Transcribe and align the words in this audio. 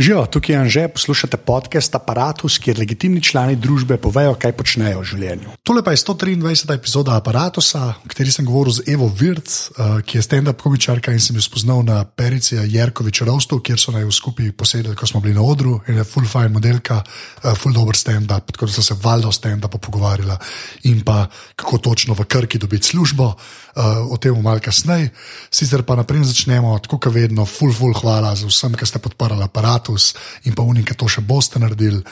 Živijo, 0.00 0.26
tukaj 0.26 0.54
je 0.54 0.58
Anže, 0.60 0.88
poslušate 0.88 1.36
podcast 1.36 1.94
Apparatus, 1.94 2.54
kjer 2.58 2.78
legitimni 2.78 3.20
člani 3.22 3.56
družbe 3.56 3.98
povejo, 4.00 4.32
kaj 4.32 4.54
počnejo 4.56 5.02
v 5.02 5.08
življenju. 5.10 5.50
Tole 5.60 5.82
pa 5.84 5.92
je 5.92 6.00
123. 6.00 6.72
epizoda 6.72 7.18
Apparatusa, 7.20 7.82
v 8.00 8.08
kateri 8.08 8.32
sem 8.32 8.46
govoril 8.48 8.72
z 8.72 8.86
Evo 8.94 9.10
Virc, 9.12 9.52
uh, 9.52 9.98
ki 10.00 10.16
je 10.16 10.22
stand-up 10.24 10.56
komičarka 10.64 11.12
in 11.12 11.20
sem 11.20 11.36
jo 11.36 11.44
spoznal 11.44 11.84
na 11.84 11.98
Perici 12.08 12.56
Jerkovič 12.56 13.20
Rostov, 13.28 13.60
kjer 13.60 13.76
so 13.76 13.92
naj 13.92 14.08
skupaj 14.08 14.54
posedeli, 14.56 14.96
ko 14.96 15.04
smo 15.04 15.20
bili 15.20 15.36
na 15.36 15.44
odru 15.44 15.76
in 15.92 16.00
je 16.00 16.06
full 16.08 16.24
fine 16.24 16.48
modelka, 16.48 17.02
uh, 17.04 17.52
full 17.52 17.76
dober 17.76 17.92
stand-up, 17.92 18.56
tako 18.56 18.70
da 18.72 18.78
so 18.78 18.86
se 18.86 18.96
valjda 18.96 19.28
o 19.28 19.36
stand-upu 19.36 19.82
pogovarjala 19.84 20.38
in 20.88 21.04
pa 21.04 21.26
kako 21.60 21.76
točno 21.92 22.16
v 22.16 22.24
Krki 22.24 22.56
dobiti 22.56 22.88
službo. 22.88 23.34
Uh, 23.70 24.10
o 24.10 24.16
tem 24.18 24.34
malo 24.42 24.58
kasneje. 24.58 25.12
Sicer 25.46 25.84
pa 25.86 25.94
naprej 25.94 26.24
začnemo, 26.26 26.74
tako 26.82 26.98
kot 26.98 27.14
vedno, 27.14 27.44
full, 27.46 27.70
full 27.70 27.94
hvala 27.94 28.34
za 28.34 28.50
vsem, 28.50 28.74
ki 28.74 28.82
ste 28.82 28.98
podprli 28.98 29.46
aparatus 29.90 30.14
in 30.44 30.54
pa 30.54 30.62
unik, 30.62 30.92
ki 30.92 30.94
to 30.94 31.08
še 31.08 31.22
boste 31.22 31.58
naredili. 31.58 32.02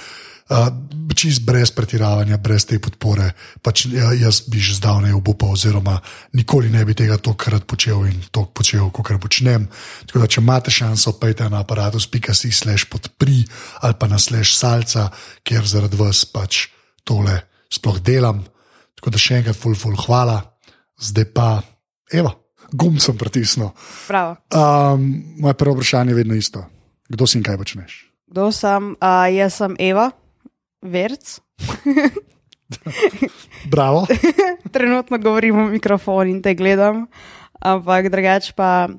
Uh, 0.49 0.73
čist 1.13 1.45
brez 1.45 1.69
pretiravanja, 1.77 2.39
brez 2.41 2.65
te 2.65 2.79
podpore, 2.81 3.35
pač 3.61 3.85
ja, 3.93 4.15
jaz 4.17 4.49
bi 4.49 4.57
že 4.57 4.81
zdavnaj 4.81 5.13
obupal, 5.13 5.53
oziroma 5.53 6.01
nikoli 6.33 6.71
ne 6.73 6.87
bi 6.89 6.97
tega 6.97 7.19
tokrat 7.21 7.67
počel 7.69 8.07
in 8.09 8.17
to 8.33 8.47
počel, 8.49 8.89
kot 8.89 9.13
počnem. 9.21 9.69
Tako 10.09 10.25
da, 10.25 10.27
če 10.27 10.41
imate 10.41 10.73
šanso, 10.73 11.21
pejte 11.21 11.45
na 11.53 11.61
aparatus.si 11.61 12.49
slash 12.49 12.89
podpri 12.89 13.45
ali 13.85 13.95
pa 14.01 14.09
na 14.09 14.17
slash 14.17 14.57
salca, 14.57 15.11
kjer 15.45 15.69
zaradi 15.69 16.01
vas 16.01 16.25
pač 16.25 16.73
tole 17.05 17.45
sploh 17.69 18.01
delam. 18.01 18.41
Tako 18.97 19.13
da 19.13 19.21
še 19.21 19.43
enkrat, 19.43 19.59
full, 19.59 19.77
full 19.77 20.01
hvala 20.01 20.41
zdaj 20.99 21.29
pa, 21.35 21.61
evo, 22.13 22.33
gum 22.73 22.99
sem 23.01 23.17
pritisnil. 23.19 23.71
Um, 24.09 25.25
moje 25.39 25.55
prvo 25.55 25.75
vprašanje 25.75 26.11
je 26.11 26.15
vedno 26.15 26.35
isto. 26.35 26.65
Kdo 27.09 27.25
si 27.25 27.41
in 27.41 27.45
kaj 27.45 27.57
počneš? 27.57 27.93
Kdo 28.29 28.53
sem? 28.53 28.93
Uh, 29.01 29.27
jaz 29.33 29.57
sem 29.57 29.73
Eva, 29.81 30.13
verc. 30.85 31.41
Bravo. 33.73 34.05
Trenutno 34.75 35.17
govorim 35.19 35.57
v 35.57 35.81
mikrofon 35.81 36.29
in 36.29 36.43
te 36.45 36.53
gledam, 36.53 37.07
ampak 37.57 38.13
drugače 38.13 38.53
pa 38.53 38.93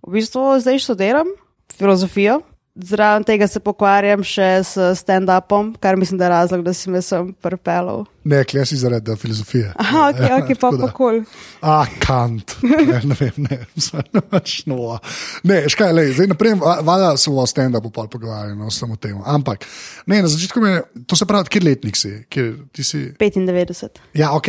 v 0.00 0.10
bistvu 0.16 0.58
zdaj 0.64 0.80
študiram 0.80 1.28
filozofijo. 1.68 2.40
Zraven 2.72 3.20
tega 3.28 3.44
se 3.52 3.60
pokvarjam 3.60 4.22
še 4.24 4.46
s 4.64 4.84
stand-upom, 4.96 5.74
kar 5.76 5.98
mislim, 6.00 6.16
da 6.16 6.24
je 6.24 6.30
razlog, 6.32 6.62
da 6.64 6.72
si 6.72 6.88
me 6.88 7.02
sem 7.04 7.26
prepelal. 7.44 8.06
Ne, 8.24 8.38
klej 8.48 8.64
si 8.70 8.78
zaradi 8.80 9.12
filozofije. 9.20 9.74
Aha, 9.76 10.06
ok, 10.08 10.22
ja, 10.30 10.38
ok, 10.38 10.52
pa 10.56 10.70
pa 10.80 10.88
kol. 10.96 11.20
Ah, 11.60 11.92
kant. 12.00 12.56
Ne, 12.64 13.02
ne 13.10 13.18
vem, 13.18 13.42
ne, 13.44 13.58
ne, 14.14 14.40
no. 14.72 14.96
ne, 15.44 15.60
škaj, 15.68 15.92
le, 15.92 16.06
zdaj 16.16 16.32
naprej, 16.32 16.56
valjda 16.64 17.12
se 17.20 17.34
v 17.34 17.46
stand-upu 17.52 17.92
pa 17.92 18.06
pogovarjamo 18.08 18.64
no, 18.64 18.72
samo 18.72 18.96
o 18.96 19.02
tem. 19.04 19.20
Ampak, 19.20 19.68
ne, 20.08 20.22
na 20.24 20.32
začetku 20.32 20.64
me, 20.64 20.78
to 21.04 21.20
se 21.20 21.28
pravi, 21.28 21.52
kje 21.52 21.64
letnik 21.68 22.00
si? 22.00 22.14
Kjer, 22.32 22.56
si? 22.80 23.04
95. 23.20 24.00
Ja, 24.16 24.32
ok, 24.32 24.48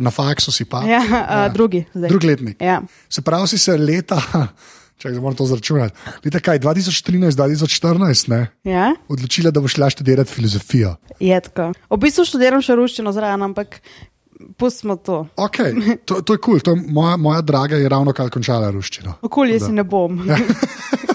na 0.00 0.08
faksu 0.08 0.48
si 0.48 0.64
pa. 0.64 0.80
Ja, 0.88 1.04
uh, 1.04 1.16
ja. 1.20 1.46
drugi. 1.52 1.84
Zdaj. 1.92 2.08
Drugi 2.08 2.32
letnik. 2.32 2.64
Ja. 2.64 2.80
Se 3.12 3.20
pravi, 3.20 3.52
si 3.52 3.60
se 3.60 3.76
leta. 3.76 4.16
Če 5.00 5.14
se 5.14 5.20
moram 5.20 5.36
to 5.36 5.46
zračunati. 5.48 5.96
Leta 6.26 6.42
kaj, 6.44 6.58
2013-2014, 6.60 8.34
ja? 8.68 8.90
odločila, 9.08 9.48
da 9.50 9.62
boš 9.64 9.78
šla 9.78 9.88
študirati 9.94 10.28
filozofijo. 10.28 10.94
Je 11.20 11.38
tako. 11.40 11.70
V 11.88 11.98
bistvu 12.02 12.26
študiram 12.28 12.60
še 12.60 12.76
ruščino 12.76 13.12
zraven, 13.16 13.46
ampak 13.48 13.78
pustimo 14.60 14.98
to. 15.00 15.22
Okay. 15.40 15.72
To, 16.04 16.20
to 16.20 16.36
je 16.36 16.42
kul, 16.44 16.60
cool. 16.60 16.82
moja, 16.92 17.16
moja 17.16 17.40
draga 17.40 17.80
je 17.80 17.88
ravno 17.88 18.12
kar 18.12 18.28
končala 18.32 18.68
ruščino. 18.74 19.16
Okolje 19.24 19.60
si 19.64 19.72
ne 19.72 19.84
bom. 19.88 20.20
Ja. 20.28 20.36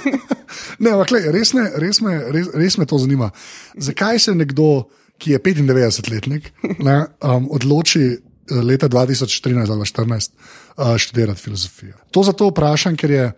ne, 0.83 0.95
ampak 0.95 1.13
res, 1.13 1.53
res, 1.53 2.01
res, 2.01 2.49
res 2.53 2.77
me 2.81 2.87
to 2.89 2.99
zanima. 3.01 3.29
Zakaj 3.77 4.23
se 4.25 4.33
nekdo, 4.37 4.87
ki 5.21 5.35
je 5.35 5.41
95-letnik, 5.45 6.49
um, 6.65 7.45
odloči 7.53 8.01
eh, 8.09 8.17
leta 8.65 8.89
2013 8.89 9.61
ali 9.61 9.85
2014 9.85 10.33
uh, 10.33 10.97
študirati 10.97 11.41
filozofijo? 11.41 12.01
To 12.11 12.25
zato 12.25 12.49
vprašam, 12.49 12.97
ker 12.97 13.13
je. 13.13 13.29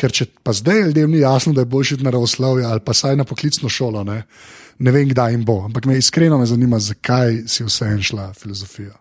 Ker 0.00 0.14
če 0.16 0.26
pa 0.44 0.54
zdaj 0.56 0.86
ljudem 0.88 1.12
ni 1.12 1.20
jasno, 1.20 1.52
da 1.52 1.64
je 1.64 1.68
boljši 1.68 2.00
na 2.04 2.14
ravoslovje 2.14 2.64
ali 2.64 2.80
pa 2.80 2.94
saj 2.96 3.18
na 3.20 3.26
poklicno 3.28 3.68
šolo, 3.68 4.04
ne, 4.08 4.22
ne 4.78 4.94
vem, 4.94 5.08
kdaj 5.10 5.34
jim 5.34 5.44
bo. 5.44 5.60
Ampak 5.66 5.84
me 5.90 5.98
iskreno 6.00 6.38
me 6.40 6.48
zanima, 6.48 6.80
zakaj 6.80 7.42
si 7.50 7.66
vse 7.66 7.90
en 7.92 8.02
šla 8.02 8.30
filozofijo. 8.38 8.94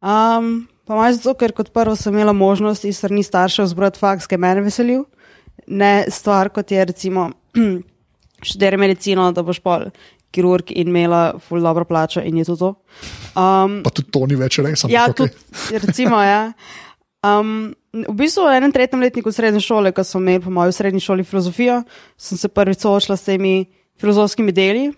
Um, 0.00 0.66
pa 0.88 0.96
maj 0.98 1.14
zato, 1.18 1.36
ker 1.38 1.54
kot 1.54 1.70
prvo 1.76 1.94
sem 1.96 2.14
imela 2.14 2.34
možnost 2.34 2.84
iz 2.88 2.98
strani 2.98 3.22
staršev 3.22 3.68
zbrati 3.70 4.00
faks, 4.00 4.26
ki 4.26 4.34
je 4.34 4.42
meni 4.42 4.64
veselil. 4.66 5.04
Ne 5.70 6.08
stvar, 6.10 6.50
kot 6.50 6.72
je 6.72 6.84
recimo 6.84 7.30
študirati 8.48 8.80
medicino, 8.80 9.30
da 9.36 9.44
boš 9.46 9.60
pol 9.62 9.90
kirurg 10.34 10.70
in 10.70 10.88
imela 10.88 11.34
ful 11.42 11.62
dobro 11.62 11.84
plačo 11.84 12.22
in 12.24 12.38
je 12.38 12.44
to 12.44 12.56
to. 12.56 12.74
Um, 13.34 13.80
pa 13.84 13.90
tudi 13.90 14.10
to 14.10 14.26
ni 14.30 14.38
več 14.38 14.58
res. 14.62 14.86
Ja, 14.88 15.08
tudi, 15.12 15.34
recimo, 15.74 16.22
ja. 16.22 16.52
Um, 17.26 17.74
v 17.92 18.14
bistvu 18.14 18.46
v 18.46 18.56
enem 18.56 18.72
tretjem 18.72 19.02
letniku 19.02 19.32
srednje 19.34 19.62
šole, 19.64 19.92
ko 19.92 20.04
sem 20.06 20.22
imel 20.22 20.42
po 20.44 20.50
moji 20.54 20.72
srednji 20.72 21.02
šoli 21.02 21.26
filozofijo, 21.26 21.82
sem 22.16 22.38
se 22.38 22.48
prvič 22.48 22.86
soočila 22.86 23.16
s 23.16 23.26
temi 23.26 23.66
filozofskimi 24.00 24.52
deli 24.52 24.90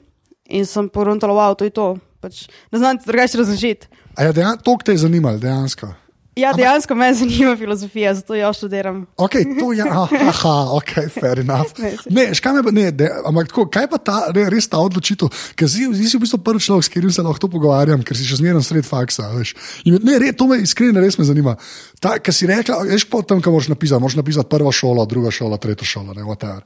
in 0.53 0.67
sem 0.67 0.89
poruntala, 0.93 1.33
wow, 1.33 1.57
to 1.57 1.65
je 1.65 1.73
to. 1.73 1.97
Pač, 2.21 2.47
ne 2.71 2.79
znam 2.79 2.99
ti 2.99 3.09
drugače 3.09 3.39
razložiti. 3.39 3.89
A 4.15 4.29
je 4.29 4.33
dejan, 4.37 4.61
to, 4.61 4.77
kar 4.77 4.87
te 4.87 4.95
je 4.95 5.03
zanimalo, 5.03 5.41
dejansko? 5.43 5.89
Ja, 6.37 6.53
dejansko 6.57 6.95
me 6.95 7.15
zanima 7.15 7.57
filozofija, 7.57 8.15
zato 8.15 8.35
jo 8.35 8.53
študiram. 8.53 9.07
Ok, 9.17 9.33
to 9.61 9.73
je, 9.73 9.85
aha, 10.29 10.55
ok, 10.73 10.93
fair 11.21 11.39
enough. 11.39 11.77
ne, 12.17 12.31
škaj 12.35 12.55
me, 12.57 12.73
ne, 12.73 12.87
de, 12.91 13.11
ampak 13.29 13.51
tako, 13.51 13.67
kaj 13.69 13.89
pa 13.93 13.99
ta, 14.01 14.17
ne, 14.35 14.47
res 14.51 14.69
ta 14.73 14.81
odločitev, 14.81 15.29
ker 15.59 15.69
si, 15.69 15.85
si 15.93 16.17
v 16.17 16.23
bistvu 16.25 16.41
prvi 16.41 16.65
človek, 16.65 16.89
s 16.89 16.93
katerim 16.95 17.13
se 17.13 17.25
lahko 17.27 17.53
pogovarjam, 17.53 18.01
ker 18.01 18.17
si 18.17 18.25
še 18.25 18.41
zmeraj 18.41 18.65
sred 18.65 18.89
faksa, 18.89 19.29
veš. 19.37 19.53
In 19.85 20.01
ne, 20.01 20.17
re, 20.23 20.33
to 20.33 20.49
me 20.49 20.63
iskreno 20.65 21.05
res 21.05 21.21
me 21.21 21.29
zanima. 21.29 21.59
Ta, 22.01 22.17
ker 22.17 22.33
si 22.33 22.49
rekla, 22.49 22.81
veš, 22.89 23.05
po 23.13 23.21
tem, 23.21 23.45
kaj 23.45 23.53
moraš 23.53 23.69
napisati, 23.75 24.01
moraš 24.01 24.17
napisati 24.25 24.53
prvo 24.57 24.73
šolo, 24.73 25.05
druga 25.05 25.37
šola, 25.37 25.61
tretja 25.61 25.85
šola, 25.85 26.17
ne, 26.17 26.25
whatever. 26.25 26.65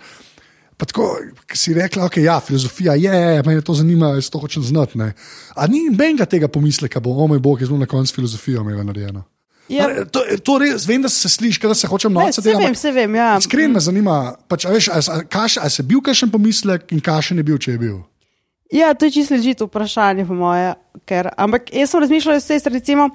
Pa 0.79 0.87
tako, 0.87 1.11
si 1.57 1.75
rekla, 1.75 2.05
da 2.05 2.07
okay, 2.07 2.23
ja, 2.23 2.39
filozofija 2.39 2.95
je, 2.95 3.43
me 3.43 3.61
to 3.65 3.75
zanima, 3.75 4.15
jaz 4.15 4.29
to 4.31 4.39
hočem 4.39 4.63
znati. 4.63 5.01
Ampak 5.01 5.73
ni 5.73 5.89
nobenega 5.89 6.29
tega 6.29 6.53
pomisleka, 6.53 7.01
bo, 7.01 7.17
o 7.17 7.27
moj 7.27 7.41
bog, 7.43 7.65
jaz 7.65 7.73
bom 7.73 7.81
na 7.81 7.89
koncu 7.91 8.15
filozofijo 8.21 8.63
imel 8.63 8.85
narejeno. 8.85 9.25
Ja. 9.69 10.05
To, 10.07 10.23
to 10.43 10.59
res, 10.63 10.87
vem, 10.87 11.03
da 11.03 11.09
se 11.11 11.29
sliši, 11.29 11.61
da 11.67 11.75
se 11.75 11.89
hočem 11.91 12.13
naučiti. 12.13 12.43
Se 12.43 12.55
vem, 12.55 12.75
se 12.75 12.93
vem. 12.93 13.15
Ja. 13.15 13.37
Iskreno 13.39 13.75
me 13.75 13.81
zanima, 13.81 14.37
pač, 14.49 14.67
ali 14.67 14.79
je 14.79 15.85
bil 15.85 16.01
kakšen 16.01 16.31
pomislek 16.31 16.93
in 16.95 17.03
kakšen 17.03 17.43
je 17.43 17.47
bil, 17.47 17.59
če 17.59 17.75
je 17.75 17.81
bil. 17.83 17.97
Ja, 18.73 18.95
to 18.95 19.07
je 19.07 19.19
čisto 19.19 19.35
ležito 19.35 19.67
vprašanje, 19.67 20.27
po 20.27 20.35
moje. 20.35 20.75
Ker, 21.07 21.31
ampak 21.39 21.71
jaz 21.75 21.91
sem 21.91 22.03
razmišljal, 22.03 22.39
da 22.39 22.41
se 22.41 22.71
recimo. 22.71 23.11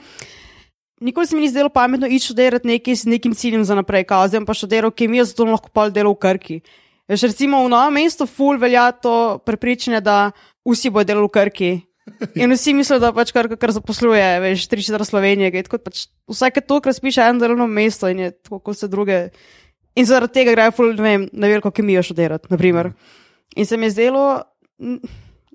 Nikoli 1.02 1.28
se 1.28 1.36
mi 1.36 1.42
ni 1.42 1.50
zdelo 1.50 1.70
pametno 1.70 2.08
iti 2.08 2.26
študirati 2.26 2.68
nekaj 2.68 2.96
s 2.96 3.06
nekim 3.10 3.34
ciljem 3.36 3.64
za 3.66 3.76
naprej, 3.76 4.04
kao 4.04 4.28
zdaj 4.28 4.46
pa 4.46 4.54
študiral 4.54 4.92
kemijo, 4.92 5.26
zato 5.26 5.48
lahko 5.50 5.72
pol 5.74 5.90
delo 5.90 6.14
v 6.14 6.20
Krki. 6.22 6.60
Veš, 7.10 7.26
recimo 7.34 7.64
v 7.66 7.72
novem 7.74 7.98
mestu 7.98 8.28
ful 8.30 8.60
velja 8.62 8.92
to 8.92 9.42
prepričanje, 9.46 10.02
da 10.02 10.32
vsi 10.64 10.90
bodo 10.94 11.10
delali 11.10 11.26
v 11.26 11.34
Krki. 11.34 11.72
In 12.36 12.54
vsi 12.54 12.74
mislijo, 12.74 13.00
da 13.02 13.12
pač 13.14 13.32
kar, 13.36 13.48
kar 13.62 13.74
zaposluje, 13.76 14.26
veš, 14.42 14.66
tri 14.72 14.84
četvrt 14.84 15.10
Slovenije. 15.10 15.64
Pač 15.70 16.08
vsake 16.30 16.64
to, 16.66 16.80
kar 16.82 16.96
spiše 16.98 17.28
eno 17.30 17.44
delovno 17.44 17.68
mesto 17.70 18.10
in 18.10 18.26
je 18.26 18.32
tako 18.34 18.60
kot 18.60 18.78
vse 18.78 18.90
druge. 18.92 19.22
In 20.00 20.08
zaradi 20.08 20.40
tega 20.40 20.56
grejo 20.56 20.74
ful, 20.74 20.94
ne 20.98 21.04
vem, 21.04 21.30
na 21.34 21.52
veliko 21.52 21.72
kemijo 21.72 22.04
študirati. 22.06 22.50
In 23.56 23.66
se 23.68 23.78
mi 23.78 23.90
je 23.90 23.96
zdelo, 23.98 24.26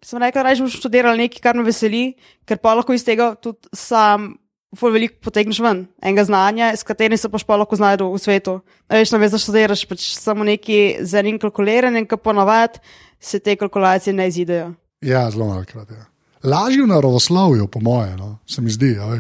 sem 0.05 0.23
rekel, 0.23 0.45
da 0.45 0.57
bom 0.61 0.71
študiral 0.71 1.17
nekaj, 1.19 1.43
kar 1.43 1.57
me 1.57 1.65
veseli, 1.67 2.11
ker 2.47 2.61
pa 2.61 2.75
lahko 2.77 2.95
iz 2.95 3.05
tega 3.07 3.35
tudi 3.35 3.73
sam. 3.75 4.35
Ful 4.77 4.91
veliko 4.93 5.23
potegneš 5.23 5.61
ven, 5.63 5.85
enega 6.05 6.25
znanja, 6.27 6.73
s 6.77 6.85
katerim 6.85 7.17
se 7.17 7.31
pač 7.33 7.45
pa 7.49 7.57
lahko 7.57 7.79
znajdeš 7.79 8.11
v 8.13 8.19
svetu. 8.21 8.57
Veš, 8.93 9.13
ne 9.15 9.21
veš, 9.23 9.31
da 9.33 9.41
študiraš 9.41 9.85
pač 9.89 10.09
samo 10.19 10.45
neki 10.45 10.99
za 11.07 11.23
enim 11.23 11.39
kalkuliranjem, 11.41 12.05
ki 12.05 12.19
ponavadi 12.21 12.83
se 13.23 13.41
te 13.41 13.55
kalkulacije 13.57 14.13
ne 14.13 14.27
izidejo. 14.29 14.75
Ja, 15.07 15.31
zelo 15.31 15.49
malkrat. 15.49 15.95
Ja 15.95 16.05
lažje 16.47 16.83
v 16.83 16.91
naravoslovju, 16.91 17.69
po 17.69 17.81
mojem, 17.81 18.17
no? 18.19 18.39
se 18.47 18.63
mi 18.63 18.71
zdi. 18.71 18.95
Ja, 18.97 19.11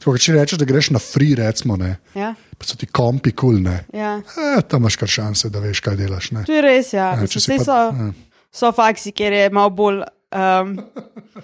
Tako, 0.00 0.16
če 0.16 0.32
rečeš, 0.32 0.60
da 0.62 0.64
greš 0.64 0.88
na 0.96 1.00
free, 1.02 1.34
recimo, 1.36 1.76
ja. 2.16 2.30
pa 2.56 2.64
so 2.64 2.78
ti 2.80 2.86
kompi 2.88 3.34
kul, 3.36 3.58
cool, 3.60 3.74
ja. 3.92 4.14
e, 4.16 4.62
tam 4.64 4.80
imaš 4.80 4.96
kar 4.96 5.10
šanse, 5.12 5.50
da 5.52 5.60
veš, 5.60 5.82
kaj 5.84 5.98
delaš. 5.98 6.30
Ne? 6.32 6.44
To 6.48 6.54
je 6.56 6.62
res, 6.64 6.94
ja. 6.96 7.10
E, 7.20 7.28
pa, 7.28 7.58
so, 7.60 7.76
ja. 7.76 8.06
so 8.48 8.70
faksi, 8.72 9.12
kjer 9.12 9.36
je 9.36 9.50
malo 9.52 9.74
bolj. 9.76 10.00
Um, 10.30 10.78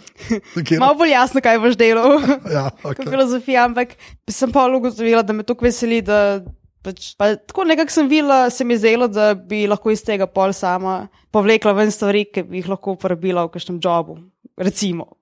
malo 0.82 0.96
bolj 1.02 1.12
jasno, 1.12 1.42
kaj 1.44 1.60
boš 1.60 1.76
delal. 1.76 2.16
ja, 2.56 2.70
okay. 2.88 3.04
Filozofija, 3.04 3.66
ampak 3.68 3.92
sem 4.24 4.54
pa 4.54 4.64
ugotovila, 4.72 5.20
da 5.20 5.36
me 5.36 5.44
to 5.44 5.58
veseli. 5.60 6.00
Da, 6.06 6.40
pač, 6.86 7.10
pa, 7.20 7.34
tako 7.36 7.66
nekako 7.68 7.92
sem 7.92 8.08
videla, 8.08 8.46
se 8.48 8.64
mi 8.64 8.80
zdelo, 8.80 9.10
da 9.12 9.34
bi 9.36 9.66
lahko 9.68 9.92
iz 9.92 10.00
tega 10.06 10.24
pol 10.30 10.56
sama 10.56 11.02
povlekla 11.34 11.76
ven 11.76 11.92
stvari, 11.92 12.24
ki 12.32 12.46
bi 12.48 12.62
jih 12.62 12.72
lahko 12.72 12.96
uporabila 12.96 13.44
v 13.44 13.52
kakšnem 13.58 13.82
jobu 13.84 14.16
recimo. 14.56 15.16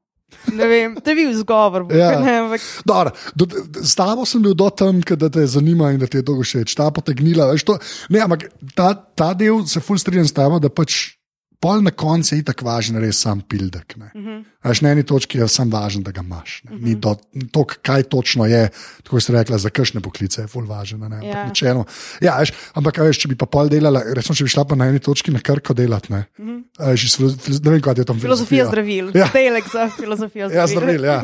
Vem, 0.50 0.96
te 1.04 1.14
bil 1.14 1.30
izgovor. 1.30 1.86
Ja. 1.94 2.18
S 3.82 3.94
tabo 3.96 4.26
sem 4.28 4.42
bil 4.42 4.54
do 4.58 4.68
tam, 4.70 5.00
da 5.00 5.30
te 5.30 5.44
zanima 5.46 5.92
in 5.94 6.00
da 6.02 6.08
ti 6.10 6.18
je 6.20 6.26
dolgo 6.26 6.44
všeč, 6.46 6.74
ta 6.78 6.90
potegnila. 6.94 7.48
Veš, 7.52 7.66
to, 7.68 7.78
ne, 8.12 8.22
ampak 8.24 8.48
ta, 8.74 8.92
ta 8.94 9.32
del 9.38 9.64
se 9.70 9.82
ful 9.84 10.00
strinjam 10.00 10.26
s 10.28 10.34
tabo, 10.36 10.58
da 10.62 10.72
pač 10.72 11.13
pol 11.64 11.80
na 11.80 11.92
koncu 11.96 12.34
je 12.34 12.42
itak 12.44 12.60
važen 12.60 13.00
res 13.00 13.22
sam 13.24 13.40
pildek. 13.40 13.96
Ne. 13.96 14.10
Uh 14.12 14.20
-huh. 14.20 14.44
Až 14.64 14.80
na 14.80 14.90
eni 14.92 15.02
točki 15.02 15.38
je 15.38 15.48
sam 15.48 15.70
važen, 15.72 16.02
da 16.02 16.10
ga 16.12 16.20
imaš. 16.20 16.62
Uh 16.64 16.70
-huh. 16.70 16.84
Ni 16.84 16.94
do, 16.94 17.16
to, 17.52 17.64
kaj 17.64 18.02
točno 18.02 18.46
je, 18.46 18.68
tako 19.02 19.20
si 19.20 19.32
rekla, 19.32 19.58
za 19.58 19.70
kakšne 19.70 20.00
poklice 20.00 20.42
je 20.42 20.46
ful 20.46 20.66
važen. 20.66 21.00
Ne, 21.00 21.06
ampak, 21.06 21.24
Ja. 21.24 21.46
načelno, 21.46 21.84
ja, 22.20 22.38
veš, 22.38 22.52
ampak 22.74 22.98
veš, 22.98 23.18
če 23.18 23.28
bi 23.28 23.36
pa 23.36 23.46
pol 23.46 23.68
delala, 23.68 24.02
resno, 24.14 24.34
če 24.34 24.44
bi 24.44 24.50
šla 24.50 24.64
pa 24.64 24.74
na 24.74 24.86
eni 24.86 24.98
točki 24.98 25.30
na 25.30 25.40
krko 25.40 25.74
delati, 25.74 26.12
ne, 26.12 26.24
uh 26.38 26.46
-huh. 26.46 26.62
veš, 26.78 27.18
ne 27.64 27.70
vem, 27.70 27.80
kaj 27.80 27.94
je 27.96 28.04
tam 28.04 28.20
Filozofija 28.20 28.66
zdravil, 28.66 29.10
Ja. 29.14 29.28
delek 29.32 29.64
za 29.72 29.90
filozofijo 29.96 30.48
zdravil. 30.48 30.60
Ja, 30.60 30.66
zdravil, 30.66 31.04
ja. 31.04 31.22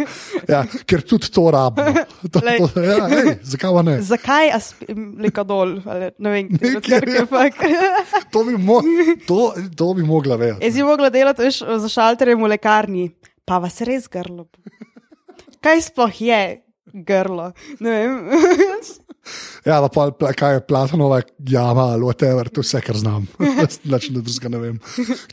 ja, 0.49 0.65
ker 0.87 1.03
tudi 1.03 1.31
to 1.31 1.51
rabimo. 1.51 1.95
To, 2.31 2.41
to, 2.41 2.81
ja, 2.81 3.09
ej, 3.09 3.39
zakaj 3.43 3.83
ne? 3.83 4.03
Zakaj 4.03 4.51
lekadol? 5.19 5.81
Ne 6.19 6.31
vem, 6.31 6.49
kaj 6.59 6.99
ja. 6.99 7.11
je. 7.11 7.27
To 8.31 8.45
bi, 8.45 8.57
mo 8.59 8.83
to, 9.27 9.55
to 9.77 9.95
bi 9.95 10.03
mogla 10.03 10.30
vedeti. 10.37 10.65
Jaz 10.67 10.75
bi 10.75 10.83
mogla 10.87 11.11
delati 11.11 11.43
veš, 11.43 11.63
za 11.83 11.89
šalterjem 11.89 12.43
v 12.43 12.51
lekarni, 12.55 13.05
pa 13.45 13.59
vas 13.59 13.81
res 13.87 14.09
grlo. 14.09 14.47
Kaj 15.61 15.83
sploh 15.91 16.21
je 16.23 16.41
grlo? 17.07 17.53
Ne 17.81 17.91
vem. 17.91 18.19
Ja, 19.69 19.77
pa 19.85 19.91
pol, 19.93 20.15
pla- 20.17 20.33
kaj 20.33 20.55
je 20.57 20.61
Platonova 20.65 21.19
jama 21.45 21.91
ali 21.93 22.07
whatever, 22.09 22.49
to 22.49 22.65
vse, 22.65 22.81
kar 22.81 22.97
znam. 22.97 23.27
Način, 23.93 24.15
da 24.17 24.23
drugega 24.25 24.49
ne 24.49 24.59
vem. 24.59 24.79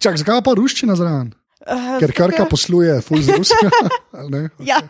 Čak, 0.04 0.18
zakaj 0.20 0.42
pa 0.44 0.54
ruščina 0.60 0.98
zraven? 1.00 1.32
Uh, 1.64 1.96
Ker 2.00 2.12
krka 2.12 2.46
posluje, 2.52 3.00
ful 3.02 3.24
z 3.24 3.38
ruska. 3.40 3.72
ali 4.20 4.30
ne? 4.30 4.42
Ja. 4.60 4.82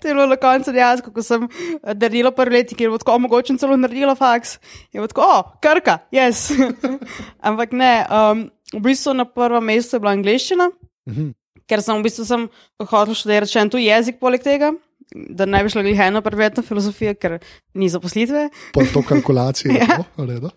To 0.00 0.08
je 0.08 0.14
bilo 0.14 0.26
na 0.26 0.36
koncu 0.36 0.72
dejansko, 0.72 1.12
ko 1.12 1.22
sem 1.22 1.44
eh, 1.46 1.94
naredila 1.94 2.30
prvi 2.34 2.56
letnik, 2.58 2.78
ker 2.78 2.88
je 2.90 2.98
tako 3.02 3.18
omogočen 3.20 3.58
celo 3.58 3.76
naredila 3.76 4.14
faks. 4.18 4.58
Je 4.92 5.06
tako, 5.08 5.22
o, 5.26 5.40
krka, 5.62 5.98
jaz. 6.14 6.50
Ampak 7.48 7.72
ne, 7.72 7.92
um, 8.08 8.44
v 8.74 8.82
bistvu 8.90 9.14
na 9.14 9.24
prvem 9.24 9.64
mestu 9.64 9.96
je 9.96 10.00
bila 10.04 10.16
angliščina, 10.18 10.70
Mhm. 11.10 11.30
ker 11.66 11.80
sem 11.82 11.96
v 11.96 12.02
bistvu 12.04 12.24
sem 12.26 12.48
hotel 12.82 13.14
študirati 13.14 13.50
še 13.52 13.60
en 13.62 13.70
tuji 13.72 13.86
jezik 13.88 14.18
poleg 14.20 14.42
tega, 14.42 14.72
da 15.10 15.46
ne 15.46 15.62
bi 15.64 15.70
šla 15.72 15.82
glihena 15.82 16.20
predmetna 16.22 16.62
filozofija, 16.62 17.14
ker 17.18 17.38
ni 17.74 17.88
zaposlitve. 17.90 18.48
Po 18.74 18.84
to 18.92 19.02
kalkulacijo. 19.02 19.72
Ja. 19.80 20.02
ja. 20.02 20.50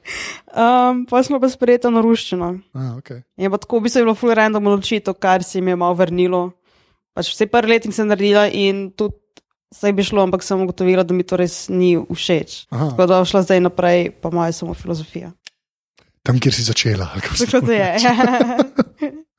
Um, 0.54 1.06
pa 1.09 1.24
smo 1.25 1.39
pa 1.42 1.50
sprejeta 1.50 1.89
na 1.89 2.01
ruščino. 2.06 2.50
A, 2.74 2.80
okay. 3.00 3.24
Je 3.38 3.50
pa 3.50 3.57
tako, 3.57 3.80
v 3.80 3.88
bistvu 3.88 4.01
je 4.01 4.06
bilo 4.06 4.16
full 4.19 4.33
random 4.38 4.68
odločitev, 4.69 5.16
kar 5.18 5.42
se 5.45 5.62
mi 5.62 5.71
je 5.71 5.80
malo 5.80 5.95
vrnilo. 5.98 6.51
Pač 7.13 7.30
vse 7.33 7.48
prvi 7.51 7.75
letnik 7.75 7.95
sem 7.95 8.10
naredila 8.10 8.48
in 8.50 8.88
tudi 8.98 9.18
vse 9.74 9.94
bi 9.94 10.06
šlo, 10.06 10.24
ampak 10.25 10.45
sem 10.45 10.62
ugotovila, 10.62 11.06
da 11.06 11.13
mi 11.13 11.25
to 11.25 11.38
res 11.39 11.68
ni 11.69 11.95
všeč. 11.98 12.68
Aha. 12.74 12.92
Tako 12.94 13.07
da 13.10 13.24
šla 13.25 13.42
zdaj 13.45 13.63
naprej, 13.65 14.12
pa 14.21 14.30
moja 14.33 14.54
samo 14.54 14.74
filozofija. 14.77 15.33
Tam, 16.24 16.39
kjer 16.39 16.56
si 16.56 16.63
začela. 16.63 17.10
ali 17.12 17.21
kako 17.21 17.36
se 17.36 17.45
Tako 17.45 17.65
da 17.65 17.74
je. 17.74 17.95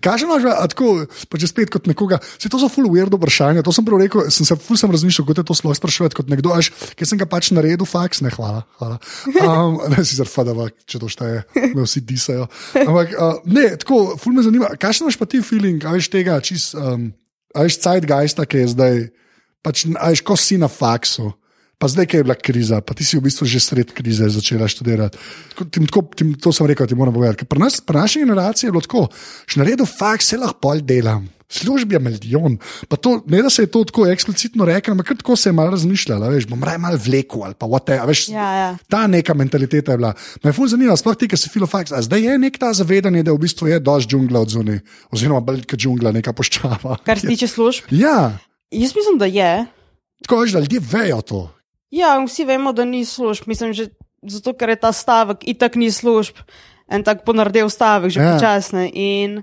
Kaj 0.00 0.24
imaš, 0.24 0.46
tako, 0.72 0.90
pa 1.28 1.38
če 1.40 1.48
spet 1.50 1.72
kot 1.74 1.88
nekoga, 1.90 2.20
se 2.38 2.48
to 2.52 2.60
so 2.60 2.70
full 2.72 2.88
weird 2.92 3.12
vprašanja, 3.12 3.64
to 3.66 3.74
sem 3.74 3.86
prav 3.86 4.00
rekel, 4.00 4.28
sem 4.32 4.46
se 4.48 4.56
full 4.56 4.78
sem 4.80 4.92
razmišljal, 4.92 5.26
kot 5.28 5.40
je 5.42 5.44
to 5.48 5.56
sploh 5.58 5.74
sprašovati 5.76 6.18
kot 6.18 6.30
nekdo, 6.32 6.52
až, 6.54 6.70
ker 6.98 7.08
sem 7.08 7.20
ga 7.20 7.26
pač 7.30 7.50
naredil, 7.56 7.88
faks, 7.88 8.22
ne, 8.24 8.32
hvala. 8.34 8.62
hvala. 8.80 9.00
Um, 9.42 9.80
ne, 9.92 10.04
si 10.06 10.18
zarfadava, 10.18 10.68
če 10.86 11.02
to 11.02 11.10
šteje, 11.10 11.42
me 11.74 11.82
vsi 11.82 12.04
disajo. 12.06 12.46
Ampak, 12.78 13.16
uh, 13.16 13.42
ne, 13.50 13.66
tako, 13.82 14.02
full 14.20 14.36
me 14.36 14.46
zanima, 14.46 14.70
kaj 14.80 15.02
imaš 15.02 15.18
pa 15.20 15.28
ti 15.30 15.42
feeling, 15.44 15.82
a 15.82 15.96
veš 15.96 16.10
tega, 16.12 16.38
čist, 16.44 16.78
um, 16.78 17.10
a 17.54 17.66
veš 17.66 17.80
zeitgeista, 17.82 18.46
ki 18.46 18.64
je 18.64 18.72
zdaj, 18.76 19.02
pač, 19.66 19.84
a 19.98 20.14
veš, 20.14 20.24
ko 20.26 20.38
si 20.38 20.60
na 20.60 20.70
faksu. 20.70 21.32
Pa 21.80 21.88
zdaj, 21.88 22.10
ki 22.12 22.20
je 22.20 22.24
bila 22.28 22.36
kriza, 22.36 22.82
pa 22.84 22.92
ti 22.92 23.06
si 23.08 23.16
v 23.16 23.24
bistvu 23.24 23.48
že 23.48 23.56
sred 23.56 23.88
krize 23.96 24.28
začela 24.28 24.68
študirati. 24.68 25.16
Tako, 25.54 25.64
tim, 25.72 25.88
tako, 25.88 26.00
tim, 26.12 26.34
to 26.36 26.52
sem 26.52 26.68
rekel, 26.68 26.84
ti 26.84 26.92
moram 26.92 27.14
povedati. 27.16 27.48
Pri, 27.48 27.56
nas, 27.56 27.80
pri 27.80 27.96
naši 27.96 28.20
generaciji 28.20 28.68
je 28.68 28.72
bilo 28.74 28.84
tako, 28.84 29.06
še 29.48 29.62
naredil 29.62 29.88
faks, 29.88 30.28
se 30.28 30.36
lahko 30.36 30.60
pol 30.60 30.84
delam. 30.84 31.24
Službi 31.50 31.96
je 31.96 32.00
milijon. 32.04 32.58
Pa 32.86 32.94
to, 33.00 33.16
ne 33.26 33.40
da 33.42 33.50
se 33.50 33.64
je 33.64 33.70
to 33.72 33.80
tako 33.88 34.04
eksplicitno 34.06 34.68
rekel, 34.68 34.92
ampak 34.92 35.16
tako 35.18 35.34
se 35.40 35.48
je 35.48 35.56
malo 35.56 35.72
razmišljala, 35.72 36.28
veš, 36.30 36.46
bom 36.46 36.60
raje 36.62 36.78
malo 36.78 37.00
vlekel 37.00 37.42
ali 37.48 37.56
pa 37.58 37.66
whatever, 37.66 38.06
veš. 38.06 38.28
Ja, 38.28 38.50
ja. 38.54 38.68
Ta 38.86 39.06
neka 39.10 39.34
mentaliteta 39.34 39.96
je 39.96 39.98
bila. 39.98 40.12
Me 40.44 40.52
je 40.52 40.54
ful 40.54 40.68
zanimivo, 40.70 40.94
sploh 41.00 41.16
ti, 41.16 41.26
ki 41.32 41.40
si 41.40 41.50
filofaks. 41.50 41.96
A 41.96 42.04
zdaj 42.04 42.22
je 42.22 42.36
nek 42.38 42.60
ta 42.60 42.70
zavedanje, 42.76 43.24
da 43.26 43.32
v 43.34 43.40
bistvu 43.42 43.72
je 43.72 43.80
dož 43.80 44.06
džungla 44.06 44.44
od 44.44 44.52
zunaj, 44.52 44.78
oziroma 45.10 45.42
kot 45.64 45.74
džungla, 45.80 46.12
neka 46.20 46.36
poščava. 46.36 47.00
Kar 47.08 47.18
se 47.18 47.32
tiče 47.32 47.48
služb. 47.50 47.88
Ja, 47.90 48.36
Jaz 48.70 48.94
mislim, 48.94 49.18
da 49.18 49.26
je. 49.26 49.66
tako 50.22 50.44
veš, 50.44 50.52
da 50.54 50.60
ljudje 50.60 50.80
vejo 50.92 51.22
to. 51.26 51.40
Ja, 51.90 52.14
vsi 52.24 52.44
vemo, 52.46 52.72
da 52.72 52.84
ni 52.84 53.04
služb. 53.04 53.48
Mislim, 53.50 53.72
že 53.72 53.90
zato, 54.22 54.52
ker 54.54 54.68
je 54.68 54.76
ta 54.76 54.92
stavek 54.92 55.42
itak 55.48 55.74
ni 55.74 55.90
služb. 55.90 56.38
En 56.90 57.04
tak 57.06 57.24
ponardel 57.24 57.70
stavek, 57.70 58.10
že 58.10 58.20
Ja. 58.20 58.34
počasne. 58.34 58.90
In 58.94 59.42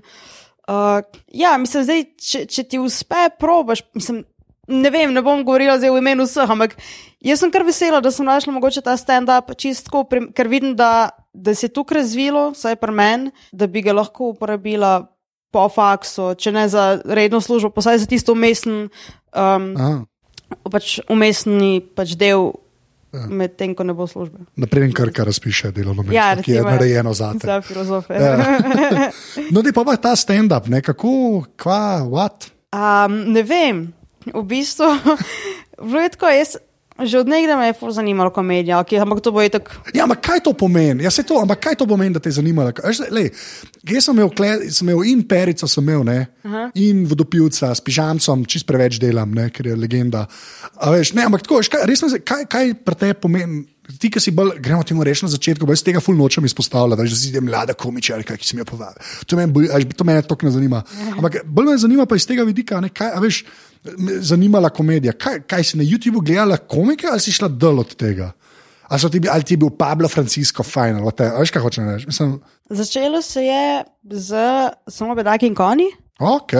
uh, 0.68 1.00
ja, 1.32 1.56
mislim, 1.58 1.84
zdaj, 1.84 2.02
če, 2.20 2.46
če 2.46 2.62
ti 2.64 2.78
uspe, 2.78 3.28
probaš. 3.40 3.82
Mislim, 3.96 4.24
ne 4.68 4.90
vem, 4.92 5.12
ne 5.12 5.22
bom 5.24 5.44
govorila 5.44 5.78
zdaj 5.80 5.90
v 5.90 6.00
imenu 6.02 6.26
vseh, 6.28 6.50
ampak 6.50 6.76
jaz 7.24 7.40
sem 7.40 7.50
kar 7.50 7.64
vesela, 7.64 8.00
da 8.04 8.12
sem 8.12 8.26
našla 8.28 8.52
mogoče 8.52 8.84
ta 8.84 8.96
stand-up 9.00 9.54
čistko, 9.56 10.04
ker 10.36 10.48
vidim, 10.48 10.76
da, 10.76 11.10
da 11.32 11.54
se 11.56 11.66
je 11.66 11.72
tukaj 11.72 12.02
razvilo, 12.02 12.50
vsaj 12.52 12.76
pri 12.76 12.92
meni, 12.92 13.32
da 13.52 13.66
bi 13.66 13.80
ga 13.82 13.96
lahko 13.96 14.34
uporabila 14.34 15.08
po 15.50 15.64
faksu, 15.72 16.34
če 16.36 16.52
ne 16.52 16.68
za 16.68 17.00
redno 17.04 17.40
službo, 17.40 17.72
pa 17.72 17.80
vsaj 17.80 18.04
za 18.04 18.06
tisto 18.06 18.36
umestni. 18.36 18.90
Um, 19.32 19.72
Aha. 19.72 20.04
Pač 20.70 20.98
umestni 21.08 21.80
pač 21.80 22.14
del, 22.18 22.52
medtem 23.12 23.72
ko 23.74 23.84
ne 23.88 23.94
bo 23.96 24.04
službe. 24.06 24.44
Naprej, 24.60 24.92
kar 24.92 25.10
kar 25.12 25.26
razpiše 25.26 25.70
delovno 25.72 26.02
mesto, 26.04 26.14
Ja, 26.16 26.36
ki 26.36 26.52
je 26.52 26.60
recimo, 26.60 26.68
ja. 26.68 26.74
narejeno 26.76 27.12
za 27.16 27.32
te. 27.38 27.46
Za 27.46 27.60
filozofe. 27.64 28.14
Ja. 28.14 28.32
No, 29.54 29.62
da 29.64 29.72
pa 29.72 29.84
pa 29.84 29.96
ta 29.96 30.12
stand-up, 30.16 30.68
ne 30.68 30.82
kako, 30.84 31.44
kva, 31.56 32.04
what? 32.04 32.50
Um, 32.68 33.32
ne 33.32 33.42
vem, 33.42 33.92
v 34.28 34.42
bistvu, 34.44 34.88
vredko 35.92 36.28
jaz. 36.28 36.58
Že 36.98 37.22
od 37.22 37.28
nekdaj 37.30 37.56
me 37.56 37.66
je 37.70 37.74
fur 37.78 37.92
zanimalo 37.94 38.30
komedija, 38.34 38.80
okay, 38.82 38.98
ampak 38.98 39.20
to 39.22 39.30
bo 39.30 39.38
je 39.38 39.52
tako. 39.54 39.70
Ja, 39.94 40.02
ampak 40.02 40.18
kaj 40.18 40.40
to 40.42 40.52
pomeni? 40.52 41.06
Ja, 41.06 41.12
to, 41.14 41.38
ampak 41.38 41.60
kaj 41.62 41.78
to 41.78 41.86
pomeni, 41.86 42.10
da 42.14 42.18
te 42.18 42.32
je 42.32 42.38
zanimalo? 42.40 42.72
Jaz 42.74 42.98
sem 44.02 44.16
imel, 44.18 44.32
kle, 44.34 44.50
sem 44.66 44.88
imel 44.88 45.06
in 45.06 45.22
perico, 45.22 45.68
sem 45.70 45.86
imel, 45.86 46.02
ne, 46.02 46.18
in 46.74 47.04
vodopilca 47.06 47.70
s 47.70 47.84
pižamcem, 47.86 48.42
čist 48.50 48.66
preveč 48.66 48.98
delam, 48.98 49.30
ne, 49.30 49.46
ker 49.54 49.70
je 49.70 49.78
legenda. 49.78 50.26
A 50.82 50.90
veš, 50.90 51.14
ne, 51.14 51.22
ampak 51.30 51.46
tako, 51.46 51.62
veš, 51.62 51.70
kaj, 51.70 51.86
res 51.86 52.02
me 52.02 52.18
kaj, 52.18 52.46
kaj 52.50 52.74
pri 52.82 52.98
tebi 52.98 53.18
pomeni? 53.22 53.64
Ti, 53.88 54.10
ki 54.12 54.20
si 54.20 54.34
bolj, 54.36 54.58
gremo 54.60 54.82
temu 54.84 55.00
reči 55.06 55.24
na 55.24 55.30
začetku, 55.32 55.64
jaz 55.72 55.80
tega 55.80 56.02
ful 56.04 56.18
nočem 56.18 56.44
izpostavljati, 56.44 57.06
da 57.08 57.16
si 57.16 57.40
mlada 57.40 57.72
komičarka, 57.72 58.36
ki 58.36 58.44
si 58.44 58.58
mi 58.58 58.60
jo 58.60 58.66
povabil. 58.68 59.00
To 59.24 59.38
me, 59.38 59.46
bolj- 59.48 59.70
a 59.72 59.78
veš, 59.80 59.94
to 59.96 60.04
me 60.04 60.18
tako 60.20 60.44
ne 60.44 60.52
zanima. 60.52 60.82
Ampak 61.14 61.38
bolj 61.48 61.70
me 61.70 61.78
zanima 61.80 62.04
pa 62.04 62.18
iz 62.20 62.26
tega 62.28 62.44
vidika, 62.44 62.82
ne, 62.84 62.90
kaj, 62.92 63.14
a 63.16 63.22
veš, 63.24 63.46
zanimala 64.20 64.70
komedija. 64.70 65.12
Kaj, 65.12 65.40
kaj 65.46 65.64
si 65.64 65.78
na 65.78 65.84
YouTubu 65.84 66.24
gledala 66.24 66.56
komike 66.56 67.06
ali 67.10 67.20
si 67.20 67.32
šla 67.32 67.48
dol 67.48 67.80
od 67.80 67.94
tega? 67.96 68.32
Ali, 68.88 69.10
ti, 69.10 69.20
ali 69.30 69.44
ti 69.44 69.54
je 69.54 69.58
bil 69.60 69.70
Pablo 69.70 70.08
Francisco 70.08 70.62
fajn, 70.64 71.02
veš, 71.38 71.50
kaj 71.52 71.62
hočeš 71.62 71.84
reči? 71.84 72.06
Mislim, 72.06 72.38
Začelo 72.70 73.22
se 73.22 73.42
je 73.44 73.84
z 74.10 74.36
samo 74.88 75.14
bedaki 75.14 75.46
in 75.46 75.54
konji. 75.54 75.90
ok, 76.18 76.52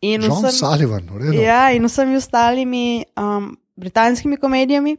In 0.00 0.22
John 0.22 0.44
vsem, 0.44 0.52
Sullivan, 0.52 1.08
ja, 1.32 1.70
in 1.72 1.84
vsemi 1.84 2.16
ostalimi 2.16 3.04
um, 3.16 3.56
britanskimi 3.76 4.36
komedijami. 4.36 4.96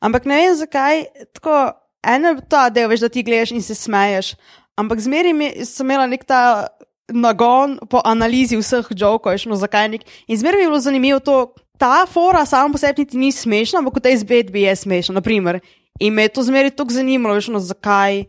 Ampak 0.00 0.24
ne 0.24 0.36
vem 0.36 0.56
zakaj. 0.56 1.04
Tako, 1.36 1.72
eno 2.02 2.34
ta 2.48 2.68
del, 2.72 2.88
veš, 2.88 3.04
da 3.04 3.12
ti 3.12 3.22
gledaš 3.22 3.52
in 3.52 3.62
se 3.62 3.76
smeješ. 3.76 4.34
Ampak 4.80 5.00
zmeraj 5.04 5.66
sem 5.68 5.86
imela 5.86 6.06
nek 6.10 6.24
ta 6.26 6.66
nagon 7.12 7.78
po 7.90 8.00
analizi 8.04 8.56
vseh 8.56 8.86
jokov, 8.96 9.34
veš, 9.34 9.46
no 9.50 9.58
zakaj 9.60 9.88
nek. 9.92 10.04
In 10.28 10.38
zmeraj 10.40 10.58
mi 10.58 10.64
je 10.64 10.70
bilo 10.70 10.80
zanimivo 10.80 11.20
to, 11.20 11.54
ta 11.78 12.06
fora 12.06 12.46
sama 12.46 12.72
po 12.72 12.78
sebi 12.78 13.04
niti 13.04 13.18
ni 13.18 13.32
smešna, 13.32 13.82
ampak 13.82 13.98
v 13.98 14.04
tej 14.08 14.20
izvedbi 14.20 14.64
je 14.64 14.76
smešna. 14.76 15.18
Naprimer. 15.20 15.60
In 16.00 16.14
me 16.14 16.26
je 16.26 16.34
to 16.34 16.42
zmeraj 16.42 16.74
tako 16.74 16.96
zanimalo, 16.96 17.36
veš, 17.36 17.50
no 17.52 17.60
zakaj. 17.60 18.24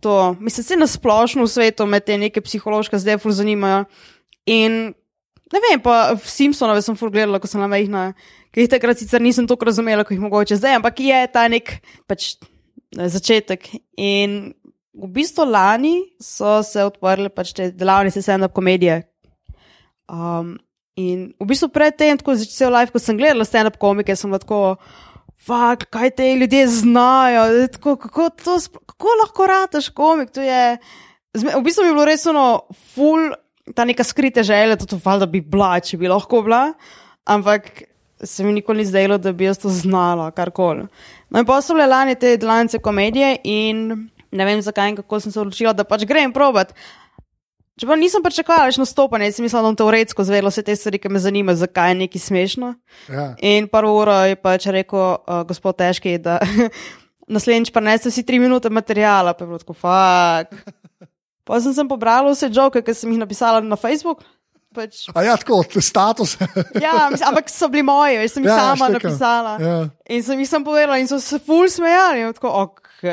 To, 0.00 0.36
mislim, 0.40 0.64
se 0.64 0.76
na 0.76 0.86
splošno 0.86 1.44
v 1.44 1.50
svetu 1.50 1.86
me 1.86 2.00
te 2.00 2.18
neke 2.18 2.40
psihološke 2.40 2.98
zdaj 2.98 3.18
ful 3.18 3.32
zanimajo. 3.32 3.84
In 4.46 4.92
ne 5.52 5.62
vem, 5.62 5.80
pa 5.82 6.14
v 6.14 6.22
Simpsonove 6.22 6.82
sem 6.84 6.96
ful 6.96 7.10
gledala, 7.10 7.40
ko 7.42 7.48
sem 7.50 7.60
na 7.60 7.68
mehna, 7.70 8.12
ki 8.52 8.64
jih 8.64 8.70
takrat 8.70 9.00
sicer 9.00 9.22
nisem 9.22 9.48
tako 9.48 9.68
razumela, 9.68 10.04
kot 10.04 10.14
jih 10.14 10.22
mogoče 10.22 10.58
zdaj, 10.60 10.78
ampak 10.78 11.00
je 11.02 11.20
ta 11.32 11.46
nek 11.50 11.78
pač, 12.06 12.36
začetek. 12.94 13.68
In 13.98 14.54
v 14.96 15.08
bistvu 15.12 15.44
lani 15.44 15.96
so 16.22 16.60
se 16.64 16.84
odprle 16.84 17.28
pač 17.32 17.52
te 17.56 17.70
delavnice 17.72 18.22
stand-up 18.24 18.54
komedije. 18.56 19.02
Um, 20.08 20.56
in 20.96 21.32
v 21.36 21.48
bistvu 21.50 21.68
predtem, 21.74 22.16
tako 22.20 22.36
začel 22.40 22.72
live, 22.72 22.92
ko 22.94 23.02
sem 23.02 23.18
gledala 23.18 23.44
stand-up 23.44 23.76
komike, 23.82 24.16
sem 24.16 24.32
tako. 24.40 24.78
Fak, 25.46 25.84
kaj 25.92 26.10
te 26.18 26.24
ljudje 26.34 26.64
znajo, 26.80 27.42
tako, 27.70 27.92
kako, 28.02 28.30
to, 28.40 28.56
kako 28.88 29.12
lahko 29.20 29.46
rataš 29.46 29.90
komik. 29.94 30.32
to 30.34 30.42
Je, 30.42 30.78
v 31.36 31.60
bistvu 31.62 31.84
bi 31.84 31.92
bilo 31.92 32.06
res 32.08 32.24
ono, 32.26 32.46
ful, 32.94 33.28
ta 33.76 33.84
neka 33.86 34.02
skrita 34.02 34.42
želja, 34.42 34.78
to 34.80 34.98
valjda 35.04 35.28
bi 35.30 35.44
bila, 35.44 35.76
če 35.78 36.00
bi 36.00 36.10
lahko 36.10 36.40
bila, 36.42 36.72
ampak 37.28 37.84
se 38.24 38.42
mi 38.42 38.56
nikoli 38.56 38.82
ni 38.82 38.88
zdelo, 38.88 39.20
da 39.22 39.30
bi 39.36 39.46
jaz 39.46 39.60
to 39.62 39.70
znala, 39.70 40.32
karkoli. 40.34 40.88
No 41.30 41.42
in 41.42 41.46
pa 41.46 41.60
so 41.62 41.76
bile 41.76 41.86
lani 41.92 42.16
te 42.18 42.34
delavnice 42.40 42.80
komedije 42.82 43.36
in 43.44 44.08
ne 44.32 44.44
vem 44.48 44.62
zakaj 44.62 44.90
in 44.92 44.96
kako 44.96 45.20
sem 45.20 45.32
se 45.32 45.40
odločila, 45.40 45.72
da 45.76 45.84
pač 45.84 46.04
grem 46.08 46.32
probat. 46.32 46.74
Čeprav 47.76 47.98
nisem 48.00 48.22
pričakovala 48.24 48.70
več 48.70 48.78
nastopanja, 48.80 49.28
sem 49.36 49.44
mislila, 49.44 49.60
da 49.66 49.68
bom 49.68 49.76
teoretsko 49.76 50.24
zvedela 50.24 50.48
vse 50.48 50.62
te 50.64 50.72
stvari, 50.76 50.96
ki 50.96 51.10
me 51.12 51.20
zanimajo, 51.20 51.58
zakaj 51.60 51.90
je 51.92 51.98
nekaj 51.98 52.22
smešno. 52.24 52.70
Ja. 53.12 53.26
In 53.44 53.68
prvo 53.68 53.98
uro 54.00 54.14
je 54.24 54.38
pač 54.40 54.64
rekel 54.72 54.96
uh, 55.02 55.42
gospod 55.44 55.76
Težki, 55.76 56.14
da 56.16 56.38
naslednjič 57.34 57.74
prenese 57.74 58.08
si 58.10 58.24
tri 58.24 58.40
minute 58.40 58.70
materijala, 58.72 59.34
pa 59.36 59.44
je 59.44 59.50
bilo 59.50 59.60
tako 59.60 59.76
fuk. 59.76 60.56
Pa 61.46 61.60
sem, 61.60 61.76
sem 61.76 61.86
pobrala 61.86 62.32
vse 62.32 62.48
žoke, 62.50 62.80
ki 62.82 62.94
sem 62.96 63.12
jih 63.12 63.20
napisala 63.20 63.60
na 63.60 63.76
Facebook. 63.76 64.24
Pač, 64.76 65.04
A 65.14 65.22
ja, 65.24 65.36
tako, 65.40 65.60
status. 65.80 66.34
ja, 66.84 67.06
mislim, 67.12 67.28
ampak 67.28 67.52
so 67.52 67.68
bili 67.72 67.84
moji, 67.86 68.16
jaz 68.18 68.34
sem 68.34 68.44
jih 68.44 68.50
Ja, 68.50 68.56
ja, 68.56 68.64
sama 68.72 68.88
štekam. 68.88 69.12
napisala. 69.12 69.52
Ja. 69.60 69.76
In 70.16 70.24
sem 70.24 70.40
jih 70.40 70.48
sem 70.48 70.64
povedala, 70.64 70.98
in 71.00 71.08
so 71.08 71.20
se 71.20 71.38
ful 71.44 71.68
smejali. 71.68 72.24
In 72.24 72.34
tako, 72.36 72.52
ok. 72.66 73.04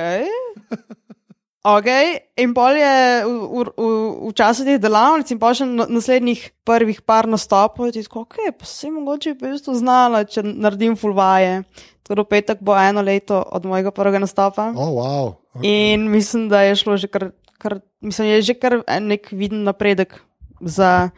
Okay. 1.64 2.20
In 2.36 2.52
pol 2.52 2.76
je 2.76 3.24
v, 3.24 3.32
v, 3.32 3.60
v, 3.72 3.88
v 4.28 4.32
času 4.36 4.68
teh 4.68 4.76
delavnic 4.84 5.32
in 5.32 5.40
pa 5.40 5.54
še 5.56 5.64
na- 5.64 5.88
naslednjih 5.88 6.52
prvih 6.68 7.00
par 7.08 7.24
nastopov, 7.24 7.88
ti 7.96 8.04
tako, 8.04 8.28
ok, 8.28 8.52
pa 8.60 8.68
se 8.68 8.92
mogoče 8.92 9.40
bi 9.40 9.48
v 9.48 9.56
bistvu 9.56 9.78
znala, 9.80 10.26
če 10.28 10.44
naredim 10.44 11.00
full 11.00 11.16
vaje. 11.16 11.64
Tako 12.04 12.20
da 12.20 12.26
v 12.26 12.32
petek 12.36 12.60
bo 12.60 12.76
eno 12.76 13.00
leto 13.00 13.40
od 13.40 13.64
mojega 13.64 13.96
prvega 13.96 14.20
nastopa. 14.20 14.76
Oh, 14.76 14.92
wow. 14.92 15.28
In 15.64 16.12
mislim, 16.12 16.50
da 16.52 16.68
je 16.68 16.76
šlo 16.76 17.00
že 17.00 17.08
kar, 17.08 17.32
kar 17.56 17.80
mislim, 18.04 18.28
je 18.28 18.52
že 18.52 18.60
kar 18.60 18.84
nek 18.84 19.32
viden 19.32 19.64
napredek 19.64 20.20
za 20.60 21.16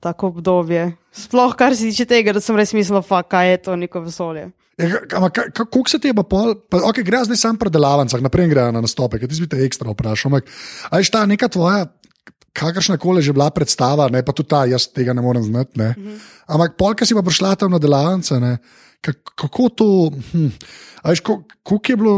tako 0.00 0.32
obdobje. 0.32 0.96
Sploh 1.12 1.52
kar 1.52 1.76
se 1.76 1.92
tiče 1.92 2.08
tega, 2.08 2.32
da 2.32 2.40
sem 2.40 2.56
res 2.56 2.72
mislila, 2.72 3.04
fa, 3.04 3.20
kaj 3.20 3.50
je 3.50 3.58
to 3.68 3.76
neko 3.76 4.00
vesolje. 4.00 4.48
Ja, 4.78 5.30
Kako 5.54 5.84
se 5.86 5.98
ti 6.02 6.10
je 6.10 6.14
pa 6.14 6.22
pol, 6.26 6.54
pa, 6.70 6.82
okay, 6.90 7.04
gre 7.06 7.22
zdaj 7.24 7.38
sam 7.38 7.58
predelavanca, 7.58 8.18
naprej 8.18 8.48
gre 8.50 8.72
na 8.74 8.82
nastope, 8.82 9.18
ker 9.18 9.30
ti 9.30 9.38
bi 9.38 9.46
te 9.46 9.60
ekstra 9.62 9.90
vprašal. 9.90 10.32
Ampak, 10.32 10.50
a 10.90 10.98
je 10.98 11.10
ta 11.14 11.22
neka 11.26 11.48
tvoja, 11.48 11.86
kakršna 12.54 12.98
koli 12.98 13.22
že 13.22 13.34
bila 13.34 13.50
predstava, 13.50 14.08
ne 14.10 14.22
pa 14.22 14.32
tudi 14.32 14.50
ta, 14.50 14.64
jaz 14.66 14.88
tega 14.90 15.14
ne 15.14 15.22
morem 15.22 15.42
znati. 15.42 15.78
Ne? 15.78 15.94
-hmm. 15.94 16.18
Ampak 16.46 16.76
polka 16.78 17.06
si 17.06 17.14
pa 17.14 17.22
prišla 17.22 17.56
tam 17.56 17.70
na 17.70 17.78
delavnice, 17.78 18.34
kako 19.34 19.68
to, 19.68 20.10
hm, 20.32 20.50
a 21.02 21.10
veš, 21.10 21.20
ko- 21.20 21.44
koliko 21.62 21.92
je 21.92 21.96
bilo. 21.96 22.14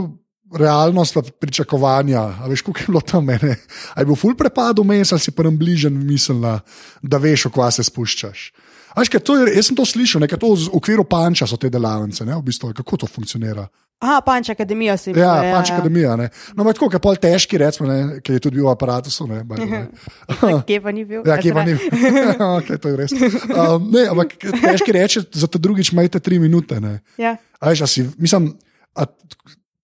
Realnost, 0.54 1.14
pa 1.14 1.22
pričakovanja, 1.40 2.20
a 2.42 2.46
veš, 2.46 2.62
koliko 2.62 2.80
je 2.80 2.86
bilo 2.86 3.00
tam 3.02 3.24
mene. 3.26 3.56
A 3.94 4.00
je 4.00 4.06
bil 4.06 4.14
ful 4.14 4.36
prepad 4.38 4.78
vmes, 4.78 5.10
ali 5.12 5.20
si 5.20 5.34
pa 5.34 5.42
nam 5.42 5.56
bližen 5.58 5.96
mislila, 6.06 6.60
da 7.02 7.18
veš, 7.18 7.48
v 7.48 7.54
kva 7.56 7.70
se 7.74 7.82
spuščaš. 7.82 8.52
A 8.94 9.02
Veš, 9.02 9.10
kaj, 9.12 9.20
to 9.26 9.34
je, 9.36 9.56
jaz 9.58 9.66
sem 9.68 9.76
to 9.76 9.84
slišal, 9.84 10.22
nekaj 10.24 10.38
to 10.40 10.52
v 10.54 10.70
okviru 10.78 11.04
panča 11.04 11.48
so 11.50 11.58
te 11.60 11.68
delavnice, 11.68 12.24
ne, 12.24 12.36
v 12.38 12.46
bistvu, 12.46 12.70
kako 12.78 13.02
to 13.02 13.10
funkcionira. 13.10 13.66
Aha, 13.96 14.20
Panč 14.20 14.50
Akademija 14.52 14.96
si 14.96 15.10
Ja, 15.10 15.14
mislila, 15.14 15.52
panč 15.54 15.70
akademija. 15.72 16.16
Ne. 16.20 16.28
No, 16.52 16.62
ampak 16.62 16.76
tako, 16.76 16.88
je 16.92 17.00
pol 17.00 17.16
težki, 17.16 17.56
recimo, 17.58 17.88
ne, 17.88 18.18
ki 18.20 18.34
je 18.36 18.42
tudi 18.44 18.58
bil 18.58 18.66
v 18.68 18.72
aparatu. 18.74 19.08
Kje 20.68 20.80
pa 20.84 20.92
ni 20.92 21.04
bil? 21.08 21.22
Ja, 21.24 21.38
kje 21.40 21.54
pa 21.56 21.64
ni. 21.64 21.78
okay, 22.58 22.76
to 22.76 22.92
je 22.92 22.98
res. 23.00 23.14
Um, 23.16 23.88
ne, 23.88 24.04
ampak 24.12 24.36
težki 24.36 24.92
reči, 24.92 25.24
za 25.32 25.48
te 25.48 25.56
drugič 25.56 25.94
majte 25.96 26.20
tri 26.20 26.36
minute. 26.42 26.76
Ne. 26.80 27.00
Ja. 27.16 27.38
A 27.56 27.72
veš, 27.72 27.86
a 27.86 27.88
si, 27.88 28.04
mislim, 28.20 28.52
a, 28.92 29.08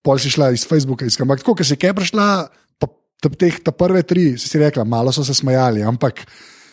pol 0.02 0.18
si 0.18 0.30
šla 0.30 0.50
iz 0.52 0.66
Facebooka, 0.68 1.06
iskam, 1.06 1.26
ampak 1.26 1.42
tako, 1.42 1.56
ker 1.59 1.66
si 1.66 1.78
kaj 1.78 1.94
prišla, 1.97 2.26
pa 2.82 2.90
ta, 3.23 3.30
teh, 3.30 3.61
ta 3.62 3.75
prve 3.75 4.02
tri, 4.06 4.32
si 4.38 4.50
si 4.50 4.61
rekla, 4.61 4.85
malo 4.85 5.14
so 5.14 5.25
se 5.26 5.35
smejali, 5.35 5.87
ampak. 5.87 6.26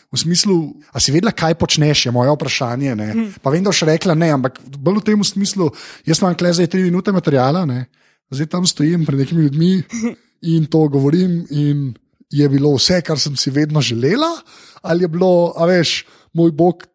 V 0.10 0.18
smislu, 0.18 0.74
a 0.90 0.98
si 0.98 1.14
vedela, 1.14 1.30
kaj 1.30 1.54
počneš, 1.62 2.08
je 2.08 2.12
moje 2.12 2.34
vprašanje. 2.34 2.96
Ne? 2.98 3.10
Pa 3.46 3.54
vem, 3.54 3.62
da 3.62 3.70
boš 3.70 3.84
rekla 3.86 4.16
ne, 4.18 4.32
ampak 4.34 4.58
bolj 4.82 5.04
v 5.04 5.06
tem 5.06 5.22
smislu, 5.22 5.68
jaz 6.02 6.18
imam 6.18 6.34
kle 6.34 6.50
zdaj 6.58 6.66
tri 6.74 6.82
minute 6.82 7.14
materijala, 7.14 7.62
ne? 7.70 7.86
zdaj 8.34 8.50
tam 8.50 8.66
stojim 8.66 9.06
pred 9.06 9.22
nekimi 9.22 9.46
ljudmi 9.46 9.70
in 10.58 10.66
to 10.66 10.82
govorim. 10.90 11.44
In 11.54 11.94
je 12.34 12.50
bilo 12.50 12.74
vse, 12.74 13.04
kar 13.06 13.22
sem 13.22 13.38
si 13.38 13.54
vedno 13.54 13.86
želela, 13.86 14.34
ali 14.82 15.06
je 15.06 15.14
bilo, 15.14 15.54
a 15.54 15.70
veš, 15.70 16.02
moj 16.34 16.58
bog, 16.58 16.89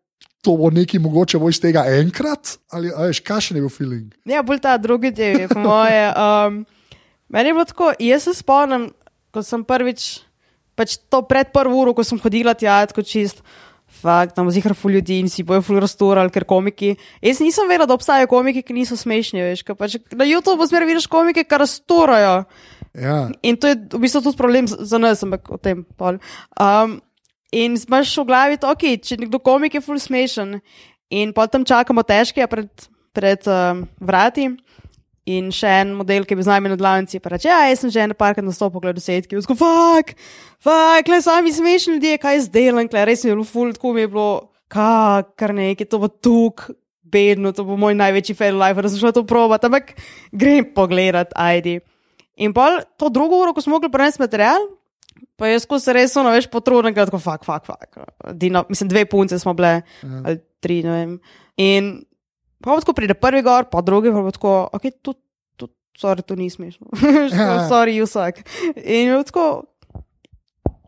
to 0.44 0.56
bo 0.60 0.70
nekaj 0.70 1.00
mogoče 1.00 1.40
bo 1.40 1.48
iz 1.48 1.60
tega 1.62 1.86
enkrat, 1.98 2.58
ali 2.74 2.92
veš, 2.92 3.22
kakšen 3.24 3.58
je 3.58 3.64
bil 3.64 3.72
feeling. 3.72 4.12
Ja, 4.28 4.44
bolj 4.46 4.60
ta 4.64 4.76
drugi 4.80 5.12
del 5.14 5.46
po 5.48 5.60
moje. 5.64 6.04
Um, 6.12 6.62
meni 7.32 7.50
je 7.50 7.56
bilo 7.56 7.64
tako, 7.68 7.92
jaz 7.98 8.28
se 8.28 8.36
spomnim, 8.36 8.90
ko 9.34 9.42
sem 9.42 9.64
prvič, 9.66 10.08
pač 10.78 10.98
to 11.10 11.22
pred 11.26 11.52
prvo 11.54 11.80
uro, 11.82 11.94
ko 11.96 12.04
sem 12.06 12.20
hodila 12.20 12.54
tja, 12.58 12.82
tako 12.90 13.06
čist. 13.06 13.40
Fakt, 13.94 14.34
tam 14.34 14.48
zihar 14.50 14.74
ful 14.74 14.90
ljudi 14.96 15.20
in 15.22 15.28
si 15.30 15.44
bojo 15.46 15.62
ful 15.62 15.78
rasturali, 15.78 16.32
ker 16.34 16.42
komiki. 16.48 16.96
Jaz 17.22 17.38
nisem 17.40 17.68
vedela, 17.70 17.86
da 17.86 17.94
obstajajo 17.94 18.26
komiki, 18.32 18.64
ki 18.66 18.74
niso 18.74 18.98
smešni, 18.98 19.44
veš, 19.44 19.62
ker 19.62 19.78
pač 19.78 20.00
na 20.18 20.26
YouTubu 20.26 20.66
zmeraj 20.66 20.90
vidiš 20.90 21.06
komike, 21.12 21.44
ki 21.46 21.60
rasturajo. 21.62 22.40
Ja, 22.94 23.28
In 23.42 23.58
to 23.58 23.70
je 23.70 23.78
v 23.90 24.00
bistvu 24.02 24.22
tudi 24.22 24.38
problem 24.38 24.66
za 24.70 24.98
nas, 25.02 25.22
ampak 25.26 25.50
o 25.50 25.58
tem 25.58 25.82
pol. 25.98 26.20
Um, 26.58 27.00
in 27.54 27.78
imaš 27.78 28.16
v 28.18 28.26
glavi 28.26 28.58
to, 28.58 28.70
okay, 28.72 28.98
če 28.98 29.20
nekdo 29.22 29.38
komik 29.38 29.76
je 29.78 29.82
full 29.84 30.00
smešen 30.02 30.58
in 31.14 31.32
potem 31.36 31.62
čakamo 31.66 32.02
težke 32.06 32.46
pred, 32.50 32.70
pred 33.14 33.50
um, 33.50 33.84
vrati. 34.02 34.50
In 35.24 35.48
še 35.54 35.70
en 35.80 35.94
model, 35.96 36.26
ki 36.28 36.36
bil 36.36 36.44
z 36.44 36.52
nami 36.52 36.68
na 36.68 36.76
glavnici, 36.76 37.16
pa 37.16 37.30
reče: 37.32 37.48
Ja, 37.48 37.62
jaz 37.70 37.80
sem 37.80 37.88
že 37.94 38.02
en 38.02 38.12
parkrat 38.12 38.44
nastopil, 38.44 38.82
gledal 38.82 38.98
desetki, 38.98 39.38
vzko, 39.38 39.56
fuck, 39.56 40.12
fuck, 40.60 41.08
le 41.08 41.20
sami 41.24 41.48
smešni 41.48 41.94
ljudje, 41.96 42.18
kaj 42.20 42.42
zdaj 42.50 42.66
delam, 42.68 42.90
kle, 42.92 43.06
res 43.08 43.24
mi 43.24 43.32
je 43.32 43.38
bilo 43.38 43.46
full, 43.48 43.72
tako 43.72 43.94
mi 43.96 44.04
je 44.04 44.10
bilo, 44.12 44.28
kak, 44.68 45.32
kar 45.40 45.54
nekaj, 45.56 45.88
to 45.88 46.02
bo 46.02 46.12
tuk, 46.12 46.66
bedno, 47.08 47.54
to 47.56 47.64
bo 47.64 47.78
moj 47.80 47.96
največji 47.96 48.36
fail 48.36 48.60
life, 48.60 48.84
da 48.84 48.92
sem 48.92 49.00
šel 49.00 49.16
to 49.16 49.24
provat, 49.24 49.64
ampak 49.64 49.94
grem 50.28 50.68
pogledat, 50.76 51.32
ajdi. 51.32 51.78
In 52.44 52.52
pol 52.52 52.82
to 53.00 53.08
drugo 53.08 53.40
uro, 53.40 53.56
ko 53.56 53.64
smo 53.64 53.78
mogli 53.78 53.88
prenesti 53.88 54.20
material, 54.20 54.68
pa 55.36 55.50
jaz 55.50 55.66
ko 55.66 55.78
se 55.82 55.92
res 55.94 56.14
ono 56.20 56.32
več 56.34 56.48
potrudim, 56.50 56.94
da 56.94 57.06
tako 57.08 57.20
fuk, 57.22 57.44
fuk, 57.46 57.68
fuk. 57.68 57.98
Dino, 58.38 58.64
mislim, 58.68 58.90
dve 58.92 59.04
punce 59.10 59.38
smo 59.42 59.54
bile, 59.58 59.76
ja. 60.02 60.22
ali 60.24 60.40
tri, 60.62 60.80
ne 60.86 60.94
vem. 60.94 61.14
In 61.60 61.92
pa 62.64 62.78
tako 62.80 62.96
pride 62.96 63.16
prvi 63.18 63.42
gor, 63.46 63.68
pa 63.70 63.82
drugi, 63.84 64.12
pa 64.14 64.34
tako, 64.34 64.54
ok, 64.72 64.88
tu, 65.02 65.16
tu, 65.60 65.68
sorry, 66.00 66.24
to 66.26 66.38
ni 66.38 66.50
smešno. 66.50 66.86
Ja. 67.32 67.64
sorry, 67.70 67.98
you 67.98 68.08
suck. 68.10 68.40
In 68.80 69.14
tako, 69.28 69.64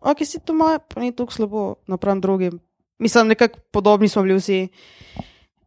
ok, 0.00 0.24
si 0.24 0.40
to 0.40 0.56
moj, 0.56 0.78
pa 0.88 1.02
ni 1.02 1.12
tako 1.16 1.34
slabo, 1.34 1.66
napram 1.90 2.22
drugim. 2.22 2.60
Mislim, 2.98 3.28
nekako 3.28 3.58
podobni 3.70 4.08
smo 4.08 4.22
bili 4.22 4.38
vsi. 4.38 4.68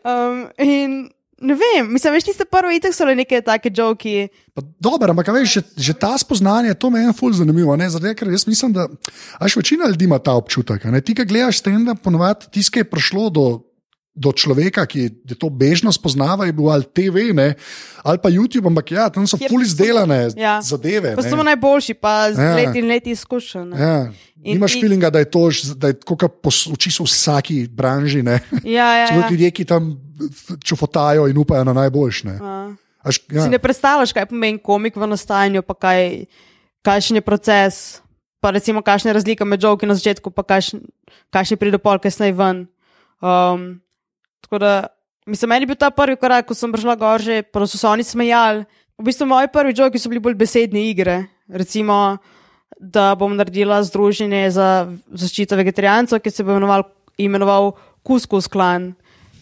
Um, 0.04 0.48
in 0.58 1.10
ne 1.40 1.54
vem, 1.54 1.86
mislim, 1.88 2.14
veš, 2.14 2.24
tiste 2.24 2.46
prve 2.46 2.76
itek 2.76 2.92
so 2.92 3.06
le 3.06 3.16
neke 3.16 3.42
take 3.42 3.70
joki. 3.70 4.28
Pa 4.54 4.62
Dobro, 4.80 5.12
ampak 5.12 5.28
veš, 5.30 5.50
že, 5.52 5.62
že 5.78 5.94
ta 5.94 6.14
spoznanje, 6.14 6.74
to 6.74 6.90
me 6.90 7.00
je 7.00 7.14
ful 7.14 7.30
zanimivo. 7.32 7.76
ne, 7.76 7.90
Zato, 7.90 8.10
ker 8.12 8.28
jaz 8.28 8.48
mislim, 8.48 8.74
da 8.74 8.88
až 9.38 9.56
večina 9.56 9.86
ljudi 9.86 10.06
ima 10.06 10.18
ta 10.18 10.34
občutek. 10.34 10.84
Ne? 10.86 11.02
Ti, 11.02 11.14
ki 11.14 11.26
gledaš 11.26 11.60
stand, 11.60 11.90
ponovadi 12.00 12.46
ki 12.64 12.80
je 12.80 12.84
prišlo 12.86 13.30
do, 13.30 13.46
do 14.16 14.32
človeka, 14.32 14.82
ki 14.84 15.00
je 15.24 15.36
to 15.36 15.46
bežno 15.48 15.92
spoznava, 15.92 16.46
je 16.46 16.54
bil 16.54 16.66
ali 16.68 16.84
TV 16.86 17.30
ne? 17.32 17.54
ali 18.02 18.18
pa 18.18 18.30
YouTube, 18.30 18.66
ampak 18.66 18.92
ja, 18.92 19.10
tam 19.10 19.28
so 19.28 19.38
Kjer 19.38 19.50
ful 19.50 19.60
so- 19.60 19.68
izdelane 19.68 20.30
Ja. 20.34 20.58
zadeve. 20.62 21.14
Ne. 21.16 21.30
smo 21.30 21.44
najboljši, 21.44 21.94
pa 21.94 22.34
z 22.34 22.40
Ja. 22.40 22.56
leti 22.56 22.80
in 22.80 22.88
leti 22.88 23.12
izkušenj. 23.12 23.68
ne. 23.68 23.78
Ja. 23.78 24.12
In 24.44 24.56
Imaš 24.56 24.74
ti- 24.74 24.82
feelinga, 24.82 25.10
da 25.10 25.20
je 25.20 25.28
to, 25.28 25.50
da 25.76 25.88
je 25.88 25.94
kot 25.96 26.24
uči 26.68 26.90
se 26.90 26.98
v 26.98 27.06
vsaki 27.06 27.68
branži. 27.68 28.24
Ne? 28.24 28.40
Ja, 28.64 28.96
ja, 28.96 29.06
ja. 29.14 29.30
ljudje, 29.30 29.52
ki 29.52 29.66
tam 29.66 30.07
čufotajo 30.64 31.28
in 31.28 31.38
upajo 31.38 31.64
na 31.64 31.74
najboljše. 31.74 32.28
ja. 32.28 32.76
Až, 33.04 33.20
Ja. 33.32 33.44
Si 33.44 33.50
ne 33.50 33.60
predstavljaš, 33.60 34.12
kaj 34.12 34.26
pomeni 34.26 34.60
komik 34.60 34.96
v 34.96 35.08
nastajanju, 35.08 35.62
pa 35.64 35.74
kaj, 35.74 36.26
kakšen 36.84 37.16
je 37.16 37.24
proces, 37.24 38.02
pa 38.44 38.52
recimo 38.52 38.82
kakšna 38.82 39.10
je 39.10 39.14
razlika 39.14 39.46
med 39.46 39.62
žoki 39.62 39.88
na 39.88 39.96
začetku, 39.96 40.32
pa 40.32 40.44
kakšen, 40.44 40.84
kakšen 41.32 41.58
pride 41.58 41.80
pol 41.80 42.00
kasneje 42.04 42.36
ven. 42.36 42.68
Um, 43.24 43.80
tako 44.44 44.60
da, 44.60 44.72
mislim, 45.26 45.50
meni 45.50 45.64
je 45.64 45.72
bil 45.72 45.80
ta 45.80 45.90
prvi 45.92 46.20
korak, 46.20 46.48
ko 46.48 46.54
sem 46.54 46.72
prišla 46.72 46.96
gor, 47.00 47.22
že 47.22 47.44
so 47.48 47.78
se 47.78 47.88
oni 47.88 48.04
smejali. 48.04 48.66
V 48.98 49.04
bistvu 49.06 49.26
moji 49.30 49.48
prvi 49.54 49.76
žoki 49.78 50.00
so 50.00 50.10
bili 50.10 50.20
bolj 50.20 50.36
besedne 50.36 50.82
igre. 50.90 51.30
Recimo, 51.48 52.18
da 52.80 53.16
bom 53.16 53.36
naredila 53.36 53.80
združenje 53.84 54.52
za 54.52 54.90
zaščito 55.14 55.56
vegetarijancev, 55.56 56.20
ki 56.20 56.32
se 56.32 56.44
bo 56.44 56.52
imenoval, 56.52 56.84
imenoval 57.18 57.72
Kuskus 58.04 58.48
klan. 58.48 58.96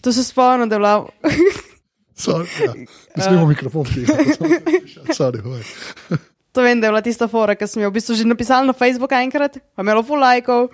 To 0.06 0.12
se 0.12 0.22
spomnim, 0.24 0.68
da 0.68 0.74
je 0.74 0.78
bila. 0.78 1.06
Sorry, 2.14 2.46
ja. 2.66 2.72
Ne 3.16 3.22
smemo 3.22 3.46
mikrofon 3.46 3.84
prijeti. 3.84 4.12
Sorry, 5.18 5.42
hoj. 5.42 5.62
To 6.52 6.62
vem, 6.62 6.80
da 6.80 6.86
je 6.86 6.90
bila 6.92 7.02
tista 7.02 7.26
fora, 7.28 7.56
ki 7.58 7.66
sem 7.66 7.82
jo 7.82 7.90
v 7.90 7.96
bistvu 7.98 8.14
že 8.14 8.24
napisala 8.24 8.70
na 8.70 8.72
Facebook 8.72 9.12
enkrat, 9.12 9.58
pa 9.74 9.82
imela 9.82 10.04
full 10.06 10.22
lajkov. 10.22 10.70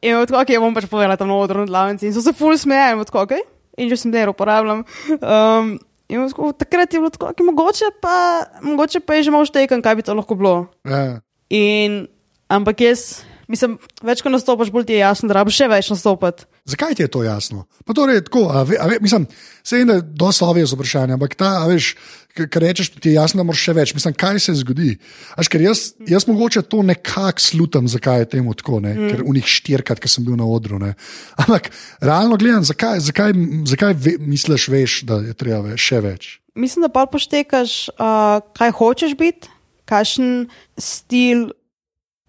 In 0.00 0.16
od 0.16 0.32
koga 0.32 0.56
je 0.56 0.62
bom 0.62 0.72
pač 0.72 0.88
povedala 0.88 1.18
tam 1.20 1.28
na 1.28 1.36
odru 1.36 1.62
na 1.62 1.68
glavnici. 1.68 2.08
In 2.08 2.16
so 2.16 2.24
se 2.24 2.32
full 2.32 2.56
smejali, 2.56 2.96
od 3.04 3.12
koga, 3.12 3.36
in 3.76 3.92
že 3.92 4.00
sem 4.00 4.10
delo 4.10 4.32
uporabljam. 4.32 4.86
Um, 5.20 5.76
in 6.08 6.24
tako, 6.32 6.56
takrat 6.56 6.96
je 6.96 7.04
bilo 7.04 7.12
tako, 7.12 7.36
okay, 7.36 7.44
mogoče, 7.44 7.92
pa, 8.00 8.16
mogoče 8.64 9.04
pa 9.04 9.20
je 9.20 9.28
že 9.28 9.36
malo 9.36 9.44
štekan, 9.44 9.84
kaj 9.84 10.00
bi 10.00 10.06
to 10.08 10.16
lahko 10.16 10.32
bilo. 10.32 10.56
Ja. 10.88 11.20
In, 11.52 12.08
ampak 12.48 12.80
jaz, 12.80 13.20
mislim, 13.52 13.78
več 14.06 14.22
ko 14.24 14.32
nastopaš, 14.32 14.70
bolj 14.74 14.88
ti 14.88 14.96
je 14.96 15.02
jasno, 15.04 15.30
da 15.30 15.38
rabiš 15.40 15.60
še 15.62 15.70
več 15.70 15.90
nastopati. 15.92 16.46
Zakaj 16.66 16.96
ti 16.98 17.04
je 17.04 17.10
to 17.12 17.22
jasno? 17.26 17.66
Pa 17.86 17.94
torej, 17.94 18.24
tako, 18.26 18.46
a 18.50 18.62
ve, 18.66 18.78
a 18.80 18.88
ve, 18.90 18.98
mislim, 19.02 19.26
se 19.66 19.80
je 19.80 19.98
dosta 20.02 20.46
ovije 20.46 20.66
z 20.66 20.78
vprašanjem, 20.78 21.14
ampak 21.18 21.36
ta, 21.38 21.52
a 21.62 21.66
veš, 21.70 21.92
ker 22.36 22.62
rečeš, 22.62 22.90
ti 23.00 23.10
je 23.12 23.16
jasno, 23.16 23.40
da 23.40 23.46
moraš 23.48 23.62
še 23.68 23.74
več. 23.76 23.94
Mislim, 23.96 24.14
kaj 24.18 24.40
se 24.44 24.54
zgodi. 24.60 24.96
Aš, 25.38 25.50
ker 25.52 25.64
jaz, 25.64 25.84
jaz 26.08 26.26
mogoče 26.28 26.64
to 26.68 26.82
nekako 26.86 27.42
slutam, 27.42 27.88
zakaj 27.88 28.24
je 28.24 28.30
temu 28.36 28.54
tako, 28.58 28.80
ne? 28.84 28.94
ker 28.98 29.22
v 29.24 29.36
njih 29.38 29.50
štirikrat, 29.56 30.02
ki 30.02 30.10
sem 30.10 30.26
bil 30.26 30.36
na 30.38 30.48
odru. 30.48 30.80
Ne? 30.82 30.94
Ampak 31.42 31.70
realno 32.04 32.38
gledam, 32.40 32.66
zakaj, 32.66 33.00
zakaj, 33.08 33.36
zakaj 33.70 33.96
ve, 33.96 34.16
misliš, 34.20 34.68
veš, 34.72 34.98
da 35.08 35.22
je 35.24 35.36
treba 35.38 35.62
ve, 35.70 35.78
še 35.80 36.02
več. 36.04 36.32
Mislim, 36.56 36.86
da 36.86 36.92
pa 36.92 37.04
poštekaš, 37.08 37.76
uh, 37.96 38.40
kaj 38.56 38.72
hočeš 38.78 39.16
biti, 39.18 39.52
kakšen 39.86 40.48
stil 40.80 41.50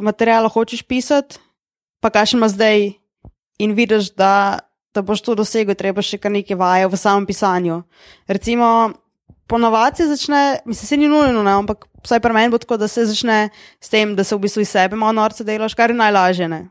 materijala 0.01 0.49
hočeš 0.49 0.83
pisati, 0.83 1.39
pa 1.99 2.09
kakšen 2.09 2.39
ima 2.39 2.49
zdaj. 2.49 2.91
In 3.57 3.73
vidiš, 3.73 4.11
da, 4.13 4.59
da 4.93 5.01
boš 5.01 5.23
to 5.25 5.33
dosegel, 5.35 5.73
treba 5.73 6.03
še 6.05 6.19
kar 6.21 6.31
nekaj 6.31 6.57
vaje 6.59 6.87
v 6.87 6.97
samem 6.99 7.25
pisanju. 7.25 7.79
Recimo, 8.29 8.67
ponovadi 9.49 10.03
se 10.03 10.07
začne, 10.11 10.59
mislim, 10.65 10.87
se 10.87 10.97
ni 10.97 11.07
nujno, 11.09 11.41
ne, 11.43 11.55
ampak 11.57 11.87
vsaj 12.05 12.21
pri 12.21 12.33
meni 12.33 12.53
bo 12.53 12.59
tako, 12.61 12.77
da 12.77 12.87
se 12.87 13.05
začne 13.09 13.49
s 13.81 13.89
tem, 13.89 14.13
da 14.15 14.23
se 14.23 14.35
v 14.35 14.43
bistvu 14.45 14.61
iz 14.61 14.69
sebe 14.69 14.95
malo 14.95 15.15
norce 15.17 15.43
delaš, 15.43 15.73
kar 15.73 15.89
je 15.89 15.97
najlažje. 15.97 16.47
Ne. 16.47 16.67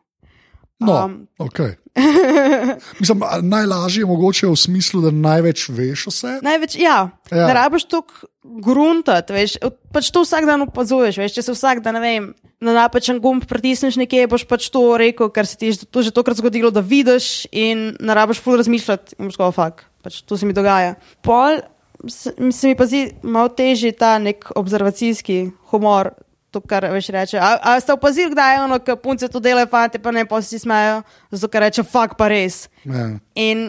No, 0.79 1.05
um, 1.05 1.17
okay. 1.43 1.75
Mislim, 3.01 3.23
najlažje 3.43 4.03
je 4.03 4.07
mogoče 4.07 4.47
v 4.47 4.57
smislu, 4.57 5.01
da 5.01 5.11
največ 5.11 5.69
veš 5.69 6.07
sebi. 6.13 6.45
Največ, 6.45 6.77
ja, 6.81 7.11
Ja. 7.31 7.47
ne 7.47 7.55
rabiš 7.55 7.85
toliko 7.91 8.27
gruntati, 8.63 9.33
veš, 9.33 9.57
pač 9.93 10.11
to 10.15 10.23
vsak 10.23 10.47
dan 10.47 10.63
opazuješ, 10.63 11.19
veš, 11.19 11.35
če 11.35 11.43
se 11.43 11.55
vsak 11.57 11.81
dan, 11.83 11.99
ne 11.99 12.03
vem, 12.05 12.29
na 12.63 12.75
napačen 12.77 13.19
gumb 13.21 13.45
pritisneš 13.49 13.99
nekje, 13.99 14.29
boš 14.31 14.45
pač 14.49 14.69
to 14.73 14.83
rekel, 15.01 15.33
ker 15.35 15.49
se 15.49 15.57
ti 15.59 15.73
je 15.73 15.89
to 15.91 16.05
že 16.05 16.15
tokrat 16.15 16.39
zgodilo, 16.39 16.71
da 16.71 16.85
vidiš 16.85 17.49
in 17.51 17.97
ne 18.01 18.15
rabiš 18.15 18.41
ful 18.45 18.61
razmišljati 18.61 19.19
in 19.19 19.31
boš 19.33 19.41
kot 19.41 19.57
fak, 19.57 19.83
pač 20.05 20.21
to 20.23 20.39
se 20.39 20.47
mi 20.47 20.55
dogaja. 20.57 20.95
Pol 21.27 21.59
se, 22.07 22.37
se 22.53 22.69
mi 22.69 22.77
pa 22.79 22.87
zdi 22.87 23.09
malo 23.27 23.49
težji 23.49 23.93
ta 23.97 24.19
nek 24.23 24.53
observacijski 24.55 25.51
humor. 25.73 26.13
To, 26.57 26.63
kar 26.65 26.87
veš, 26.89 27.11
reče. 27.13 27.37
A, 27.37 27.59
a 27.61 27.81
ste 27.85 27.93
opazili, 27.93 28.33
kdaj 28.33 28.55
je 28.55 28.61
ono, 28.65 28.79
ki 28.81 28.95
punce 29.03 29.29
to 29.29 29.43
delajo, 29.45 29.69
fanti 29.69 30.01
pa 30.01 30.09
ne, 30.09 30.25
pa 30.25 30.41
si 30.41 30.57
smejo, 30.57 31.03
zato 31.29 31.51
ker 31.53 31.67
reče, 31.67 31.85
fak 31.85 32.15
pa 32.17 32.31
res. 32.33 32.63
Ja. 32.89 33.11
In 33.37 33.67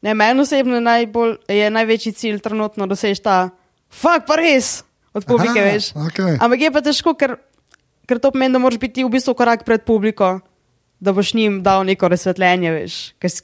ne, 0.00 0.14
meni 0.16 0.40
osebno 0.40 0.80
najbolj, 0.80 1.36
je 1.52 1.68
največji 1.68 2.12
cilj 2.16 2.40
trenutno 2.40 2.88
doseči 2.88 3.20
ta, 3.20 3.50
fuk 3.92 4.24
pa 4.24 4.40
res 4.40 4.80
od 5.12 5.28
publike, 5.28 5.60
Aha, 5.60 5.68
veš. 5.76 5.90
okej. 5.92 6.38
Ampak 6.40 6.64
je 6.64 6.70
pa 6.72 6.80
težko, 6.80 7.12
ker, 7.20 7.36
ker 8.08 8.16
to 8.16 8.32
pomeni, 8.32 8.56
da 8.56 8.62
moraš 8.62 8.80
biti 8.80 9.04
v 9.04 9.12
bistvu 9.12 9.36
korak 9.36 9.68
pred 9.68 9.84
publiko, 9.84 10.38
da 11.02 11.12
boš 11.12 11.34
njim 11.34 11.62
dal 11.62 11.82
neko 11.86 12.08
razsvetljenje, 12.08 12.70
veš, 12.70 12.96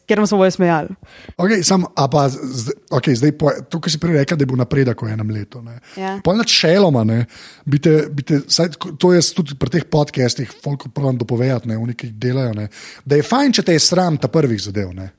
ker, 0.06 0.20
smo 0.26 0.38
bojo 0.38 0.50
smejali. 0.50 0.94
Okay, 1.36 1.62
sam, 1.66 1.84
pa, 1.94 2.28
z- 2.28 2.76
okay, 2.94 3.16
zdaj, 3.18 3.32
po, 3.38 3.50
to, 3.70 3.80
kar 3.82 3.90
si 3.92 3.98
prej 3.98 4.20
rekel, 4.20 4.38
da 4.38 4.46
je 4.46 4.50
bil 4.52 4.60
napredek 4.60 5.02
v 5.02 5.10
enem 5.10 5.32
letu. 5.34 5.62
Ne. 5.62 5.80
Ja. 5.98 6.14
Pol 6.24 6.38
načeloma, 6.38 7.02
ne, 7.04 7.24
bi 7.66 7.82
te, 7.82 7.96
bi 8.14 8.22
te, 8.22 8.40
saj, 8.46 8.76
to 8.78 9.12
je 9.12 9.22
tudi 9.34 9.58
pri 9.58 9.74
teh 9.74 9.88
podcastih, 9.90 10.52
folk 10.62 10.86
pravim 10.94 11.18
dopovedati, 11.18 11.68
ne, 11.68 11.80
oni, 11.82 11.98
ki 11.98 12.12
delajo, 12.14 12.54
ne, 12.54 12.68
da 13.04 13.18
je 13.18 13.26
fajn, 13.26 13.58
če 13.58 13.66
te 13.66 13.74
je 13.74 13.82
sram 13.82 14.20
ta 14.22 14.30
prvih 14.30 14.62
zadev. 14.62 14.94
Ne. 14.94 15.10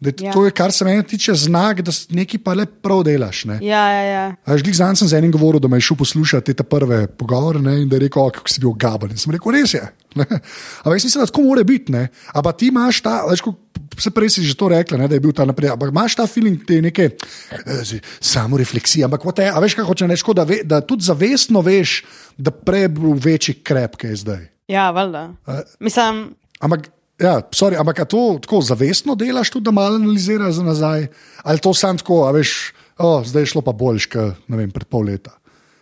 Da, 0.00 0.12
ja. 0.22 0.32
To 0.32 0.44
je, 0.46 0.50
kar 0.54 0.72
se 0.72 0.84
meni 0.86 1.02
tiče, 1.02 1.34
znak, 1.34 1.80
da 1.82 1.92
nekaj 2.14 2.38
pa 2.44 2.54
le 2.54 2.66
prav 2.66 3.02
delaš. 3.06 3.44
Ne. 3.50 3.58
Ja, 3.66 3.82
ja, 3.90 4.02
ja. 4.06 4.56
Žglik 4.56 4.76
zanj 4.78 5.00
sem 5.00 5.08
z 5.10 5.18
enim 5.18 5.32
govoril, 5.34 5.58
da 5.58 5.68
me 5.68 5.80
je 5.80 5.88
šel 5.88 5.98
poslušati 5.98 6.54
te 6.54 6.62
prve 6.62 7.06
pogovore 7.10 7.58
ne, 7.58 7.80
in 7.82 7.88
da 7.90 7.98
je 7.98 8.06
rekel, 8.06 8.22
"O, 8.22 8.30
kako 8.30 8.48
si 8.48 8.62
bil 8.62 8.76
gaben. 8.78 9.10
In 9.10 9.18
sem 9.18 9.34
rekel, 9.34 9.52
res 9.52 9.74
je. 9.74 9.82
Ne. 10.16 10.24
Ampak 10.24 10.94
jaz 10.96 11.04
mislim, 11.04 11.22
da 11.22 11.26
tako 11.26 11.42
mora 11.42 11.62
biti. 11.64 11.92
ne. 11.92 12.08
Ampak 12.32 12.56
ti 12.56 12.70
imaš 12.70 13.00
ta, 13.02 13.26
veš, 13.30 13.42
ko, 13.44 13.54
se 13.98 14.10
prej 14.10 14.30
si 14.30 14.42
že 14.42 14.54
to 14.56 14.68
rekla, 14.68 14.98
ne, 14.98 15.08
da 15.08 15.14
je 15.14 15.20
bil 15.20 15.32
ta 15.32 15.44
napredek. 15.44 15.74
Ampak 15.74 15.90
imaš 15.90 16.14
ta 16.14 16.26
feeling 16.26 16.62
te 16.66 16.80
neke 16.82 17.10
eh, 17.12 18.00
samo 18.20 18.56
refleksije. 18.58 19.04
Ampak 19.04 19.26
je, 19.38 19.50
a 19.50 19.58
veš, 19.60 19.74
kaj 19.74 19.84
hoče 19.84 20.06
reči, 20.06 20.34
da, 20.34 20.44
ve, 20.44 20.62
da 20.64 20.80
tudi 20.80 21.04
zavestno 21.04 21.60
veš, 21.60 22.04
da 22.38 22.50
prej 22.50 22.86
je 22.86 22.88
bil 22.88 23.14
večji 23.18 23.54
krep, 23.62 23.96
kaj 23.96 24.10
je 24.10 24.16
zdaj. 24.16 24.42
Ja, 24.68 24.90
valjda. 24.90 25.32
Mislim, 25.80 26.38
Ampak, 26.60 26.88
ja, 27.20 27.40
sorry, 27.54 27.78
ampak 27.80 28.04
to 28.08 28.38
tako 28.42 28.60
zavestno 28.62 29.14
delaš, 29.14 29.50
tudi 29.50 29.64
da 29.64 29.74
malo 29.74 29.96
analiziraš 29.96 30.60
za 30.60 30.62
nazaj, 30.62 31.06
ali 31.42 31.58
to 31.58 31.74
sam 31.74 31.98
tako, 31.98 32.24
a 32.28 32.30
veš, 32.36 32.72
oh, 32.98 33.26
zdaj 33.26 33.42
je 33.42 33.52
šlo 33.54 33.62
pa 33.62 33.72
boljš, 33.72 34.06
kot 34.06 34.46
pred 34.48 34.86
pol 34.88 35.10
leta. 35.10 35.34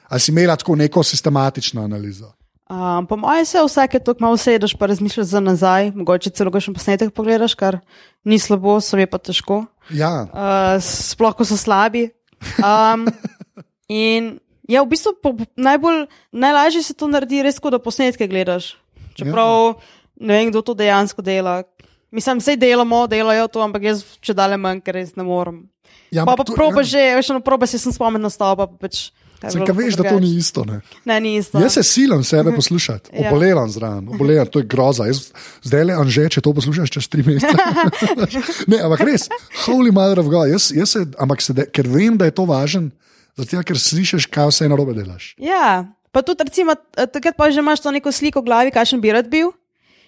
Ali 0.09 0.21
si 0.21 0.31
imela 0.31 0.57
tako 0.57 0.77
neko 0.77 1.03
sistematično 1.03 1.83
analizo? 1.83 2.37
um, 2.71 3.07
po 3.07 3.17
mojem 3.17 3.45
se 3.45 3.63
vsake 3.65 3.99
toliko 3.99 4.25
malo 4.25 4.37
sedeš, 4.37 4.75
pa 4.75 4.87
razmišljaš 4.87 5.27
za 5.27 5.41
nazaj, 5.41 5.91
mogoče 5.91 6.31
celo 6.31 6.51
kakšen 6.51 6.75
posnetek 6.75 7.15
pogledaš, 7.15 7.55
kar 7.55 7.79
ni 8.25 8.39
slabo, 8.39 8.81
so 8.81 8.97
je 8.97 9.07
pa 9.07 9.19
težko. 9.19 9.65
Ja, 9.91 10.27
uh, 10.27 10.83
sploh 10.83 11.35
ko 11.37 11.45
so 11.45 11.57
slabi. 11.57 12.11
Um, 12.59 13.07
in 13.89 14.39
ja, 14.69 14.83
v 14.83 14.91
bistvu 14.91 15.15
po, 15.23 15.37
najbolj, 15.57 16.07
najlažje 16.33 16.83
se 16.83 16.95
to 16.95 17.09
naredi, 17.09 17.43
res, 17.47 17.61
ko 17.63 17.71
da 17.71 17.83
posnetke 17.83 18.27
gledaš. 18.29 18.75
Čeprav 19.17 19.79
ne 20.21 20.33
vem, 20.35 20.51
kdo 20.51 20.63
to 20.63 20.75
dejansko 20.75 21.23
dela. 21.23 21.63
Mislim, 22.11 22.39
vse 22.39 22.57
delamo, 22.57 23.07
delajo 23.07 23.49
to, 23.49 23.61
ampak 23.61 23.83
jaz 23.83 24.05
če 24.23 24.33
dalje 24.33 24.57
manj, 24.57 24.81
ker 24.81 24.95
res 24.95 25.17
ne 25.17 25.25
morem. 25.27 25.67
ja 26.11 26.25
Pa, 26.25 26.37
pa 26.37 26.45
to- 26.45 26.55
proba 26.55 26.81
ja. 26.81 26.89
že, 26.89 27.03
veš, 27.19 27.29
no, 27.35 27.41
proba 27.41 27.67
si 27.67 27.79
sem 27.79 27.93
spomnil 27.93 28.23
na 28.23 28.31
stavba. 28.31 28.67
Pa 28.71 28.87
pač, 28.87 29.11
lahko 29.43 29.75
veš, 29.77 29.99
da 29.99 30.07
to 30.09 30.17
ni 30.23 30.31
isto. 30.39 30.65
Ne? 30.65 30.81
Ne, 31.05 31.17
ni 31.21 31.37
isto. 31.37 31.59
Jaz 31.61 31.75
se 31.77 31.83
silam 31.83 32.23
sebe 32.25 32.55
poslušati, 32.55 33.11
Ja. 33.13 33.29
obolevam 33.29 33.69
zraven, 33.69 34.09
obolevam, 34.09 34.47
to 34.47 34.63
je 34.63 34.67
groza. 34.71 35.05
Jaz, 35.11 35.29
zdaj 35.67 35.85
le 35.85 35.93
anže, 35.99 36.25
če 36.31 36.41
to 36.41 36.55
poslušaš 36.57 36.89
čez 36.91 37.09
tri 37.11 37.27
mesece. 37.27 37.53
ne, 38.71 38.81
ampak 38.81 39.03
res, 39.05 39.29
holy 39.67 39.93
mother 39.93 40.23
of 40.23 40.31
God, 40.33 40.49
jaz, 40.49 40.71
jaz 40.73 40.95
se, 40.97 41.05
ampak 41.21 41.43
se, 41.45 41.53
de, 41.53 41.67
ker 41.69 41.85
vem, 41.91 42.17
da 42.17 42.31
je 42.31 42.35
to 42.39 42.47
važen, 42.49 42.89
zato 43.37 43.61
ker 43.67 43.77
slišiš, 43.77 44.31
kaj 44.33 44.49
vse 44.55 44.71
narobe 44.73 44.95
delaš. 44.97 45.35
Ja, 45.43 45.85
pa 46.15 46.23
tudi 46.25 46.47
recimo, 46.47 46.73
eh, 46.97 47.05
takrat 47.07 47.37
pa 47.37 47.51
že 47.53 47.61
imaš 47.61 47.83
to 47.85 47.91
neko 47.93 48.09
sliko 48.15 48.41
v 48.41 48.49
glavi, 48.49 48.71
kakšen 48.73 49.03
bi 49.05 49.13
rad 49.13 49.29
bil 49.29 49.53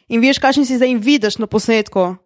in 0.08 0.22
veš, 0.22 0.40
kakšen 0.42 0.66
si 0.66 0.78
zdaj 0.78 0.90
in 0.92 1.02
vidiš 1.02 1.38
na 1.38 1.46
posnetku. 1.46 2.16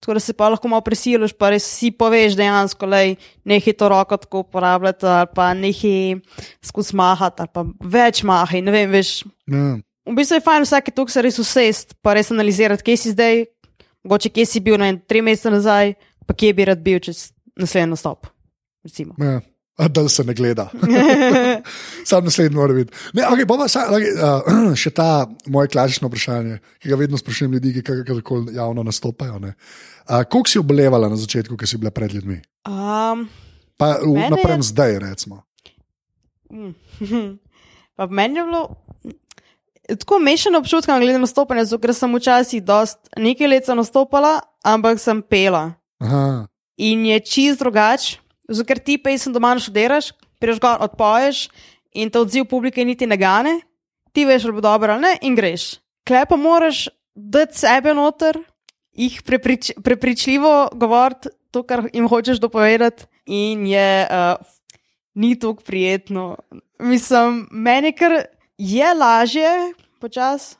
Tako 0.00 0.14
da 0.14 0.20
se 0.20 0.34
pa 0.36 0.48
lahko 0.52 0.68
malo 0.68 0.84
presiliš, 0.84 1.32
pa 1.32 1.50
res 1.50 1.64
si 1.64 1.88
poveš 1.90 2.36
dejansko, 2.36 2.86
da 2.86 3.00
nekaj 3.48 3.76
to 3.80 3.88
roko 3.88 4.18
tako 4.20 4.42
uporabljati, 4.44 5.06
ali 5.08 5.30
pa 5.34 5.54
nekaj 5.56 6.18
skozi 6.64 6.96
mahati, 6.96 7.42
ali 7.42 7.50
pa 7.52 7.64
več 7.80 8.20
mahaj, 8.22 8.60
ne 8.62 8.74
vem, 8.74 8.92
veš. 8.92 9.22
Ja. 9.48 9.78
V 10.06 10.14
bistvu 10.14 10.36
je 10.36 10.44
fajn 10.44 10.66
vsake 10.66 10.92
tok 10.94 11.10
se 11.10 11.24
res 11.24 11.40
usest, 11.42 11.96
pa 12.04 12.12
res 12.14 12.30
analizirati, 12.30 12.84
kje 12.84 12.96
si 13.00 13.14
zdaj, 13.16 13.46
mogoče 14.04 14.30
kje 14.36 14.46
si 14.46 14.62
bil 14.62 14.76
na 14.78 14.92
en 14.92 15.00
tri 15.00 15.24
mesece 15.24 15.50
nazaj, 15.50 15.96
pa 16.28 16.36
kje 16.36 16.52
bi 16.54 16.68
rad 16.68 16.84
bil 16.84 17.00
čez 17.02 17.30
naslednji 17.56 17.96
nastop. 17.96 18.28
Recimo. 18.84 19.16
Ja. 19.18 19.40
A, 19.76 19.88
Da 19.88 20.08
se 20.08 20.24
ne 20.24 20.34
gleda. 20.34 20.70
Sam 22.08 22.24
naslednji 22.24 22.56
mora 22.56 22.74
biti. 22.74 22.92
Ne, 23.12 23.22
okay, 23.22 23.46
pa, 23.46 23.68
sa, 23.68 23.86
okay, 23.92 24.12
uh, 24.16 24.72
še 24.82 24.90
ta 24.90 25.26
moje 25.46 25.68
klasično 25.68 26.08
vprašanje, 26.08 26.58
ki 26.80 26.88
ga 26.88 26.96
vedno 26.96 27.18
sprašujem 27.18 27.52
ljudi, 27.52 27.74
ki 27.76 27.82
kakorkoli 27.82 28.56
javno 28.56 28.82
nastopajo. 28.82 29.36
Uh, 29.36 30.22
koliko 30.24 30.48
si 30.48 30.58
obolevala 30.58 31.08
na 31.12 31.16
začetku, 31.16 31.56
ki 31.56 31.66
si 31.66 31.76
bila 31.76 31.92
pred 31.92 32.14
ljudmi? 32.14 32.40
Um, 32.64 33.28
Pa 33.76 34.00
Mene 34.00 34.36
je- 34.40 34.62
zdaj, 34.62 34.98
recimo. 34.98 35.42
Pa 37.96 38.06
meni 38.06 38.38
je 38.38 38.44
bilo 38.44 38.76
tako 39.98 40.18
mešano 40.18 40.58
občutek, 40.58 40.90
glede 41.00 41.18
na 41.18 41.26
stopanje, 41.26 41.64
zato 41.64 41.80
ker 41.80 41.94
sem 41.94 42.14
včasih 42.14 42.62
dost 42.62 42.98
nekaj 43.16 43.48
let 43.48 43.66
sem 43.66 43.76
nastopala, 43.76 44.40
ampak 44.64 44.98
sem 44.98 45.22
pela. 45.22 45.72
Aha. 46.00 46.46
In 46.76 47.06
je 47.06 47.20
čist 47.20 47.58
drugače, 47.58 48.18
zato 48.48 48.66
ker 48.68 48.78
ti 48.78 48.98
pa 48.98 49.14
sem 49.18 49.34
doma 49.34 49.54
študiraš, 49.58 50.12
prideš 50.40 50.60
gor, 50.62 50.82
odpoješ 50.84 51.46
in 51.96 52.10
te 52.12 52.20
odziv 52.20 52.46
publike 52.50 52.84
niti 52.84 53.06
ne 53.06 53.16
gane, 53.16 53.60
ti 54.12 54.24
veš, 54.28 54.46
ali 54.48 54.56
bo 54.58 54.64
dobro 54.64 54.92
ali 54.92 55.02
ne, 55.02 55.14
in 55.22 55.34
greš. 55.36 55.76
Klej 56.06 56.26
pa 56.28 56.36
moraš 56.36 56.86
dati 57.14 57.58
sebe 57.58 57.94
noter, 57.96 58.38
jih 58.92 59.22
preprič, 59.26 59.72
prepričljivo 59.84 60.68
govoriti 60.72 61.32
to, 61.50 61.62
kar 61.62 61.86
jim 61.92 62.08
hočeš 62.08 62.40
dopovedati, 62.40 63.06
in 63.26 63.66
je 63.66 64.06
uh, 64.10 64.36
ni 65.14 65.38
tako 65.38 65.62
prijetno. 65.62 66.36
Mislim, 66.78 67.48
meni 67.50 67.92
kar 67.92 68.12
je 68.58 68.94
lažje, 68.94 69.72
počasi. 70.00 70.56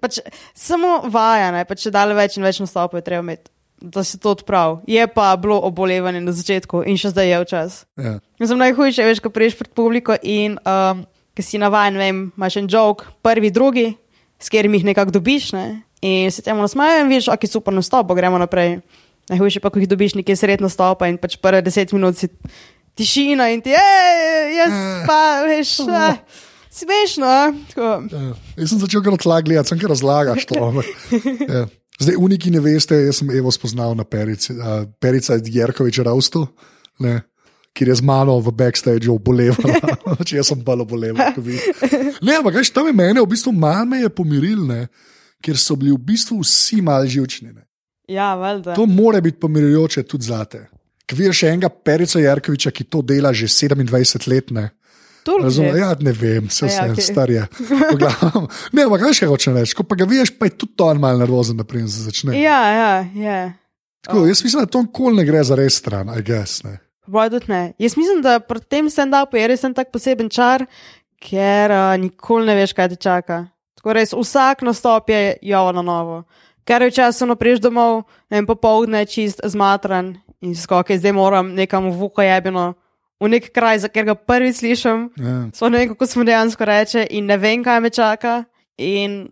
Pač, 0.00 0.18
samo 0.56 1.02
vaja, 1.04 1.50
ne, 1.52 1.66
pač 1.68 1.84
če 1.84 1.92
dalje 1.92 2.16
več 2.16 2.38
in 2.38 2.46
več 2.46 2.62
nastopov 2.62 2.96
je 2.96 3.04
treba 3.04 3.20
imeti, 3.20 3.52
da 3.80 4.04
se 4.04 4.18
to 4.18 4.30
odpravi. 4.30 4.76
Je 4.86 5.06
pa 5.06 5.36
bilo 5.36 5.60
obolevanje 5.64 6.20
na 6.20 6.32
začetku 6.32 6.82
in 6.86 6.98
še 7.00 7.12
zdaj 7.14 7.30
je 7.30 7.40
včas. 7.44 7.84
Ja. 7.96 8.18
Mislim, 8.40 8.58
najhujše 8.60 9.02
je, 9.02 9.08
veš, 9.08 9.22
ko 9.24 9.32
priješ 9.32 9.56
pred 9.58 9.72
publiko 9.74 10.16
in 10.22 10.58
um, 10.64 11.04
ki 11.34 11.42
si 11.42 11.60
navaden, 11.60 11.98
vem, 11.98 12.24
imaš 12.36 12.58
en 12.60 12.68
jok, 12.70 13.06
prvi, 13.22 13.50
drugi, 13.50 13.86
s 14.40 14.52
katerimi 14.52 14.80
jih 14.80 14.90
nekako 14.92 15.16
dobiš, 15.16 15.52
ne? 15.56 15.82
in 16.00 16.30
se 16.32 16.42
temu 16.42 16.62
nasmejijo 16.64 17.04
in 17.04 17.08
veš, 17.12 17.28
ok, 17.28 17.44
super 17.48 17.74
nastop, 17.74 18.12
gremo 18.16 18.38
naprej. 18.40 18.78
Najhujše 19.28 19.60
pa, 19.60 19.70
ko 19.70 19.78
jih 19.78 19.88
dobiš 19.88 20.16
nekje 20.16 20.36
sred 20.36 20.62
nastopa 20.64 21.06
in 21.10 21.18
pač 21.20 21.36
prve 21.38 21.60
deset 21.62 21.92
minut 21.92 22.16
si 22.18 22.30
tišina 22.98 23.50
in 23.52 23.60
ti, 23.62 23.74
hej, 23.76 24.56
jaz 24.56 24.78
pa, 25.06 25.20
veš, 25.46 25.74
eh, 25.84 26.16
smešno. 26.72 27.26
a?" 27.26 27.52
Tako. 27.68 27.90
Ja. 28.10 28.32
Jaz 28.56 28.72
sem 28.72 28.80
začel 28.80 29.04
gledati, 29.04 29.68
sem 29.68 29.78
kar 29.78 29.92
razlagaš 29.92 30.48
to. 30.48 30.72
Ja. 31.48 31.68
Zdaj, 32.00 32.16
uniki 32.16 32.50
ne 32.50 32.60
veste, 32.64 32.96
jaz 33.04 33.20
sem 33.20 33.30
Evo 33.36 33.50
spoznal 33.52 33.92
na 33.96 34.06
Perici, 34.08 34.54
uh, 34.56 34.86
Perica 35.00 35.36
Jerkovič 35.36 35.98
Raustu, 36.06 36.46
ne, 36.98 37.20
ki 37.76 37.84
je 37.84 37.94
z 38.00 38.04
mano 38.04 38.38
v 38.40 38.52
backstageu 38.56 39.14
obolevala. 39.18 39.96
Če 40.26 40.40
jaz 40.40 40.50
sem 40.50 40.62
bolj 40.64 40.86
oboleval. 40.86 41.34
kot 41.36 41.44
vi. 41.44 41.60
Ne, 42.26 42.36
ampak 42.40 42.56
kaj, 42.56 42.72
tam 42.72 42.88
je 42.88 42.96
mene 42.96 43.20
v 43.20 43.28
bistvu 43.28 43.52
malo 43.56 43.86
me 43.88 44.02
je 44.02 44.10
pomiril, 44.12 44.64
ne, 44.68 44.88
ker 45.40 45.56
so 45.60 45.76
bili 45.76 45.92
v 45.92 46.00
bistvu 46.10 46.40
vsi 46.40 46.80
mal 46.84 47.04
živčni. 47.08 47.52
Ne. 47.52 47.64
Ja, 48.10 48.34
valjda. 48.36 48.74
To 48.76 48.88
more 48.88 49.20
biti 49.20 49.38
pomirjujoče 49.40 50.02
tudi 50.08 50.28
zate. 50.28 50.66
Ker 51.06 51.18
vidiš 51.18 51.42
še 51.42 51.52
enega 51.52 51.68
Perica 51.68 52.20
Jarkoviča, 52.20 52.72
ki 52.72 52.88
to 52.88 53.04
dela 53.06 53.32
že 53.32 53.48
27 53.48 54.28
let. 54.30 54.52
Ne. 54.56 54.70
Razumem, 55.26 55.76
ja, 55.76 55.94
ne 56.00 56.12
vem, 56.12 56.48
vse 56.48 56.66
Ja, 56.66 56.72
je 56.72 56.92
okej. 56.92 56.94
okay. 56.94 57.12
star 57.12 57.30
je. 57.30 57.46
V 57.60 57.96
glavnem. 57.98 58.46
Ne, 58.74 58.84
ampak 58.86 59.00
kaj 59.04 59.16
še 59.20 59.28
hoče 59.30 59.52
reči, 59.54 59.76
ko 59.76 59.84
pa 59.84 59.98
ga 59.98 60.08
vidiš, 60.08 60.32
pa 60.38 60.48
je 60.48 60.56
tudi 60.56 60.76
to 60.76 60.88
malo 60.94 61.20
nervozen, 61.20 61.58
naprej 61.60 61.88
se 61.88 62.06
začne. 62.08 62.36
Ja, 62.40 62.60
ja, 62.72 62.92
ja. 63.14 63.40
Tako, 64.06 64.26
jaz 64.26 64.44
mislim, 64.44 64.64
da 64.64 64.66
to 64.66 64.82
nikoli 64.82 65.16
ne 65.16 65.24
gre 65.28 65.44
za 65.44 65.54
res 65.54 65.76
stran, 65.76 66.08
I 66.16 66.22
guess. 66.22 66.64
Ne. 66.64 66.78
Ne. 67.48 67.72
Jaz 67.78 67.96
mislim, 67.96 68.22
da 68.22 68.38
pri 68.40 68.60
tem 68.60 68.90
stand-upu 68.90 69.36
je 69.36 69.48
res 69.48 69.64
en 69.64 69.74
tak 69.74 69.90
poseben 69.92 70.30
čar, 70.30 70.64
ker 71.20 71.72
uh, 71.74 71.96
nikoli 72.00 72.46
ne 72.46 72.54
veš, 72.54 72.72
kaj 72.72 72.88
te 72.94 72.96
čaka. 72.96 73.44
Tako 73.80 73.96
res, 73.96 74.12
vsak 74.12 74.62
nastop 74.62 75.10
je 75.10 75.36
jovo 75.42 75.72
na 75.72 75.82
novo. 75.82 76.22
Ker 76.64 76.82
je 76.82 76.92
včasih 76.92 77.28
napriješ 77.28 77.62
domov, 77.64 78.04
ne 78.30 78.38
vem, 78.38 78.46
popoldne 78.46 79.02
čist 79.08 79.40
zmatran 79.44 80.14
in 80.40 80.54
skoke, 80.56 80.96
zdaj 80.98 81.12
moram 81.16 81.54
nekam 81.56 81.88
v 81.90 81.96
vuko 81.96 82.22
jebeno, 82.22 82.74
v 83.20 83.28
nek 83.28 83.50
kraj, 83.52 83.82
za 83.84 83.90
ker 83.92 84.08
ga 84.08 84.14
prvi 84.16 84.52
slišim. 84.56 85.10
Ja. 85.20 85.36
Sploh 85.52 85.72
ne 85.72 85.82
vem, 85.82 85.92
kako 85.92 86.08
smo 86.08 86.24
dejansko 86.24 86.64
reče, 86.64 87.04
in 87.10 87.28
ne 87.28 87.36
vem, 87.40 87.64
kaj 87.64 87.80
me 87.84 87.90
čaka, 87.92 88.44
in 88.80 89.28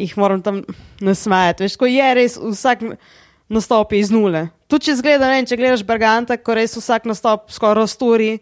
jih 0.00 0.16
moram 0.20 0.42
tam 0.44 0.62
nasmejati. 1.00 1.64
Veš, 1.64 1.76
ko 1.80 1.88
je 1.88 2.14
res 2.16 2.36
vsak 2.40 2.84
nastop 3.50 3.92
iz 3.96 4.12
nule. 4.12 4.48
Tudi 4.70 4.90
če 4.90 4.98
zgleda, 5.00 5.30
ne 5.32 5.44
če 5.48 5.58
gledaš 5.58 5.84
Berganta, 5.86 6.38
ko 6.38 6.54
res 6.56 6.76
vsak 6.78 7.08
nastop 7.10 7.50
skoraj 7.52 7.88
stori, 7.90 8.32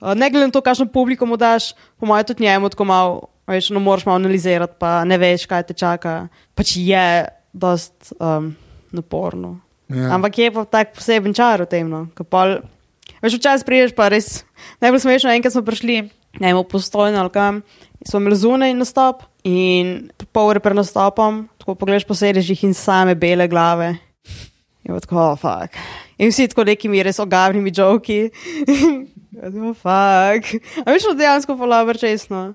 uh, 0.00 0.12
ne 0.14 0.30
glede 0.30 0.48
na 0.48 0.54
to, 0.54 0.62
kakšno 0.64 0.88
publiko 0.92 1.26
mu 1.26 1.40
daš, 1.40 1.72
po 1.98 2.08
mojem, 2.08 2.28
tudi 2.30 2.46
njemu 2.46 2.70
tako 2.72 2.86
malo, 2.88 3.18
veš, 3.50 3.72
no 3.74 3.82
moraš 3.82 4.06
malo 4.06 4.20
analizirati, 4.20 4.78
pa 4.78 5.00
ne 5.08 5.18
veš, 5.18 5.48
kaj 5.50 5.66
te 5.68 5.76
čaka. 5.76 6.14
Pač 6.54 6.76
je 6.78 7.06
dost 7.52 8.12
um, 8.20 8.52
naporno. 8.92 9.58
Ja. 9.92 10.14
Ampak 10.14 10.38
je 10.38 10.52
pa 10.52 10.64
tak 10.64 10.94
poseben 10.96 11.34
čar 11.36 11.64
v 11.64 11.68
tem. 11.68 11.88
No, 11.90 12.06
ko 12.16 12.24
pol, 12.24 12.62
veš, 13.22 13.38
včasih 13.38 13.66
priješ 13.66 13.94
pa 13.96 14.10
res. 14.12 14.42
Najbolj 14.82 15.04
smešno, 15.04 15.32
enkrat 15.32 15.54
smo 15.54 15.62
prišli, 15.66 15.96
ne 16.42 16.52
vem, 16.52 16.62
postojno 16.68 17.20
ali 17.22 17.32
kam, 17.32 17.62
smo 18.06 18.20
imeli 18.20 18.38
zunaj 18.38 18.74
nastop 18.74 19.22
in 19.46 20.10
pol 20.34 20.52
ure 20.52 20.62
pred 20.62 20.78
nastopom, 20.78 21.46
tako 21.58 21.76
pogledaš 21.78 22.06
po 22.08 22.16
sedežih 22.18 22.64
in 22.66 22.74
same 22.74 23.14
bele 23.14 23.48
glave. 23.48 23.94
In 24.82 24.98
tako, 24.98 25.18
oh, 25.22 25.38
fuck. 25.38 25.78
In 26.18 26.32
vsi 26.32 26.48
tako 26.50 26.66
nekimi 26.66 27.02
res 27.06 27.20
ogavnimi 27.22 27.70
joki. 27.74 28.26
oh, 29.46 29.72
fuck. 29.78 30.54
A 30.82 30.86
veš, 30.90 31.06
da 31.12 31.18
dejansko 31.22 31.56
polaver 31.58 31.98
čestno. 31.98 32.52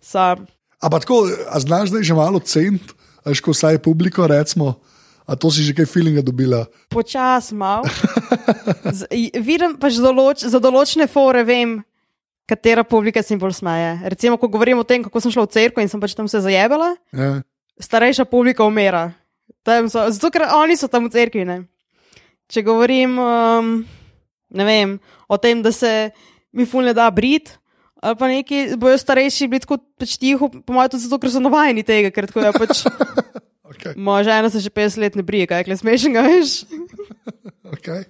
Sam. 0.00 0.44
A 0.80 0.88
pa 0.88 1.00
tako, 1.00 1.24
a 1.28 1.60
znaš 1.60 1.92
zdaj 1.92 2.04
že 2.08 2.16
malo 2.16 2.40
cent, 2.40 2.92
až 3.24 3.40
ko 3.44 3.52
vsaj 3.52 3.80
publiko 3.84 4.24
recimo, 4.28 4.80
a 5.28 5.36
to 5.36 5.52
si 5.52 5.64
že 5.64 5.76
kaj 5.76 5.88
feelinga 5.88 6.24
dobila. 6.24 6.64
Počas 6.88 7.52
mal. 7.52 7.84
Z- 8.98 9.08
Vidim 9.40 9.76
pač 9.80 9.98
določ, 10.00 10.44
za 10.44 10.60
določene 10.62 11.06
fore, 11.10 11.42
vem, 11.44 11.78
katera 12.50 12.82
publika 12.84 13.22
se 13.22 13.34
jim 13.34 13.40
bolj 13.40 13.58
smeje. 13.58 13.90
Recimo, 14.10 14.36
ko 14.36 14.48
govorim 14.48 14.78
o 14.78 14.86
tem, 14.86 15.02
kako 15.02 15.20
sem 15.20 15.30
šla 15.30 15.46
v 15.46 15.52
cerkev 15.54 15.82
in 15.84 15.90
sem 15.90 16.00
pač 16.02 16.14
tam 16.14 16.28
se 16.28 16.40
zajebala, 16.40 16.94
Ja. 17.14 17.42
starejša 17.78 18.24
publika 18.26 18.64
umira. 18.64 19.12
Tam 19.62 19.88
So, 19.88 20.02
zato, 20.08 20.30
ker 20.30 20.46
oni 20.48 20.76
so 20.76 20.88
tam 20.88 21.06
v 21.06 21.12
cerkvi. 21.12 21.44
Ne? 21.44 21.64
Če 22.48 22.62
govorim 22.64 23.18
um, 23.20 23.70
vem, 24.50 24.96
o 25.28 25.36
tem, 25.36 25.60
da 25.62 25.70
se 25.70 26.10
mi 26.50 26.66
ful 26.66 26.82
ne 26.82 26.94
da 26.94 27.10
brit. 27.10 27.56
Ali 28.00 28.16
pa 28.16 28.26
neki 28.26 28.80
bojo 28.80 28.96
starejši 28.96 29.44
bili 29.46 29.60
tako 29.60 29.76
pač 30.00 30.14
tiho, 30.16 30.48
po 30.48 30.72
mojem, 30.72 30.88
tudi 30.90 31.04
zato, 31.04 31.18
ker 31.20 31.28
so 31.28 31.38
navajeni 31.38 31.84
tega, 31.84 32.08
ker 32.10 32.24
tako 32.26 32.40
je 32.42 32.52
pač. 32.56 32.74
Okay, 33.70 33.94
Moja 33.94 34.26
žena 34.26 34.48
se 34.50 34.58
že 34.58 34.66
50 34.68 34.98
let 34.98 35.14
ne 35.14 35.22
brije, 35.22 35.46
kaj 35.46 35.62
je 35.62 35.76
smešnega, 35.78 36.20
veš. 36.20 36.66
okay. 37.76 38.02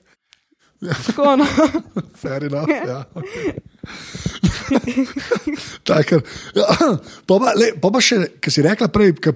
Tako, 0.80 1.36
no. 1.36 1.46
Fair 2.22 2.44
enough. 2.44 2.70
Ja, 2.70 3.04
okay. 3.14 3.60
Tako, 5.88 6.20
ja, 6.54 6.66
pa, 7.26 7.34
pa, 7.38 7.52
le, 7.56 7.72
pa, 7.80 7.90
pa 7.92 8.00
še, 8.04 8.22
ki 8.40 8.52
si 8.52 8.64
rekla 8.64 8.88
prej, 8.92 9.12
ka, 9.20 9.34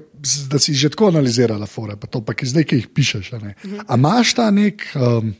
da 0.50 0.60
si 0.62 0.76
že 0.78 0.92
tako 0.94 1.10
analizirala, 1.12 1.68
fore, 1.68 1.98
pa 2.00 2.08
to, 2.08 2.22
pa 2.24 2.36
ki 2.36 2.48
zdaj, 2.48 2.68
ki 2.70 2.80
jih 2.80 2.88
pišeš. 2.96 3.32
a 3.36 3.42
ne. 3.42 3.56
A 3.84 3.98
imaš 4.00 4.36
ta 4.40 4.50
nek. 4.54 4.86
Um, 4.96 5.34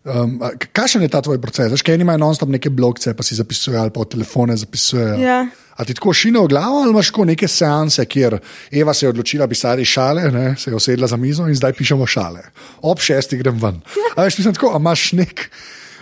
Um, 0.00 0.38
kakšen 0.72 1.02
je 1.04 1.10
ta 1.12 1.20
tvoj 1.20 1.36
proces? 1.42 1.68
Veš, 1.68 1.82
kaj 1.84 1.98
imajo 2.00 2.22
non-stop 2.22 2.48
neke 2.48 2.70
blokce, 2.72 3.12
pa 3.12 3.20
si 3.20 3.36
zapisujejo 3.36 3.82
ali 3.82 3.92
pa 3.92 4.00
v 4.00 4.08
telefone 4.08 4.56
zapisujejo. 4.56 5.18
Ja. 5.20 5.42
A 5.80 5.84
ti 5.84 5.94
tako 5.96 6.12
šine 6.12 6.40
v 6.44 6.48
glavo, 6.52 6.82
ali 6.82 6.92
imaš 6.92 7.08
tako 7.08 7.24
neke 7.24 7.48
seanse, 7.48 8.04
kjer 8.04 8.36
Eva 8.70 8.94
se 8.94 9.06
je 9.06 9.10
odločila 9.10 9.46
pisati 9.48 9.84
šale, 9.84 10.26
ne, 10.30 10.54
se 10.58 10.70
je 10.70 10.76
usedla 10.76 11.08
za 11.08 11.16
mizo 11.16 11.46
in 11.48 11.56
zdaj 11.56 11.72
pišemo 11.72 12.06
šale. 12.06 12.42
Ob 12.82 13.00
šestih 13.00 13.40
grem 13.40 13.56
ven. 13.62 13.80
A 14.14 14.26
veš, 14.26 14.38
mislim 14.38 14.54
tako, 14.54 14.74
a 14.74 14.80
imaš 14.80 15.12
nek. 15.12 15.48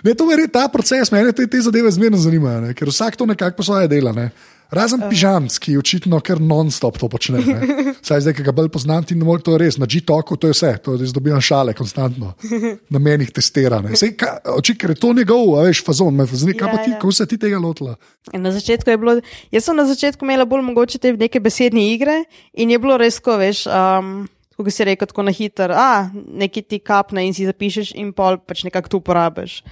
Ne, 0.02 0.14
to 0.14 0.26
je 0.32 0.48
ta 0.48 0.68
proces, 0.72 1.12
mene 1.14 1.32
te, 1.32 1.46
te 1.46 1.60
zadeve 1.62 1.90
zmerno 1.90 2.18
zanimajo, 2.18 2.60
ne, 2.60 2.74
ker 2.74 2.90
vsak 2.90 3.16
to 3.16 3.26
nekako 3.26 3.56
po 3.56 3.62
svoje 3.62 3.88
dela. 3.88 4.12
Ne. 4.12 4.30
Razen 4.70 5.00
uh. 5.02 5.08
pižamc, 5.08 5.54
ki 5.64 5.78
očitno 5.80 6.20
kar 6.20 6.40
non-stop 6.44 6.98
to 7.00 7.08
počne. 7.08 7.40
ne. 7.40 7.60
Saj 8.06 8.20
zdaj, 8.26 8.34
ki 8.36 8.44
ga 8.44 8.52
bolj 8.52 8.68
poznam, 8.72 9.04
ti 9.04 9.16
ne 9.16 9.24
moreš, 9.24 9.46
to 9.46 9.56
res, 9.60 9.78
na 9.80 9.88
G-toku 9.88 10.36
to 10.36 10.50
je 10.50 10.56
vse, 10.56 10.72
to 10.84 10.96
je 11.00 11.08
dobivam 11.14 11.40
šale 11.40 11.72
konstantno, 11.76 12.34
na 12.94 13.00
menih 13.02 13.32
testirane. 13.32 13.94
Očitno, 13.96 14.78
ker 14.80 14.92
je 14.92 14.98
to 15.00 15.12
njegov, 15.16 15.54
a 15.58 15.64
veš, 15.68 15.82
fazon, 15.86 16.12
me 16.14 16.26
zdi, 16.28 16.52
kaj 16.52 16.68
pa 16.68 16.78
Ja, 16.78 16.84
ti, 16.84 16.90
ja. 16.92 16.98
kako 17.00 17.12
se 17.12 17.26
ti 17.26 17.38
tega 17.40 17.58
lotila. 17.58 17.96
In 18.32 18.44
Na 18.44 18.52
začetku 18.52 18.90
je 18.90 18.98
bilo, 19.00 19.16
jaz 19.50 19.64
sem 19.64 19.76
na 19.76 19.86
začetku 19.88 20.24
imela 20.24 20.44
bolj 20.48 20.62
mogoče 20.68 21.00
te 21.00 21.12
neke 21.16 21.40
besedne 21.40 21.88
igre 21.94 22.22
in 22.52 22.70
je 22.70 22.78
bilo 22.78 22.98
res, 23.00 23.18
ko 23.24 23.38
veš, 23.40 23.64
um, 23.66 24.28
kako 24.58 24.74
si 24.74 24.84
rekel, 24.84 25.08
tako 25.08 25.24
na 25.26 25.32
hiter, 25.32 25.72
a 25.72 26.10
neki 26.12 26.62
ti 26.62 26.78
kapne 26.82 27.24
in 27.26 27.34
si 27.34 27.48
zapišeš 27.48 27.94
in 27.96 28.12
pol 28.12 28.36
pač 28.42 28.66
nekako 28.68 28.92
tu 28.92 29.00
uporabiš. 29.00 29.62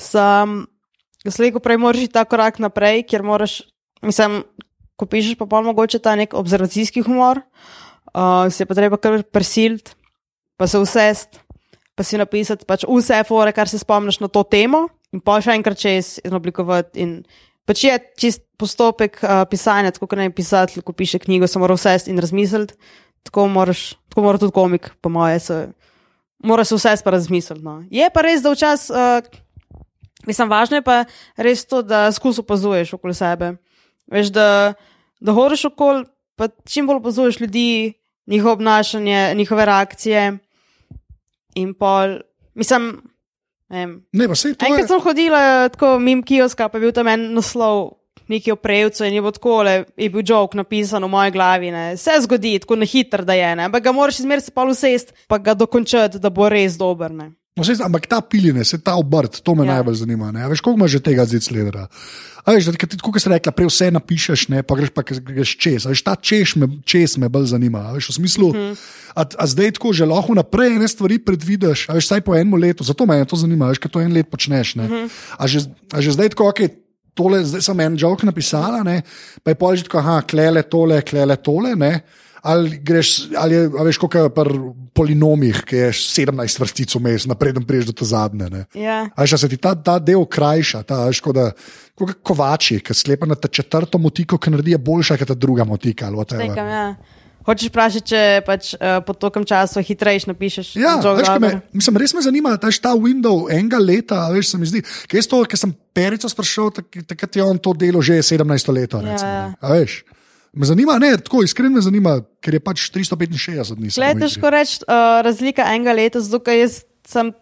Sam, 0.00 0.64
slejko 1.26 1.60
prej 1.60 1.80
moraš 1.82 2.06
iti 2.06 2.14
ta 2.14 2.24
korak 2.24 2.60
naprej, 2.62 3.04
ker 3.10 3.24
moraš, 3.26 3.60
mislim, 4.02 4.42
ko 4.96 5.06
pišeš 5.06 5.36
pa 5.38 5.46
pol 5.46 5.64
mogoče 5.66 6.00
ta 6.02 6.16
nek 6.16 6.34
observacijski 6.34 7.04
humor, 7.06 7.40
uh, 8.12 8.48
se 8.50 8.64
je 8.64 8.68
pa 8.68 8.74
treba 8.74 8.96
kar 8.96 9.22
prisiliti, 9.22 9.92
pa 10.56 10.66
se 10.66 10.78
usest, 10.78 11.40
pa 11.96 12.04
si 12.04 12.18
napisati 12.20 12.66
pač 12.68 12.84
vse 12.88 13.22
fore, 13.28 13.52
kar 13.56 13.68
se 13.68 13.80
spomniš 13.80 14.20
na 14.20 14.28
to 14.28 14.44
temo 14.44 14.86
in 15.12 15.22
pa 15.24 15.38
še 15.40 15.56
enkrat 15.56 15.80
čez 15.80 16.16
in 16.24 16.36
oblikovati. 16.36 17.00
In 17.00 17.12
pač 17.68 17.84
je 17.84 17.96
čist 18.20 18.44
postopek 18.60 19.20
uh, 19.22 19.44
pisanja, 19.48 19.94
tako 19.96 20.10
kot 20.10 20.20
ne 20.20 20.30
pisatelj, 20.32 20.84
ko 20.84 20.96
piše 20.96 21.20
knjigo, 21.22 21.48
se 21.48 21.60
mora 21.60 21.76
vse 21.76 21.98
in 22.12 22.20
razmisliti. 22.20 22.76
Tako, 23.26 23.48
moraš, 23.50 23.96
tako 24.12 24.22
mora 24.22 24.38
tudi 24.38 24.54
komik, 24.54 24.92
po 25.02 25.10
moje, 25.10 25.40
se, 25.42 25.56
mora 26.46 26.64
se 26.64 26.76
vse 26.78 26.94
pa 27.04 27.16
razmisliti. 27.16 27.64
No. 27.64 27.80
Je 27.90 28.06
pa 28.14 28.22
res, 28.22 28.44
da 28.44 28.52
včasih, 28.54 28.94
uh, 28.94 29.86
mislim, 30.28 30.52
važno 30.52 30.78
je 30.78 30.84
pa 30.86 31.00
res 31.36 31.64
to, 31.66 31.82
da 31.82 32.06
skus 32.14 32.38
opazuješ 32.44 32.94
okoli 32.96 33.16
sebe. 33.18 33.56
Veš, 34.12 34.30
da, 34.34 34.74
da 35.20 35.32
horiš 35.32 35.64
okoli, 35.70 36.04
pa 36.36 36.48
čim 36.68 36.86
bolj 36.86 37.00
opazuješ 37.02 37.40
ljudi, 37.40 37.92
njihovo 38.26 38.52
obnašanje, 38.52 39.34
njihove 39.34 39.66
reakcije. 39.66 40.38
In 41.54 41.74
pol, 41.74 42.18
mislim, 42.54 43.02
ne 43.68 43.78
vem, 43.78 44.06
Ne, 44.12 44.28
pa 44.28 44.34
to 44.34 44.48
je. 44.48 44.56
Enkrat 44.68 44.88
sem 44.88 45.00
hodila 45.00 45.68
tako 45.68 45.98
mimo 45.98 46.22
kioska, 46.22 46.68
pa 46.68 46.78
je 46.78 46.80
bil 46.80 46.92
tam 46.92 47.08
en 47.08 47.32
naslov, 47.34 47.96
neki 48.28 48.52
oprejevce 48.52 49.08
in 49.08 49.14
je 49.14 49.20
bilo 49.20 49.32
tako, 49.32 49.62
je 49.62 50.10
bil 50.10 50.22
jok 50.26 50.54
napisan 50.54 51.04
v 51.04 51.08
moji 51.08 51.30
glavi. 51.30 51.70
Ne. 51.70 51.96
Se 51.96 52.18
zgodi, 52.20 52.58
tako 52.58 52.76
na 52.76 52.86
hitro, 52.86 53.24
da 53.24 53.34
je, 53.34 53.56
ne. 53.56 53.64
ampak 53.64 53.82
ga 53.82 53.92
moraš 53.92 54.20
izmeriti, 54.20 54.46
se 54.46 54.54
pa 54.54 54.64
usest, 54.64 55.14
pa 55.26 55.38
ga 55.38 55.54
dokončati, 55.54 56.18
da 56.18 56.30
bo 56.30 56.48
res 56.48 56.78
dober. 56.78 57.10
Ne. 57.10 57.32
No, 57.56 57.64
sej, 57.64 57.80
ampak 57.80 58.04
ta 58.04 58.20
piline, 58.20 58.60
se 58.68 58.76
ta 58.76 58.98
obrt, 59.00 59.40
to 59.40 59.54
me 59.56 59.64
ja. 59.64 59.78
Najbolj 59.78 60.02
zanima. 60.04 60.28
Ne? 60.28 60.44
A 60.44 60.48
Veš, 60.52 60.60
koliko 60.60 60.76
imaš 60.76 60.92
že 60.92 61.00
tega 61.00 61.24
zdaj 61.24 61.40
sledera? 61.40 61.86
A 62.44 62.52
veš, 62.52 62.68
da 62.68 62.76
ti, 62.76 63.00
kot 63.00 63.16
si 63.16 63.32
rekla, 63.32 63.52
prej 63.56 63.70
vse 63.70 63.88
napišeš, 63.96 64.42
ne, 64.52 64.60
pa 64.60 64.76
greš 64.76 64.92
pa 64.92 65.00
greš 65.02 65.56
čez. 65.56 65.86
A 65.88 65.94
Veš, 65.94 66.04
ta 66.04 66.18
češ 66.20 66.52
me, 66.60 66.68
čez 66.84 67.16
me 67.16 67.32
bolj 67.32 67.48
zanima. 67.56 67.88
A 67.88 67.96
Veš, 67.96 68.10
v 68.12 68.16
smislu, 68.20 68.50
uh 68.52 68.56
-huh. 68.56 68.76
a, 69.16 69.24
a 69.24 69.44
zdaj 69.48 69.72
tako 69.80 69.96
že 69.96 70.04
lahko 70.04 70.36
naprej 70.36 70.76
ene 70.76 70.88
stvari 70.88 71.16
predvidiš, 71.18 71.88
a 71.88 71.96
veš, 71.96 72.06
saj 72.12 72.20
po 72.20 72.36
enem 72.36 72.60
letu, 72.60 72.84
zato 72.84 73.06
me 73.06 73.24
to 73.24 73.36
zanima, 73.36 73.64
a 73.64 73.68
veš, 73.72 73.80
ker 73.80 73.90
to 73.90 74.04
en 74.04 74.12
let 74.12 74.28
počneš. 74.28 74.76
Uh 74.76 74.84
-huh. 74.84 75.08
a, 75.38 75.46
že, 75.46 75.64
a 75.92 76.00
že 76.00 76.12
zdaj 76.12 76.28
tako, 76.28 76.52
okay, 76.52 76.68
tole, 77.14 77.44
zdaj 77.44 77.62
sem 77.62 77.80
en 77.80 77.96
jok 77.96 78.22
napisala, 78.22 78.84
ne, 78.84 79.02
pa 79.42 79.50
je 79.50 79.54
pol 79.54 79.76
že 79.76 79.88
tako, 79.88 79.98
aha, 79.98 80.22
klele 80.22 80.62
tole, 80.62 81.02
klele 81.02 81.36
tole. 81.36 81.72
Ne, 81.76 82.04
Ali, 82.46 82.78
greš, 82.78 83.12
ali 83.34 83.56
je, 83.56 83.62
veš, 83.88 83.98
kot 83.98 84.14
je 84.14 84.28
pri 84.30 84.60
polinomih, 84.96 85.60
ki 85.66 85.80
je 85.80 85.88
17 85.98 86.62
vrstic 86.62 86.94
vmes, 86.96 87.26
naprej, 87.28 87.56
da 87.58 87.64
priješ 87.66 87.90
do 87.90 87.94
te 87.96 88.06
zadnje. 88.08 88.48
Ne. 88.52 88.62
Ja. 88.78 89.02
A 89.12 89.26
a 89.26 89.38
se 89.38 89.48
ti 89.50 89.58
ta, 89.60 89.74
ta 89.74 89.98
del 89.98 90.24
krajša, 90.24 90.84
ta 90.86 91.02
veš, 91.08 91.20
kot 91.24 91.36
da 91.36 91.50
kovači, 92.22 92.78
ki 92.80 92.94
sklepa 92.94 93.26
na 93.26 93.34
ta 93.34 93.48
četrto 93.48 93.98
motiko, 93.98 94.38
ki 94.38 94.54
naredi 94.54 94.78
boljša, 94.78 95.18
kot 95.20 95.34
ta 95.34 95.38
druga 95.38 95.66
motika. 95.68 96.10
Nekam, 96.38 96.68
ja. 96.70 96.86
Hočeš 97.46 97.70
vprašati, 97.70 98.10
če 98.10 98.20
pač 98.42 98.72
uh, 98.74 98.98
po 99.06 99.14
tokem 99.14 99.44
času 99.46 99.78
hitreje 99.86 100.24
napišeš? 100.26 100.72
Ja, 100.82 100.96
veš, 100.98 101.28
me, 101.38 101.52
mislim, 101.78 101.98
res 102.02 102.14
me 102.16 102.24
zanima, 102.24 102.56
ta, 102.58 102.72
ta 102.82 102.96
window 102.98 103.46
enega 103.52 103.78
leta, 103.78 104.24
veš, 104.34 104.50
se 104.50 104.58
mi 104.58 104.66
zdi. 104.66 104.82
Ker 105.06 105.22
to, 105.30 105.44
ker 105.46 105.60
sem 105.60 105.74
Perico 105.94 106.26
sprašal, 106.30 106.72
tak, 106.74 106.98
takrat 107.06 107.38
je 107.38 107.46
on 107.46 107.60
to 107.62 107.70
delo 107.78 108.02
že 108.02 108.18
17 108.18 108.72
let. 108.74 108.98
Ja, 108.98 109.14
ja. 109.14 109.46
A 109.62 109.78
veš. 109.78 110.00
Me 110.56 110.66
zanima, 110.66 110.98
ne, 110.98 111.12
tako 111.20 111.42
iskreno 111.44 111.76
me 111.76 111.82
zanima, 111.84 112.16
ker 112.40 112.56
je 112.56 112.60
pač 112.64 112.88
365 112.94 113.76
dni. 113.76 113.90
igri. 114.14 114.24
težko 114.24 114.50
reči 114.52 114.78
uh, 114.86 115.20
razlika 115.26 115.66
enega 115.74 115.92
leta, 115.92 116.22
zato 116.24 116.40
ker 116.46 116.56
jaz 116.56 116.80
sem 117.06 117.34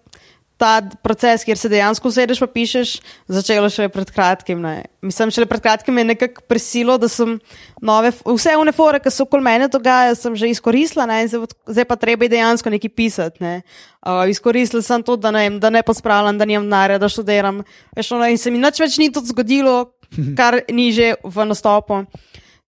ta 0.58 0.80
proces, 1.02 1.42
kjer 1.46 1.58
se 1.58 1.68
dejansko 1.70 2.10
sedeš 2.14 2.40
pa 2.42 2.46
pišeš, 2.50 2.90
začela 3.30 3.70
šele 3.70 3.88
pred 3.92 4.10
kratkim. 4.14 4.60
Ne. 4.62 4.84
Mislim, 5.02 5.32
šele 5.34 5.46
pred 5.50 5.62
kratkim 5.62 5.98
je 5.98 6.04
nekako 6.10 6.44
prisilo, 6.50 6.96
da 6.98 7.08
sem 7.10 7.36
nove, 7.82 8.12
vse 8.26 8.54
unefore, 8.58 9.00
ki 9.02 9.10
so 9.14 9.26
okoli 9.26 9.46
mene 9.46 9.68
dogajajo, 9.70 10.14
sem 10.18 10.36
že 10.38 10.50
izkoristila, 10.50 11.06
ne, 11.10 11.22
in 11.24 11.32
zdaj, 11.32 11.56
zdaj 11.70 11.88
pa 11.90 11.98
treba 11.98 12.30
dejansko 12.30 12.70
nekaj 12.74 12.94
pisati. 12.98 13.42
Ne. 13.44 13.56
Uh, 14.02 14.24
izkoristila 14.30 14.82
sem 14.82 15.02
to, 15.06 15.18
da 15.18 15.34
ne, 15.34 15.48
da 15.62 15.70
ne 15.74 15.82
pospravljam, 15.86 16.38
da 16.38 16.46
nimam 16.50 16.70
denarja, 16.70 16.98
da 17.02 17.10
študiram. 17.10 17.64
Veš, 17.96 18.14
ono, 18.14 18.30
in 18.30 18.38
se 18.38 18.50
mi 18.54 18.62
nič 18.62 18.82
več 18.82 18.98
ni 19.02 19.10
to 19.12 19.22
zgodilo, 19.26 19.94
kar 20.38 20.62
ni 20.70 20.92
že 20.94 21.14
v 21.22 21.50
nastopu. 21.50 22.06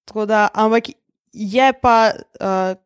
Tako 0.07 0.27
da, 0.27 0.47
ampak 0.55 0.93
je 1.33 1.73
pa 1.83 2.13
uh, 2.15 2.79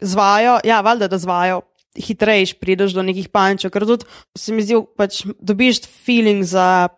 zvajo, 0.00 0.58
ja, 0.64 0.80
valjda, 0.80 1.08
da 1.08 1.18
zvajo. 1.18 1.60
Hitreje 1.92 2.54
prideš 2.56 2.94
do 2.96 3.02
nekih 3.04 3.28
pančev, 3.28 3.70
ker 3.70 3.84
tudi 3.84 4.08
se 4.38 4.54
mi 4.56 4.64
zdi, 4.64 4.78
pač 4.96 5.22
dobiš 5.44 5.82
feeling 5.84 6.40
za 6.48 6.88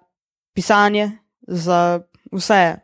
pisanje, 0.54 1.10
za 1.42 2.00
vse. 2.30 2.78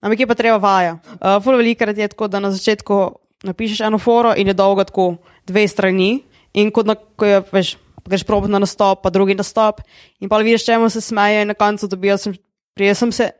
Ampak 0.00 0.22
je 0.22 0.28
pa 0.30 0.38
treba 0.38 0.62
vaja. 0.62 1.00
Uh, 1.18 1.42
Ful 1.42 1.58
velikrat 1.58 1.98
je 1.98 2.08
tako, 2.08 2.30
da 2.30 2.40
na 2.40 2.54
začetku 2.54 3.00
napišeš 3.44 3.82
eno 3.88 3.98
foro 3.98 4.32
in 4.36 4.46
je 4.46 4.54
dolgo 4.54 4.84
tako 4.84 5.16
dve 5.46 5.66
strani, 5.68 6.20
in 6.54 6.70
kot 6.70 6.86
na, 6.86 6.94
ko 6.94 7.26
je, 7.26 7.42
veš, 7.52 7.76
greš 8.06 8.24
probat 8.28 8.50
na 8.50 8.62
nastop, 8.62 9.02
pa 9.02 9.10
drugi 9.10 9.34
nastop, 9.34 9.82
in 10.20 10.28
pa 10.28 10.38
vidiš, 10.38 10.64
čemu 10.66 10.90
se 10.90 11.00
smeje, 11.00 11.42
in 11.42 11.52
na 11.52 11.54
koncu 11.54 11.88
dobijo 11.90 12.18
sem, 12.18 12.36
prije 12.74 12.94
sem 12.94 13.12
se, 13.12 13.30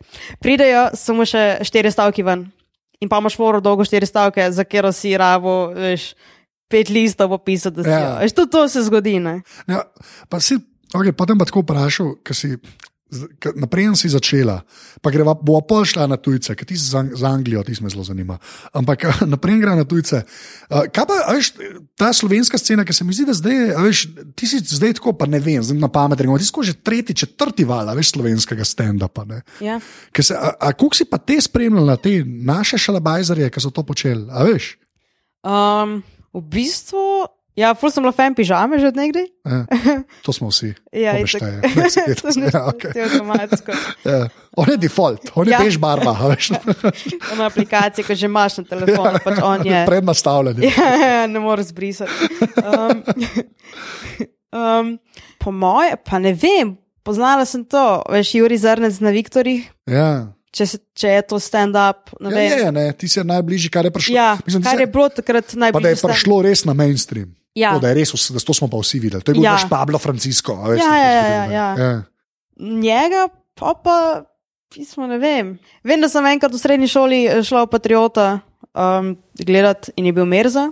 pridejo 0.40 0.88
samo 0.94 1.24
še 1.24 1.60
štiri 1.64 1.92
stavki 1.92 2.26
ven. 2.26 2.50
In 3.00 3.08
pa 3.08 3.20
imaš 3.20 3.36
foro 3.40 3.62
dolgo 3.64 3.84
štiri 3.84 4.06
stavke, 4.06 4.44
za 4.52 4.64
katero 4.64 4.92
si 4.92 5.14
rabo, 5.16 5.72
veš, 5.72 6.12
pet 6.70 6.92
listov 6.92 7.32
popisati. 7.32 7.84
Ja. 7.86 7.98
Ja. 7.98 8.12
Veš, 8.20 8.36
tudi 8.36 8.52
to 8.52 8.68
se 8.68 8.82
zgodi. 8.84 9.16
Ne? 9.20 9.40
Ja, 9.70 9.86
pa 10.28 10.40
si, 10.44 10.58
okay, 10.92 11.16
potem 11.16 11.40
pa 11.40 11.48
tako 11.48 11.64
vprašal, 11.64 12.14
ker 12.24 12.36
si. 12.36 12.54
Naprej 13.58 13.90
si 13.98 14.06
začela, 14.06 14.60
pa 15.02 15.10
greva, 15.10 15.34
bo 15.34 15.58
pa 15.66 15.82
šla 15.82 16.06
na 16.06 16.14
tujce, 16.14 16.54
ker 16.54 16.66
ti 16.68 16.78
za, 16.78 17.02
za 17.10 17.26
Anglijo, 17.26 17.62
ti 17.66 17.74
me 17.82 17.90
zelo 17.90 18.04
zanima. 18.06 18.38
Ampak 18.70 19.02
naprej 19.34 19.58
gre 19.58 19.74
na 19.74 19.86
tujce. 19.88 20.22
Uh, 20.70 20.86
kaj 20.86 21.06
pa, 21.10 21.16
veš, 21.34 21.50
ta 21.98 22.12
slovenska 22.14 22.58
scena, 22.58 22.86
ki 22.86 22.94
se 22.94 23.06
mi 23.06 23.16
zdi, 23.16 23.26
da 23.26 23.34
zdaj, 23.34 23.58
veš, 23.82 24.04
ti 24.38 24.46
si 24.46 24.62
zdaj 24.62 25.00
tako, 25.00 25.16
pa 25.18 25.26
ne 25.26 25.42
vem, 25.42 25.58
zdaj 25.58 25.80
na 25.80 25.90
pamet, 25.90 26.22
rečemo, 26.22 26.38
ti 26.38 26.46
si 26.46 26.70
že 26.70 26.76
tretji, 26.78 27.18
četrti 27.24 27.66
val, 27.66 27.90
veš, 27.96 28.14
slovenskega 28.14 28.66
stand-upa. 28.66 29.26
Ja. 29.58 29.80
Se, 30.14 30.36
a, 30.36 30.54
a 30.60 30.72
koliko 30.72 30.96
si 30.96 31.08
pa 31.10 31.18
te 31.18 31.40
spremljala, 31.40 31.98
te 31.98 32.20
naše 32.24 32.78
šalabajzerje, 32.78 33.50
ki 33.50 33.62
so 33.62 33.74
to 33.74 33.82
počeli, 33.82 34.28
a 34.30 34.46
veš? 34.46 34.76
Um, 35.42 36.02
v 36.30 36.42
bistvu, 36.46 37.26
ja, 37.56 37.74
ful 37.74 37.90
sem 37.90 38.02
bila 38.02 38.12
fan 38.12 38.34
pižame 38.34 38.78
že 38.78 38.88
od 38.88 38.96
nekdaj. 38.96 39.26
Ja, 39.44 39.64
to 40.24 40.32
smo 40.32 40.48
vsi. 40.48 40.74
Ja, 40.92 41.14
šteje. 41.22 41.60
To 42.22 42.28
ne- 42.36 42.50
ja, 42.52 42.62
okay. 42.66 42.92
to 42.92 42.98
je 42.98 43.04
avtomatsko. 43.04 43.70
ja. 44.04 44.28
On 44.56 44.66
je 44.66 44.76
default, 44.76 45.30
on 45.34 45.46
je 45.46 45.52
Ja. 45.52 45.58
bež 45.58 45.78
barva, 45.78 46.12
veš. 46.26 46.50
Ono 47.32 47.44
aplikacijo, 47.44 48.02
ki 48.02 48.14
že 48.14 48.26
imaš 48.26 48.58
na 48.58 48.64
telefonu, 48.66 49.18
pač 49.18 49.38
on 49.40 49.62
je. 49.62 49.82
Prednastavljen. 49.86 50.56
je. 50.58 50.72
Ja, 50.72 51.26
ne 51.26 51.38
moreš 51.38 51.70
zbrisati. 51.70 52.10
Um, 52.58 53.02
um, 54.52 54.98
po 55.38 55.50
moje, 55.50 55.94
pa 56.00 56.18
ne 56.18 56.32
vem, 56.32 56.74
poznala 57.02 57.44
sem 57.44 57.64
to, 57.64 58.02
veš, 58.06 58.34
Juri 58.34 58.58
Zrnec 58.58 58.98
na 58.98 59.10
Viktorjih, 59.10 59.70
Ja. 59.86 60.34
če, 60.50 60.66
se, 60.66 60.78
če 60.92 61.08
je 61.10 61.22
to 61.24 61.38
stand-up. 61.38 62.10
ne 62.20 62.28
Ja, 62.28 62.34
vem. 62.34 62.58
je, 62.58 62.72
ne, 62.72 62.84
ti 62.92 63.08
si 63.08 63.22
najbližji, 63.22 63.70
kar 63.70 63.84
je 63.84 63.90
prišlo. 63.90 64.12
Ja, 64.12 64.34
Mislim, 64.42 64.62
kar 64.62 64.76
se- 64.76 64.82
je 64.82 64.86
bilo 64.88 65.08
takrat 65.08 65.46
pa 65.72 65.78
da 65.78 65.88
je 65.88 65.96
prišlo 65.96 66.42
res 66.42 66.64
na 66.64 66.74
mainstream. 66.74 67.34
Ja. 67.54 67.74
To, 67.74 67.80
da 67.82 67.88
je 67.88 67.94
res, 67.94 68.12
da 68.30 68.40
to 68.40 68.54
smo 68.54 68.68
pa 68.70 68.78
vsi 68.78 69.00
videli. 69.02 69.22
To 69.22 69.32
je 69.32 69.34
bil 69.34 69.44
Ja. 69.44 69.52
naš 69.58 69.68
Pablo 69.68 69.98
Francisco. 69.98 70.54
Veš, 70.70 70.80
Ja, 70.80 70.96
ja, 70.96 71.10
ja, 71.10 71.44
ja. 71.44 71.68
ja. 71.78 72.02
Njega 72.60 73.28
pa, 73.54 73.74
pa 73.74 74.24
pismo 74.74 75.06
ne 75.06 75.18
vem. 75.18 75.58
Vem, 75.84 76.00
da 76.00 76.08
sem 76.08 76.26
enkrat 76.26 76.52
v 76.54 76.58
srednji 76.58 76.88
šoli 76.88 77.26
eh, 77.26 77.42
šla 77.42 77.64
v 77.66 77.70
Patriota 77.72 78.40
um, 78.74 79.16
gledati 79.34 79.92
in 79.96 80.06
je 80.06 80.12
bil 80.12 80.28
Merza 80.30 80.70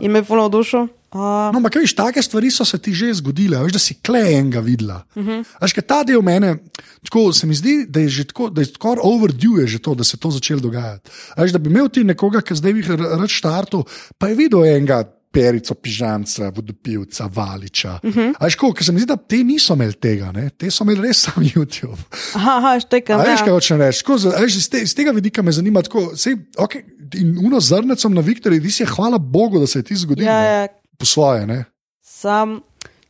in 0.00 0.10
me 0.10 0.18
je 0.18 0.24
polno 0.24 0.48
dušo. 0.48 0.88
Uh, 1.14 1.20
No, 1.54 1.60
ampak 1.60 1.76
veš, 1.78 1.92
take 1.94 2.22
stvari 2.22 2.48
so 2.50 2.64
se 2.66 2.78
ti 2.82 2.90
že 2.90 3.12
zgodile, 3.14 3.54
a 3.54 3.62
veš, 3.62 3.72
da 3.76 3.78
si 3.78 3.94
klej 4.02 4.34
enega 4.34 4.58
videla. 4.60 5.04
Uh 5.14 5.22
-huh. 5.22 5.44
Veš, 5.62 5.72
ker 5.72 5.84
ta 5.86 6.02
del 6.02 6.22
mene, 6.22 6.56
tako 7.04 7.32
se 7.32 7.46
mi 7.46 7.54
zdi, 7.54 7.86
da 7.88 8.00
je 8.00 8.08
že 8.08 8.24
tako, 8.24 8.50
da 8.50 8.60
je 8.60 8.66
skoraj 8.66 9.02
overdue 9.04 9.66
že 9.66 9.78
to, 9.78 9.94
da 9.94 10.04
se 10.04 10.16
to 10.16 10.30
začelo 10.30 10.60
dogajati. 10.60 11.10
A 11.36 11.42
Veš, 11.42 11.52
da 11.52 11.58
bi 11.58 11.70
imel 11.70 11.88
ti 11.88 12.04
nekoga, 12.04 12.40
ki 12.40 12.54
zdaj 12.54 12.72
bi 12.72 12.82
rad 12.82 13.28
štartu, 13.30 13.84
pa 14.18 14.28
je 14.28 14.34
videl 14.34 14.64
enega. 14.64 15.04
Perico, 15.34 15.74
pižamca, 15.74 16.48
vodopilca, 16.48 17.26
valiča. 17.26 17.98
Uh 18.02 18.10
-huh. 18.10 18.56
Ko, 18.56 18.72
ker 18.72 18.84
se 18.84 18.92
mi 18.92 19.00
zdi, 19.00 19.06
da 19.06 19.16
te 19.16 19.36
niso 19.36 19.74
imeli 19.74 19.92
tega, 19.94 20.32
ne? 20.32 20.50
te 20.50 20.70
so 20.70 20.84
imeli 20.84 21.02
res 21.02 21.20
sam 21.20 21.42
YouTube. 21.44 21.98
aha, 22.34 22.80
štekam. 22.80 23.20
A 23.20 23.24
veš, 23.24 23.40
kaj 23.40 23.48
Ja. 23.48 23.52
hočem 23.52 23.78
reči? 23.78 24.00
Tako, 24.00 24.18
za- 24.18 24.30
a 24.30 24.40
veš, 24.40 24.56
iz, 24.56 24.68
te, 24.68 24.78
iz 24.78 24.94
tega 24.94 25.10
vidika 25.10 25.42
me 25.42 25.52
zanima, 25.52 25.82
tako, 25.82 26.16
sej, 26.16 26.34
okay, 26.56 26.82
in 27.14 27.38
uno 27.38 27.60
zrnecom 27.60 28.14
na 28.14 28.20
Viktorju, 28.20 28.62
ti 28.62 28.70
si 28.70 28.82
je 28.82 28.86
hvala 28.88 29.18
Bogu, 29.18 29.58
da 29.58 29.66
se 29.66 29.78
je 29.78 29.82
ti 29.82 29.96
zgodilo. 29.96 30.30
Ja, 30.30 30.38
ja, 30.40 30.68
Po 30.98 31.04
svoje, 31.06 31.46
ne? 31.46 31.64
sam, 32.02 32.60